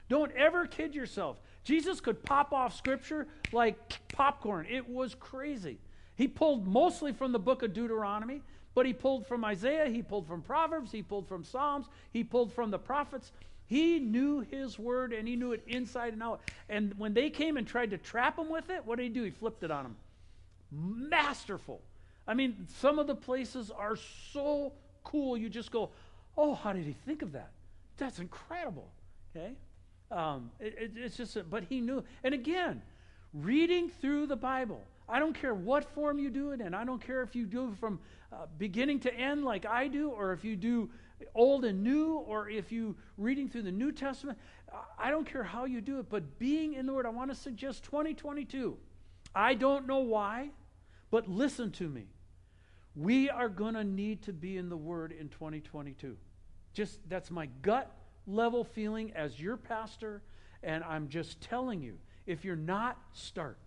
Don't 0.09 0.31
ever 0.33 0.65
kid 0.65 0.95
yourself. 0.95 1.39
Jesus 1.63 1.99
could 1.99 2.23
pop 2.23 2.53
off 2.53 2.75
scripture 2.75 3.27
like 3.51 3.77
popcorn. 4.13 4.65
It 4.69 4.87
was 4.87 5.15
crazy. 5.15 5.79
He 6.15 6.27
pulled 6.27 6.65
mostly 6.65 7.11
from 7.11 7.33
the 7.33 7.39
book 7.39 7.61
of 7.61 7.73
Deuteronomy, 7.73 8.41
but 8.77 8.85
he 8.85 8.93
pulled 8.93 9.25
from 9.25 9.43
Isaiah, 9.43 9.89
he 9.89 10.03
pulled 10.03 10.27
from 10.27 10.43
Proverbs, 10.43 10.91
he 10.91 11.01
pulled 11.01 11.27
from 11.27 11.43
Psalms, 11.43 11.87
he 12.13 12.23
pulled 12.23 12.53
from 12.53 12.69
the 12.69 12.77
prophets. 12.77 13.31
He 13.65 13.97
knew 13.97 14.41
his 14.41 14.77
word 14.77 15.13
and 15.13 15.27
he 15.27 15.35
knew 15.35 15.51
it 15.53 15.63
inside 15.65 16.13
and 16.13 16.21
out. 16.21 16.41
And 16.69 16.93
when 16.95 17.15
they 17.15 17.31
came 17.31 17.57
and 17.57 17.65
tried 17.65 17.89
to 17.89 17.97
trap 17.97 18.37
him 18.37 18.51
with 18.51 18.69
it, 18.69 18.85
what 18.85 18.97
did 18.97 19.05
he 19.05 19.09
do? 19.09 19.23
He 19.23 19.31
flipped 19.31 19.63
it 19.63 19.71
on 19.71 19.81
them. 19.81 19.95
Masterful. 20.71 21.81
I 22.27 22.35
mean, 22.35 22.67
some 22.77 22.99
of 22.99 23.07
the 23.07 23.15
places 23.15 23.71
are 23.71 23.95
so 24.31 24.73
cool, 25.03 25.35
you 25.35 25.49
just 25.49 25.71
go, 25.71 25.89
oh, 26.37 26.53
how 26.53 26.71
did 26.71 26.85
he 26.85 26.95
think 27.07 27.23
of 27.23 27.31
that? 27.31 27.49
That's 27.97 28.19
incredible. 28.19 28.91
Okay? 29.35 29.53
Um, 30.11 30.51
it, 30.59 30.75
it, 30.79 30.91
it's 30.97 31.17
just, 31.17 31.35
but 31.49 31.63
he 31.63 31.81
knew. 31.81 32.03
And 32.23 32.35
again, 32.35 32.83
reading 33.41 33.89
through 33.89 34.27
the 34.27 34.35
Bible, 34.35 34.83
I 35.09 35.19
don't 35.19 35.33
care 35.33 35.53
what 35.53 35.85
form 35.93 36.19
you 36.19 36.29
do 36.29 36.51
it 36.51 36.61
in. 36.61 36.73
I 36.73 36.83
don't 36.83 37.01
care 37.01 37.21
if 37.21 37.35
you 37.35 37.45
do 37.45 37.73
from 37.79 37.99
uh, 38.31 38.45
beginning 38.57 38.99
to 39.01 39.13
end 39.13 39.45
like 39.45 39.65
I 39.65 39.87
do, 39.87 40.09
or 40.09 40.33
if 40.33 40.43
you 40.43 40.55
do 40.55 40.89
old 41.33 41.65
and 41.65 41.83
new, 41.83 42.15
or 42.15 42.49
if 42.49 42.71
you 42.71 42.95
reading 43.17 43.47
through 43.49 43.63
the 43.63 43.71
New 43.71 43.91
Testament. 43.91 44.37
I 44.99 45.09
don't 45.11 45.25
care 45.25 45.43
how 45.43 45.65
you 45.65 45.81
do 45.81 45.99
it, 45.99 46.09
but 46.09 46.39
being 46.39 46.73
in 46.73 46.85
the 46.85 46.93
Word, 46.93 47.05
I 47.05 47.09
want 47.09 47.31
to 47.31 47.35
suggest 47.35 47.83
2022. 47.83 48.77
I 49.33 49.53
don't 49.53 49.87
know 49.87 49.99
why, 49.99 50.49
but 51.09 51.29
listen 51.29 51.71
to 51.73 51.87
me. 51.87 52.07
We 52.95 53.29
are 53.29 53.49
going 53.49 53.75
to 53.75 53.83
need 53.83 54.23
to 54.23 54.33
be 54.33 54.57
in 54.57 54.69
the 54.69 54.77
Word 54.77 55.11
in 55.11 55.29
2022. 55.29 56.17
Just 56.73 56.99
that's 57.07 57.31
my 57.31 57.47
gut 57.61 57.91
level 58.25 58.63
feeling 58.63 59.13
as 59.15 59.39
your 59.39 59.55
pastor, 59.55 60.21
and 60.63 60.83
I'm 60.83 61.07
just 61.07 61.39
telling 61.39 61.81
you, 61.81 61.97
if 62.27 62.45
you're 62.45 62.55
not, 62.55 62.97
start. 63.13 63.57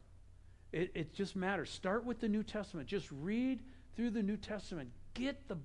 It, 0.73 0.93
it 0.95 1.15
just 1.15 1.35
matters. 1.35 1.71
Start 1.71 2.05
with 2.05 2.21
the 2.21 2.29
New 2.29 2.45
Testament. 2.45 2.87
Just 2.87 3.09
read 3.11 3.61
through 3.97 4.11
the 4.11 4.23
New 4.23 4.37
Testament. 4.37 4.91
Get 5.15 5.49
the, 5.49 5.57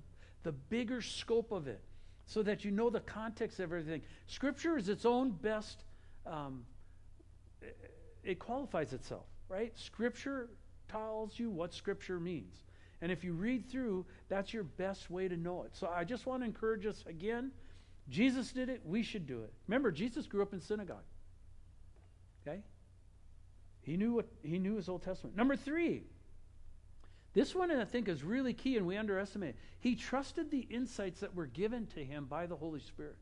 the 0.42 0.52
bigger 0.52 1.00
scope 1.00 1.52
of 1.52 1.68
it 1.68 1.80
so 2.26 2.42
that 2.42 2.64
you 2.64 2.72
know 2.72 2.90
the 2.90 3.00
context 3.00 3.60
of 3.60 3.64
everything. 3.64 4.02
Scripture 4.26 4.76
is 4.76 4.88
its 4.88 5.06
own 5.06 5.30
best, 5.30 5.84
um, 6.26 6.64
it, 7.62 7.76
it 8.24 8.38
qualifies 8.40 8.92
itself, 8.92 9.26
right? 9.48 9.72
Scripture 9.78 10.48
tells 10.88 11.38
you 11.38 11.50
what 11.50 11.72
Scripture 11.72 12.18
means. 12.18 12.64
And 13.00 13.12
if 13.12 13.22
you 13.22 13.34
read 13.34 13.70
through, 13.70 14.06
that's 14.28 14.52
your 14.52 14.64
best 14.64 15.10
way 15.10 15.28
to 15.28 15.36
know 15.36 15.62
it. 15.62 15.76
So 15.76 15.88
I 15.94 16.02
just 16.02 16.26
want 16.26 16.42
to 16.42 16.46
encourage 16.46 16.86
us 16.86 17.04
again 17.06 17.52
Jesus 18.08 18.52
did 18.52 18.68
it, 18.68 18.82
we 18.84 19.02
should 19.02 19.26
do 19.26 19.42
it. 19.42 19.52
Remember, 19.66 19.90
Jesus 19.90 20.26
grew 20.26 20.42
up 20.42 20.52
in 20.52 20.60
synagogue. 20.60 21.02
Okay? 22.46 22.60
He 23.86 23.96
knew 23.96 24.14
what 24.14 24.26
he 24.42 24.58
knew 24.58 24.74
his 24.74 24.88
Old 24.88 25.02
Testament. 25.02 25.36
Number 25.36 25.54
three, 25.54 26.02
this 27.34 27.54
one 27.54 27.70
I 27.70 27.84
think 27.84 28.08
is 28.08 28.24
really 28.24 28.52
key 28.52 28.76
and 28.76 28.84
we 28.84 28.96
underestimate. 28.96 29.50
It. 29.50 29.56
He 29.78 29.94
trusted 29.94 30.50
the 30.50 30.66
insights 30.68 31.20
that 31.20 31.36
were 31.36 31.46
given 31.46 31.86
to 31.94 32.04
him 32.04 32.24
by 32.24 32.46
the 32.46 32.56
Holy 32.56 32.80
Spirit. 32.80 33.16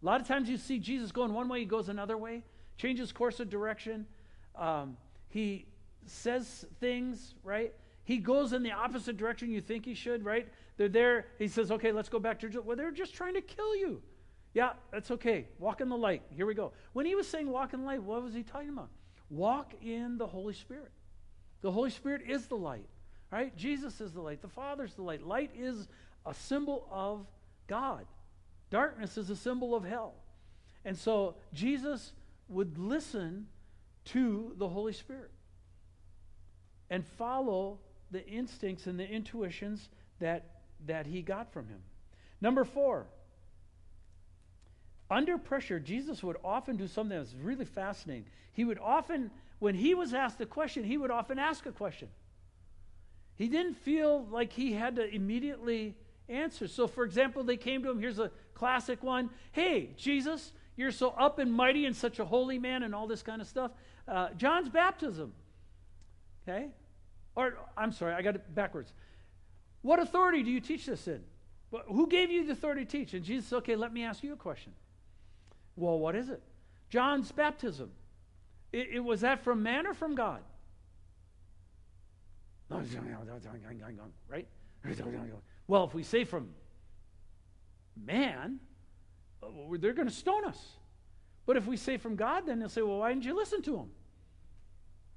A 0.00 0.06
lot 0.06 0.20
of 0.20 0.28
times 0.28 0.48
you 0.48 0.58
see 0.58 0.78
Jesus 0.78 1.10
going 1.10 1.32
one 1.32 1.48
way, 1.48 1.58
he 1.58 1.64
goes 1.64 1.88
another 1.88 2.16
way, 2.16 2.44
changes 2.78 3.10
course 3.10 3.40
of 3.40 3.50
direction. 3.50 4.06
Um, 4.54 4.96
he 5.28 5.66
says 6.06 6.66
things, 6.78 7.34
right? 7.42 7.72
He 8.04 8.18
goes 8.18 8.52
in 8.52 8.62
the 8.62 8.70
opposite 8.70 9.16
direction 9.16 9.50
you 9.50 9.60
think 9.60 9.84
he 9.84 9.94
should, 9.94 10.24
right? 10.24 10.46
They're 10.76 10.88
there. 10.88 11.26
He 11.38 11.48
says, 11.48 11.72
okay, 11.72 11.90
let's 11.90 12.08
go 12.08 12.20
back 12.20 12.38
to 12.40 12.46
Jerusalem. 12.46 12.66
Well, 12.66 12.76
they're 12.76 12.92
just 12.92 13.14
trying 13.14 13.34
to 13.34 13.40
kill 13.40 13.74
you. 13.74 14.02
Yeah, 14.52 14.74
that's 14.92 15.10
okay. 15.10 15.48
Walk 15.58 15.80
in 15.80 15.88
the 15.88 15.96
light. 15.96 16.22
Here 16.30 16.46
we 16.46 16.54
go. 16.54 16.72
When 16.92 17.06
he 17.06 17.16
was 17.16 17.26
saying 17.26 17.48
walk 17.50 17.72
in 17.72 17.80
the 17.80 17.86
light, 17.86 18.02
what 18.02 18.22
was 18.22 18.34
he 18.34 18.44
talking 18.44 18.68
about? 18.68 18.90
Walk 19.30 19.72
in 19.82 20.18
the 20.18 20.26
Holy 20.26 20.54
Spirit. 20.54 20.92
The 21.60 21.72
Holy 21.72 21.90
Spirit 21.90 22.22
is 22.28 22.46
the 22.46 22.56
light, 22.56 22.88
right? 23.30 23.56
Jesus 23.56 24.00
is 24.00 24.12
the 24.12 24.20
light. 24.20 24.42
The 24.42 24.48
Father's 24.48 24.94
the 24.94 25.02
light. 25.02 25.26
Light 25.26 25.50
is 25.56 25.88
a 26.26 26.34
symbol 26.34 26.86
of 26.90 27.26
God, 27.66 28.06
darkness 28.70 29.16
is 29.16 29.30
a 29.30 29.36
symbol 29.36 29.74
of 29.74 29.84
hell. 29.84 30.14
And 30.84 30.96
so 30.98 31.36
Jesus 31.54 32.12
would 32.48 32.78
listen 32.78 33.46
to 34.06 34.52
the 34.58 34.68
Holy 34.68 34.92
Spirit 34.92 35.30
and 36.90 37.06
follow 37.06 37.78
the 38.10 38.26
instincts 38.26 38.86
and 38.86 39.00
the 39.00 39.08
intuitions 39.08 39.88
that 40.20 40.54
that 40.86 41.06
he 41.06 41.22
got 41.22 41.52
from 41.52 41.66
him. 41.68 41.80
Number 42.40 42.64
four, 42.64 43.06
under 45.14 45.38
pressure, 45.38 45.78
Jesus 45.78 46.22
would 46.24 46.36
often 46.44 46.76
do 46.76 46.88
something 46.88 47.16
that's 47.16 47.34
really 47.40 47.64
fascinating. 47.64 48.26
He 48.52 48.64
would 48.64 48.78
often, 48.78 49.30
when 49.60 49.76
he 49.76 49.94
was 49.94 50.12
asked 50.12 50.40
a 50.40 50.46
question, 50.46 50.82
he 50.82 50.98
would 50.98 51.12
often 51.12 51.38
ask 51.38 51.66
a 51.66 51.72
question. 51.72 52.08
He 53.36 53.46
didn't 53.46 53.74
feel 53.74 54.26
like 54.30 54.52
he 54.52 54.72
had 54.72 54.96
to 54.96 55.08
immediately 55.08 55.94
answer. 56.28 56.66
So, 56.66 56.88
for 56.88 57.04
example, 57.04 57.44
they 57.44 57.56
came 57.56 57.82
to 57.84 57.90
him. 57.90 58.00
Here's 58.00 58.18
a 58.18 58.32
classic 58.54 59.02
one 59.02 59.30
Hey, 59.52 59.90
Jesus, 59.96 60.52
you're 60.76 60.90
so 60.90 61.10
up 61.10 61.38
and 61.38 61.52
mighty 61.52 61.86
and 61.86 61.94
such 61.94 62.18
a 62.18 62.24
holy 62.24 62.58
man 62.58 62.82
and 62.82 62.92
all 62.92 63.06
this 63.06 63.22
kind 63.22 63.40
of 63.40 63.46
stuff. 63.46 63.70
Uh, 64.08 64.30
John's 64.36 64.68
baptism. 64.68 65.32
Okay? 66.46 66.70
Or, 67.36 67.56
I'm 67.76 67.92
sorry, 67.92 68.14
I 68.14 68.22
got 68.22 68.34
it 68.34 68.54
backwards. 68.54 68.92
What 69.82 70.00
authority 70.00 70.42
do 70.42 70.50
you 70.50 70.60
teach 70.60 70.86
this 70.86 71.06
in? 71.06 71.22
Who 71.86 72.08
gave 72.08 72.30
you 72.30 72.44
the 72.46 72.52
authority 72.52 72.84
to 72.84 72.90
teach? 72.90 73.14
And 73.14 73.24
Jesus 73.24 73.46
said, 73.46 73.56
okay, 73.58 73.76
let 73.76 73.92
me 73.92 74.02
ask 74.04 74.22
you 74.24 74.32
a 74.32 74.36
question. 74.36 74.72
Well, 75.76 75.98
what 75.98 76.14
is 76.14 76.28
it? 76.28 76.42
John's 76.88 77.32
baptism. 77.32 77.90
It, 78.72 78.88
it 78.94 79.00
was 79.00 79.22
that 79.22 79.42
from 79.42 79.62
man 79.62 79.86
or 79.86 79.94
from 79.94 80.14
God? 80.14 80.40
Right? 84.28 84.46
Well, 85.66 85.84
if 85.84 85.94
we 85.94 86.02
say 86.02 86.24
from 86.24 86.50
man, 88.04 88.58
uh, 89.42 89.46
they're 89.78 89.92
going 89.92 90.08
to 90.08 90.14
stone 90.14 90.44
us. 90.44 90.60
But 91.46 91.56
if 91.56 91.66
we 91.66 91.76
say 91.76 91.96
from 91.98 92.16
God, 92.16 92.46
then 92.46 92.58
they'll 92.58 92.68
say, 92.68 92.82
well, 92.82 92.98
why 92.98 93.10
didn't 93.10 93.24
you 93.24 93.36
listen 93.36 93.62
to 93.62 93.76
him? 93.76 93.90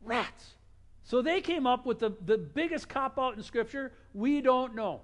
Rats. 0.02 0.56
So 1.04 1.22
they 1.22 1.40
came 1.42 1.66
up 1.66 1.86
with 1.86 2.00
the, 2.00 2.12
the 2.26 2.38
biggest 2.38 2.90
cop 2.90 3.18
out 3.18 3.38
in 3.38 3.44
Scripture 3.44 3.94
we 4.14 4.42
don't 4.42 4.76
know. 4.76 5.02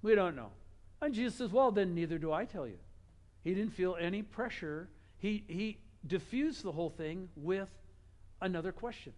We 0.00 0.14
don't 0.14 0.36
know. 0.36 0.50
And 1.02 1.12
Jesus 1.12 1.34
says, 1.34 1.50
Well, 1.50 1.70
then 1.70 1.94
neither 1.94 2.18
do 2.18 2.32
I 2.32 2.44
tell 2.44 2.66
you. 2.66 2.78
He 3.44 3.54
didn't 3.54 3.74
feel 3.74 3.96
any 4.00 4.22
pressure. 4.22 4.88
He, 5.18 5.44
he 5.46 5.78
diffused 6.06 6.62
the 6.64 6.72
whole 6.72 6.90
thing 6.90 7.28
with 7.36 7.68
another 8.40 8.72
question. 8.72 9.12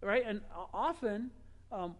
Right? 0.00 0.22
And 0.24 0.40
often 0.72 1.30
um, 1.70 1.96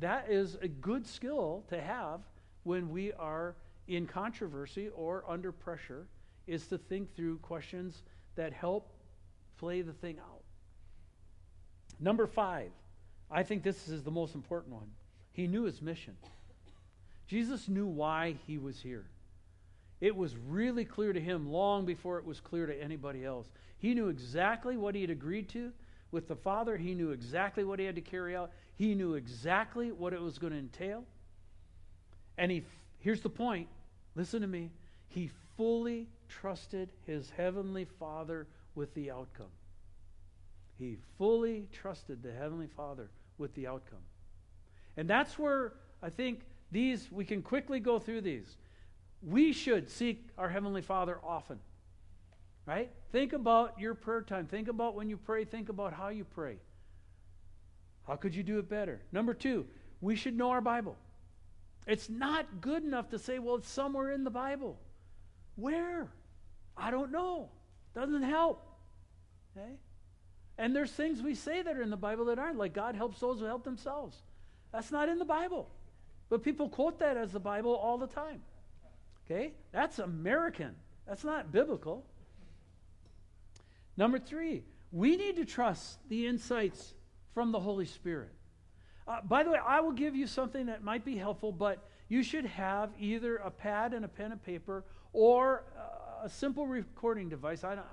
that 0.00 0.30
is 0.30 0.56
a 0.60 0.68
good 0.68 1.06
skill 1.06 1.64
to 1.70 1.80
have 1.80 2.20
when 2.62 2.90
we 2.90 3.12
are 3.14 3.56
in 3.88 4.06
controversy 4.06 4.90
or 4.94 5.24
under 5.26 5.50
pressure, 5.50 6.06
is 6.46 6.66
to 6.66 6.76
think 6.76 7.14
through 7.16 7.38
questions 7.38 8.02
that 8.36 8.52
help 8.52 8.92
play 9.56 9.80
the 9.80 9.92
thing 9.94 10.18
out. 10.18 10.42
Number 11.98 12.26
five, 12.26 12.70
I 13.30 13.42
think 13.42 13.62
this 13.62 13.88
is 13.88 14.02
the 14.02 14.10
most 14.10 14.34
important 14.34 14.74
one. 14.74 14.90
He 15.32 15.46
knew 15.46 15.64
his 15.64 15.82
mission. 15.82 16.16
Jesus 17.26 17.68
knew 17.68 17.86
why 17.86 18.36
he 18.46 18.58
was 18.58 18.80
here. 18.80 19.06
It 20.00 20.14
was 20.14 20.36
really 20.36 20.84
clear 20.84 21.12
to 21.12 21.20
him 21.20 21.50
long 21.50 21.84
before 21.84 22.18
it 22.18 22.24
was 22.24 22.40
clear 22.40 22.66
to 22.66 22.82
anybody 22.82 23.24
else. 23.24 23.48
He 23.78 23.94
knew 23.94 24.08
exactly 24.08 24.76
what 24.76 24.94
he 24.94 25.00
had 25.00 25.10
agreed 25.10 25.48
to, 25.50 25.72
with 26.10 26.28
the 26.28 26.36
Father. 26.36 26.76
He 26.76 26.94
knew 26.94 27.10
exactly 27.10 27.64
what 27.64 27.78
he 27.78 27.84
had 27.84 27.96
to 27.96 28.00
carry 28.00 28.36
out, 28.36 28.50
he 28.76 28.94
knew 28.94 29.14
exactly 29.14 29.90
what 29.90 30.12
it 30.12 30.20
was 30.20 30.38
going 30.38 30.52
to 30.52 30.58
entail. 30.58 31.04
And 32.36 32.50
he, 32.50 32.62
here's 33.00 33.20
the 33.20 33.30
point 33.30 33.68
listen 34.14 34.40
to 34.42 34.46
me. 34.46 34.70
He 35.08 35.30
fully 35.56 36.06
trusted 36.28 36.90
his 37.06 37.30
heavenly 37.30 37.86
Father 37.98 38.46
with 38.74 38.94
the 38.94 39.10
outcome. 39.10 39.50
He 40.78 40.98
fully 41.16 41.66
trusted 41.72 42.22
the 42.22 42.32
heavenly 42.32 42.68
Father 42.68 43.10
with 43.36 43.54
the 43.54 43.66
outcome. 43.66 43.98
And 44.96 45.08
that's 45.10 45.38
where 45.38 45.72
I 46.02 46.10
think 46.10 46.40
these, 46.70 47.10
we 47.10 47.24
can 47.24 47.42
quickly 47.42 47.80
go 47.80 47.98
through 47.98 48.20
these. 48.20 48.56
We 49.22 49.52
should 49.52 49.90
seek 49.90 50.28
our 50.36 50.48
Heavenly 50.48 50.82
Father 50.82 51.18
often. 51.24 51.58
Right? 52.66 52.90
Think 53.12 53.32
about 53.32 53.80
your 53.80 53.94
prayer 53.94 54.22
time. 54.22 54.46
Think 54.46 54.68
about 54.68 54.94
when 54.94 55.08
you 55.08 55.16
pray. 55.16 55.44
Think 55.44 55.68
about 55.70 55.94
how 55.94 56.08
you 56.08 56.24
pray. 56.24 56.58
How 58.06 58.16
could 58.16 58.34
you 58.34 58.42
do 58.42 58.58
it 58.58 58.68
better? 58.68 59.00
Number 59.10 59.34
two, 59.34 59.66
we 60.00 60.16
should 60.16 60.36
know 60.36 60.50
our 60.50 60.60
Bible. 60.60 60.96
It's 61.86 62.10
not 62.10 62.60
good 62.60 62.84
enough 62.84 63.08
to 63.10 63.18
say, 63.18 63.38
well, 63.38 63.56
it's 63.56 63.68
somewhere 63.68 64.10
in 64.10 64.22
the 64.22 64.30
Bible. 64.30 64.78
Where? 65.56 66.08
I 66.76 66.90
don't 66.90 67.10
know. 67.10 67.48
Doesn't 67.94 68.22
help. 68.22 68.62
Okay? 69.56 69.72
And 70.58 70.76
there's 70.76 70.92
things 70.92 71.22
we 71.22 71.34
say 71.34 71.62
that 71.62 71.76
are 71.76 71.82
in 71.82 71.90
the 71.90 71.96
Bible 71.96 72.26
that 72.26 72.38
aren't, 72.38 72.58
like 72.58 72.74
God 72.74 72.94
helps 72.94 73.20
those 73.20 73.40
who 73.40 73.46
help 73.46 73.64
themselves. 73.64 74.18
That's 74.72 74.90
not 74.90 75.08
in 75.08 75.18
the 75.18 75.24
Bible. 75.24 75.70
But 76.28 76.42
people 76.42 76.68
quote 76.68 76.98
that 76.98 77.16
as 77.16 77.32
the 77.32 77.40
Bible 77.40 77.74
all 77.74 77.96
the 77.96 78.06
time. 78.06 78.42
Okay? 79.30 79.52
That's 79.72 79.98
American. 79.98 80.74
That's 81.06 81.24
not 81.24 81.52
biblical. 81.52 82.06
Number 83.96 84.18
three, 84.18 84.64
we 84.92 85.16
need 85.16 85.36
to 85.36 85.44
trust 85.44 85.98
the 86.08 86.26
insights 86.26 86.94
from 87.34 87.52
the 87.52 87.60
Holy 87.60 87.84
Spirit. 87.84 88.30
Uh, 89.06 89.20
by 89.22 89.42
the 89.42 89.50
way, 89.50 89.58
I 89.64 89.80
will 89.80 89.92
give 89.92 90.14
you 90.14 90.26
something 90.26 90.66
that 90.66 90.82
might 90.82 91.04
be 91.04 91.16
helpful, 91.16 91.50
but 91.50 91.88
you 92.08 92.22
should 92.22 92.46
have 92.46 92.90
either 92.98 93.36
a 93.36 93.50
pad 93.50 93.92
and 93.92 94.04
a 94.04 94.08
pen 94.08 94.32
and 94.32 94.42
paper 94.42 94.84
or 95.12 95.64
uh, 95.76 96.26
a 96.26 96.28
simple 96.28 96.66
recording 96.66 97.28
device. 97.28 97.64
I 97.64 97.74
don't, 97.74 97.86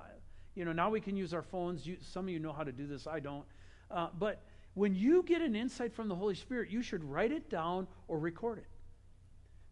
you 0.55 0.63
know, 0.63 0.73
now 0.73 0.89
we 0.89 1.01
can 1.01 1.17
use 1.17 1.33
our 1.33 1.41
phones. 1.41 1.85
You, 1.85 1.97
some 2.01 2.25
of 2.25 2.29
you 2.29 2.39
know 2.39 2.53
how 2.53 2.63
to 2.63 2.71
do 2.71 2.87
this. 2.87 3.07
I 3.07 3.19
don't. 3.19 3.45
Uh, 3.91 4.07
but 4.17 4.41
when 4.73 4.95
you 4.95 5.23
get 5.23 5.41
an 5.41 5.55
insight 5.55 5.93
from 5.93 6.07
the 6.07 6.15
Holy 6.15 6.35
Spirit, 6.35 6.69
you 6.69 6.81
should 6.81 7.03
write 7.03 7.31
it 7.31 7.49
down 7.49 7.87
or 8.07 8.19
record 8.19 8.59
it 8.59 8.67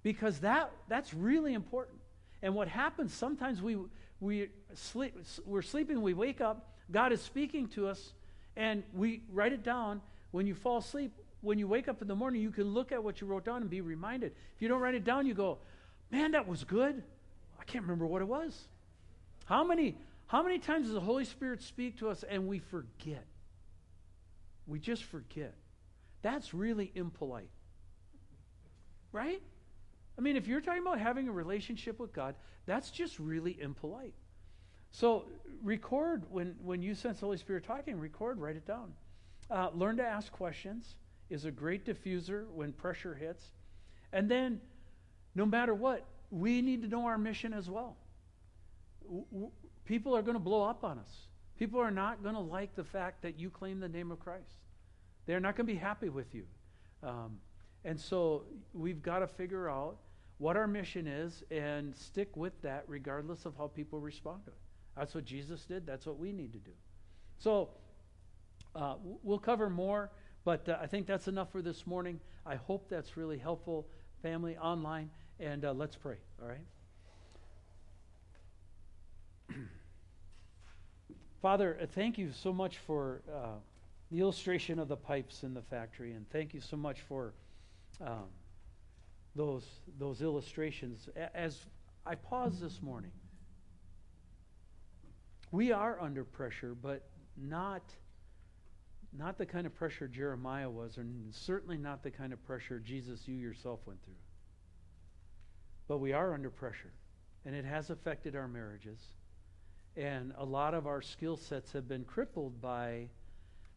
because 0.04 0.40
that, 0.40 0.72
that's 0.90 1.14
really 1.14 1.54
important. 1.54 1.98
And 2.42 2.54
what 2.54 2.68
happens 2.68 3.14
sometimes 3.14 3.62
we, 3.62 3.78
we 4.20 4.50
sleep, 4.74 5.16
we're 5.46 5.62
sleeping, 5.62 6.02
we 6.02 6.14
wake 6.14 6.42
up, 6.42 6.74
God 6.92 7.14
is 7.14 7.22
speaking 7.22 7.70
to 7.70 7.88
us, 7.88 8.14
and 8.56 8.84
we 8.94 9.22
write 9.32 9.54
it 9.54 9.64
down. 9.64 10.02
When 10.32 10.46
you 10.46 10.54
fall 10.54 10.78
asleep, 10.78 11.12
when 11.42 11.58
you 11.58 11.68
wake 11.68 11.88
up 11.88 12.02
in 12.02 12.08
the 12.08 12.16
morning, 12.16 12.42
you 12.42 12.52
can 12.52 12.66
look 12.66 12.92
at 12.92 13.04
what 13.04 13.22
you 13.22 13.28
wrote 13.28 13.46
down 13.46 13.62
and 13.62 13.70
be 13.70 13.82
reminded. 13.82 14.34
If 14.56 14.62
you 14.62 14.68
don't 14.68 14.82
write 14.82 14.96
it 14.96 15.04
down, 15.04 15.26
you 15.26 15.34
go, 15.34 15.60
man, 16.12 16.32
that 16.32 16.48
was 16.48 16.64
good. 16.64 17.02
I 17.60 17.64
can't 17.64 17.84
remember 17.84 18.06
what 18.06 18.22
it 18.22 18.28
was. 18.28 18.68
How 19.46 19.64
many, 19.64 19.98
how 20.28 20.44
many 20.44 20.60
times 20.60 20.88
does 20.88 20.94
the 20.94 21.02
Holy 21.02 21.26
Spirit 21.26 21.62
speak 21.62 22.00
to 22.00 22.10
us 22.10 22.24
and 22.28 22.48
we 22.48 22.60
forget? 22.60 23.26
We 24.68 24.80
just 24.80 25.04
forget. 25.04 25.54
That's 26.22 26.54
really 26.54 26.92
impolite. 26.96 27.50
Right? 29.12 29.42
I 30.18 30.22
mean, 30.22 30.36
if 30.36 30.48
you're 30.48 30.62
talking 30.62 30.82
about 30.82 31.00
having 31.00 31.28
a 31.28 31.32
relationship 31.32 32.00
with 32.00 32.14
God, 32.14 32.36
that's 32.66 32.92
just 32.92 33.20
really 33.20 33.60
impolite. 33.60 34.14
So 34.92 35.26
record 35.64 36.24
when, 36.30 36.56
when 36.62 36.82
you 36.84 36.94
sense 36.94 37.20
the 37.20 37.26
Holy 37.26 37.38
Spirit 37.38 37.64
talking, 37.66 38.00
record, 38.00 38.40
write 38.40 38.56
it 38.56 38.68
down. 38.68 38.94
Uh, 39.50 39.70
learn 39.74 39.98
to 39.98 40.04
ask 40.04 40.32
questions 40.32 40.96
is 41.30 41.46
a 41.46 41.52
great 41.52 41.86
diffuser 41.86 42.48
when 42.50 42.72
pressure 42.74 43.16
hits. 43.16 43.44
And 44.12 44.30
then, 44.30 44.62
no 45.34 45.46
matter 45.46 45.74
what, 45.74 46.06
we 46.30 46.62
need 46.62 46.84
to 46.84 46.88
know 46.88 47.06
our 47.06 47.18
mission 47.18 47.54
as 47.54 47.70
well. 47.70 47.98
W- 49.04 49.26
w- 49.32 49.52
people 49.86 50.16
are 50.16 50.22
going 50.22 50.36
to 50.36 50.40
blow 50.40 50.64
up 50.64 50.84
on 50.84 51.00
us. 51.00 51.28
People 51.58 51.80
are 51.80 51.92
not 51.92 52.22
going 52.22 52.36
to 52.36 52.42
like 52.42 52.76
the 52.76 52.84
fact 52.84 53.24
that 53.24 53.40
you 53.40 53.50
claim 53.50 53.80
the 53.80 53.90
name 53.90 54.12
of 54.12 54.20
Christ. 54.20 54.60
They're 55.26 55.40
not 55.40 55.56
going 55.56 55.66
to 55.66 55.74
be 55.74 55.80
happy 55.80 56.10
with 56.10 56.34
you. 56.36 56.46
Um, 57.02 57.40
and 57.86 58.00
so 58.00 58.44
we've 58.74 59.02
got 59.02 59.20
to 59.20 59.28
figure 59.28 59.70
out 59.70 59.98
what 60.38 60.58
our 60.58 60.68
mission 60.68 61.08
is 61.08 61.44
and 61.52 61.96
stick 61.96 62.36
with 62.36 62.62
that 62.62 62.84
regardless 62.88 63.46
of 63.46 63.56
how 63.58 63.68
people 63.68 64.00
respond 64.00 64.44
to 64.46 64.52
it. 64.52 64.58
That's 64.96 65.16
what 65.16 65.26
Jesus 65.26 65.66
did. 65.66 65.86
That's 65.86 66.06
what 66.06 66.18
we 66.18 66.32
need 66.32 66.54
to 66.54 66.60
do. 66.60 66.72
So 67.38 67.70
uh, 68.76 68.96
we'll 69.24 69.40
cover 69.40 69.70
more, 69.70 70.12
but 70.46 70.68
uh, 70.70 70.78
I 70.82 70.88
think 70.88 71.08
that's 71.08 71.28
enough 71.28 71.52
for 71.52 71.62
this 71.62 71.86
morning. 71.86 72.20
I 72.46 72.56
hope 72.56 72.90
that's 72.90 73.18
really 73.18 73.38
helpful, 73.38 73.88
family, 74.22 74.58
online, 74.58 75.10
and 75.40 75.66
uh, 75.66 75.74
let's 75.74 75.96
pray, 75.96 76.18
all 76.42 76.48
right? 76.48 76.66
Father, 81.42 81.78
uh, 81.82 81.86
thank 81.86 82.18
you 82.18 82.32
so 82.32 82.54
much 82.54 82.78
for 82.80 83.22
uh, 83.34 83.58
the 84.12 84.20
illustration 84.20 84.80
of 84.80 84.88
the 84.88 84.98
pipes 84.98 85.44
in 85.44 85.54
the 85.54 85.62
factory, 85.62 86.14
and 86.14 86.30
thank 86.30 86.54
you 86.54 86.62
so 86.62 86.78
much 86.78 87.02
for 87.02 87.34
um, 88.02 88.28
those, 89.36 89.66
those 90.00 90.22
illustrations. 90.22 91.10
As 91.34 91.66
I 92.06 92.16
pause 92.16 92.60
this 92.60 92.82
morning, 92.82 93.12
we 95.52 95.72
are 95.72 96.02
under 96.02 96.24
pressure, 96.24 96.76
but 96.82 97.04
not, 97.38 97.84
not 99.18 99.38
the 99.38 99.46
kind 99.46 99.66
of 99.66 99.76
pressure 99.76 100.08
Jeremiah 100.08 100.70
was, 100.70 100.98
and 100.98 101.34
certainly 101.34 101.78
not 101.78 102.04
the 102.04 102.12
kind 102.12 102.34
of 102.34 102.44
pressure 102.44 102.80
Jesus, 102.80 103.28
you 103.28 103.36
yourself 103.36 103.80
went 103.86 104.04
through. 104.04 104.14
But 105.88 106.00
we 106.00 106.14
are 106.14 106.34
under 106.34 106.50
pressure, 106.50 106.94
and 107.46 107.56
it 107.56 107.66
has 107.66 107.90
affected 107.90 108.36
our 108.36 108.48
marriages. 108.48 109.00
And 109.96 110.34
a 110.38 110.46
lot 110.46 110.74
of 110.74 110.88
our 110.88 111.02
skill 111.02 111.38
sets 111.38 111.72
have 111.74 111.88
been 111.88 112.04
crippled 112.04 112.60
by 112.60 113.10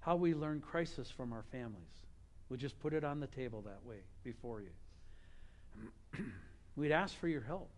how 0.01 0.17
we 0.17 0.35
learn 0.35 0.61
crisis 0.61 1.11
from 1.11 1.33
our 1.33 1.45
families. 1.53 2.06
We'll 2.49 2.59
just 2.59 2.79
put 2.79 2.93
it 2.93 3.05
on 3.05 3.21
the 3.21 3.27
table 3.27 3.63
that 3.63 3.85
way 3.85 3.99
before 4.23 4.63
you. 4.63 6.25
we'd 6.77 6.93
ask 6.93 7.17
for 7.19 7.29
your 7.29 7.41
help. 7.41 7.71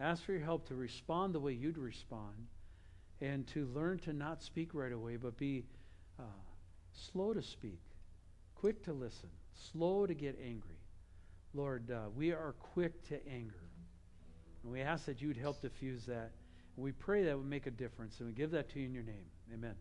Ask 0.00 0.24
for 0.24 0.32
your 0.32 0.42
help 0.42 0.66
to 0.68 0.74
respond 0.74 1.34
the 1.34 1.40
way 1.40 1.52
you'd 1.52 1.78
respond 1.78 2.46
and 3.20 3.46
to 3.48 3.66
learn 3.74 3.98
to 4.00 4.12
not 4.12 4.42
speak 4.42 4.74
right 4.74 4.92
away, 4.92 5.16
but 5.16 5.36
be 5.36 5.64
uh, 6.18 6.22
slow 6.92 7.34
to 7.34 7.42
speak, 7.42 7.80
quick 8.54 8.82
to 8.84 8.92
listen, 8.92 9.28
slow 9.72 10.06
to 10.06 10.14
get 10.14 10.38
angry. 10.42 10.76
Lord, 11.54 11.90
uh, 11.90 12.10
we 12.14 12.32
are 12.32 12.54
quick 12.60 13.06
to 13.08 13.28
anger. 13.28 13.68
And 14.62 14.72
we 14.72 14.80
ask 14.80 15.06
that 15.06 15.20
you'd 15.20 15.36
help 15.36 15.60
diffuse 15.60 16.04
that. 16.06 16.30
We 16.76 16.92
pray 16.92 17.24
that 17.24 17.36
would 17.36 17.48
make 17.48 17.66
a 17.66 17.70
difference. 17.70 18.20
And 18.20 18.28
we 18.28 18.34
give 18.34 18.50
that 18.52 18.68
to 18.70 18.78
you 18.78 18.86
in 18.86 18.94
your 18.94 19.02
name. 19.02 19.24
Amen. 19.52 19.74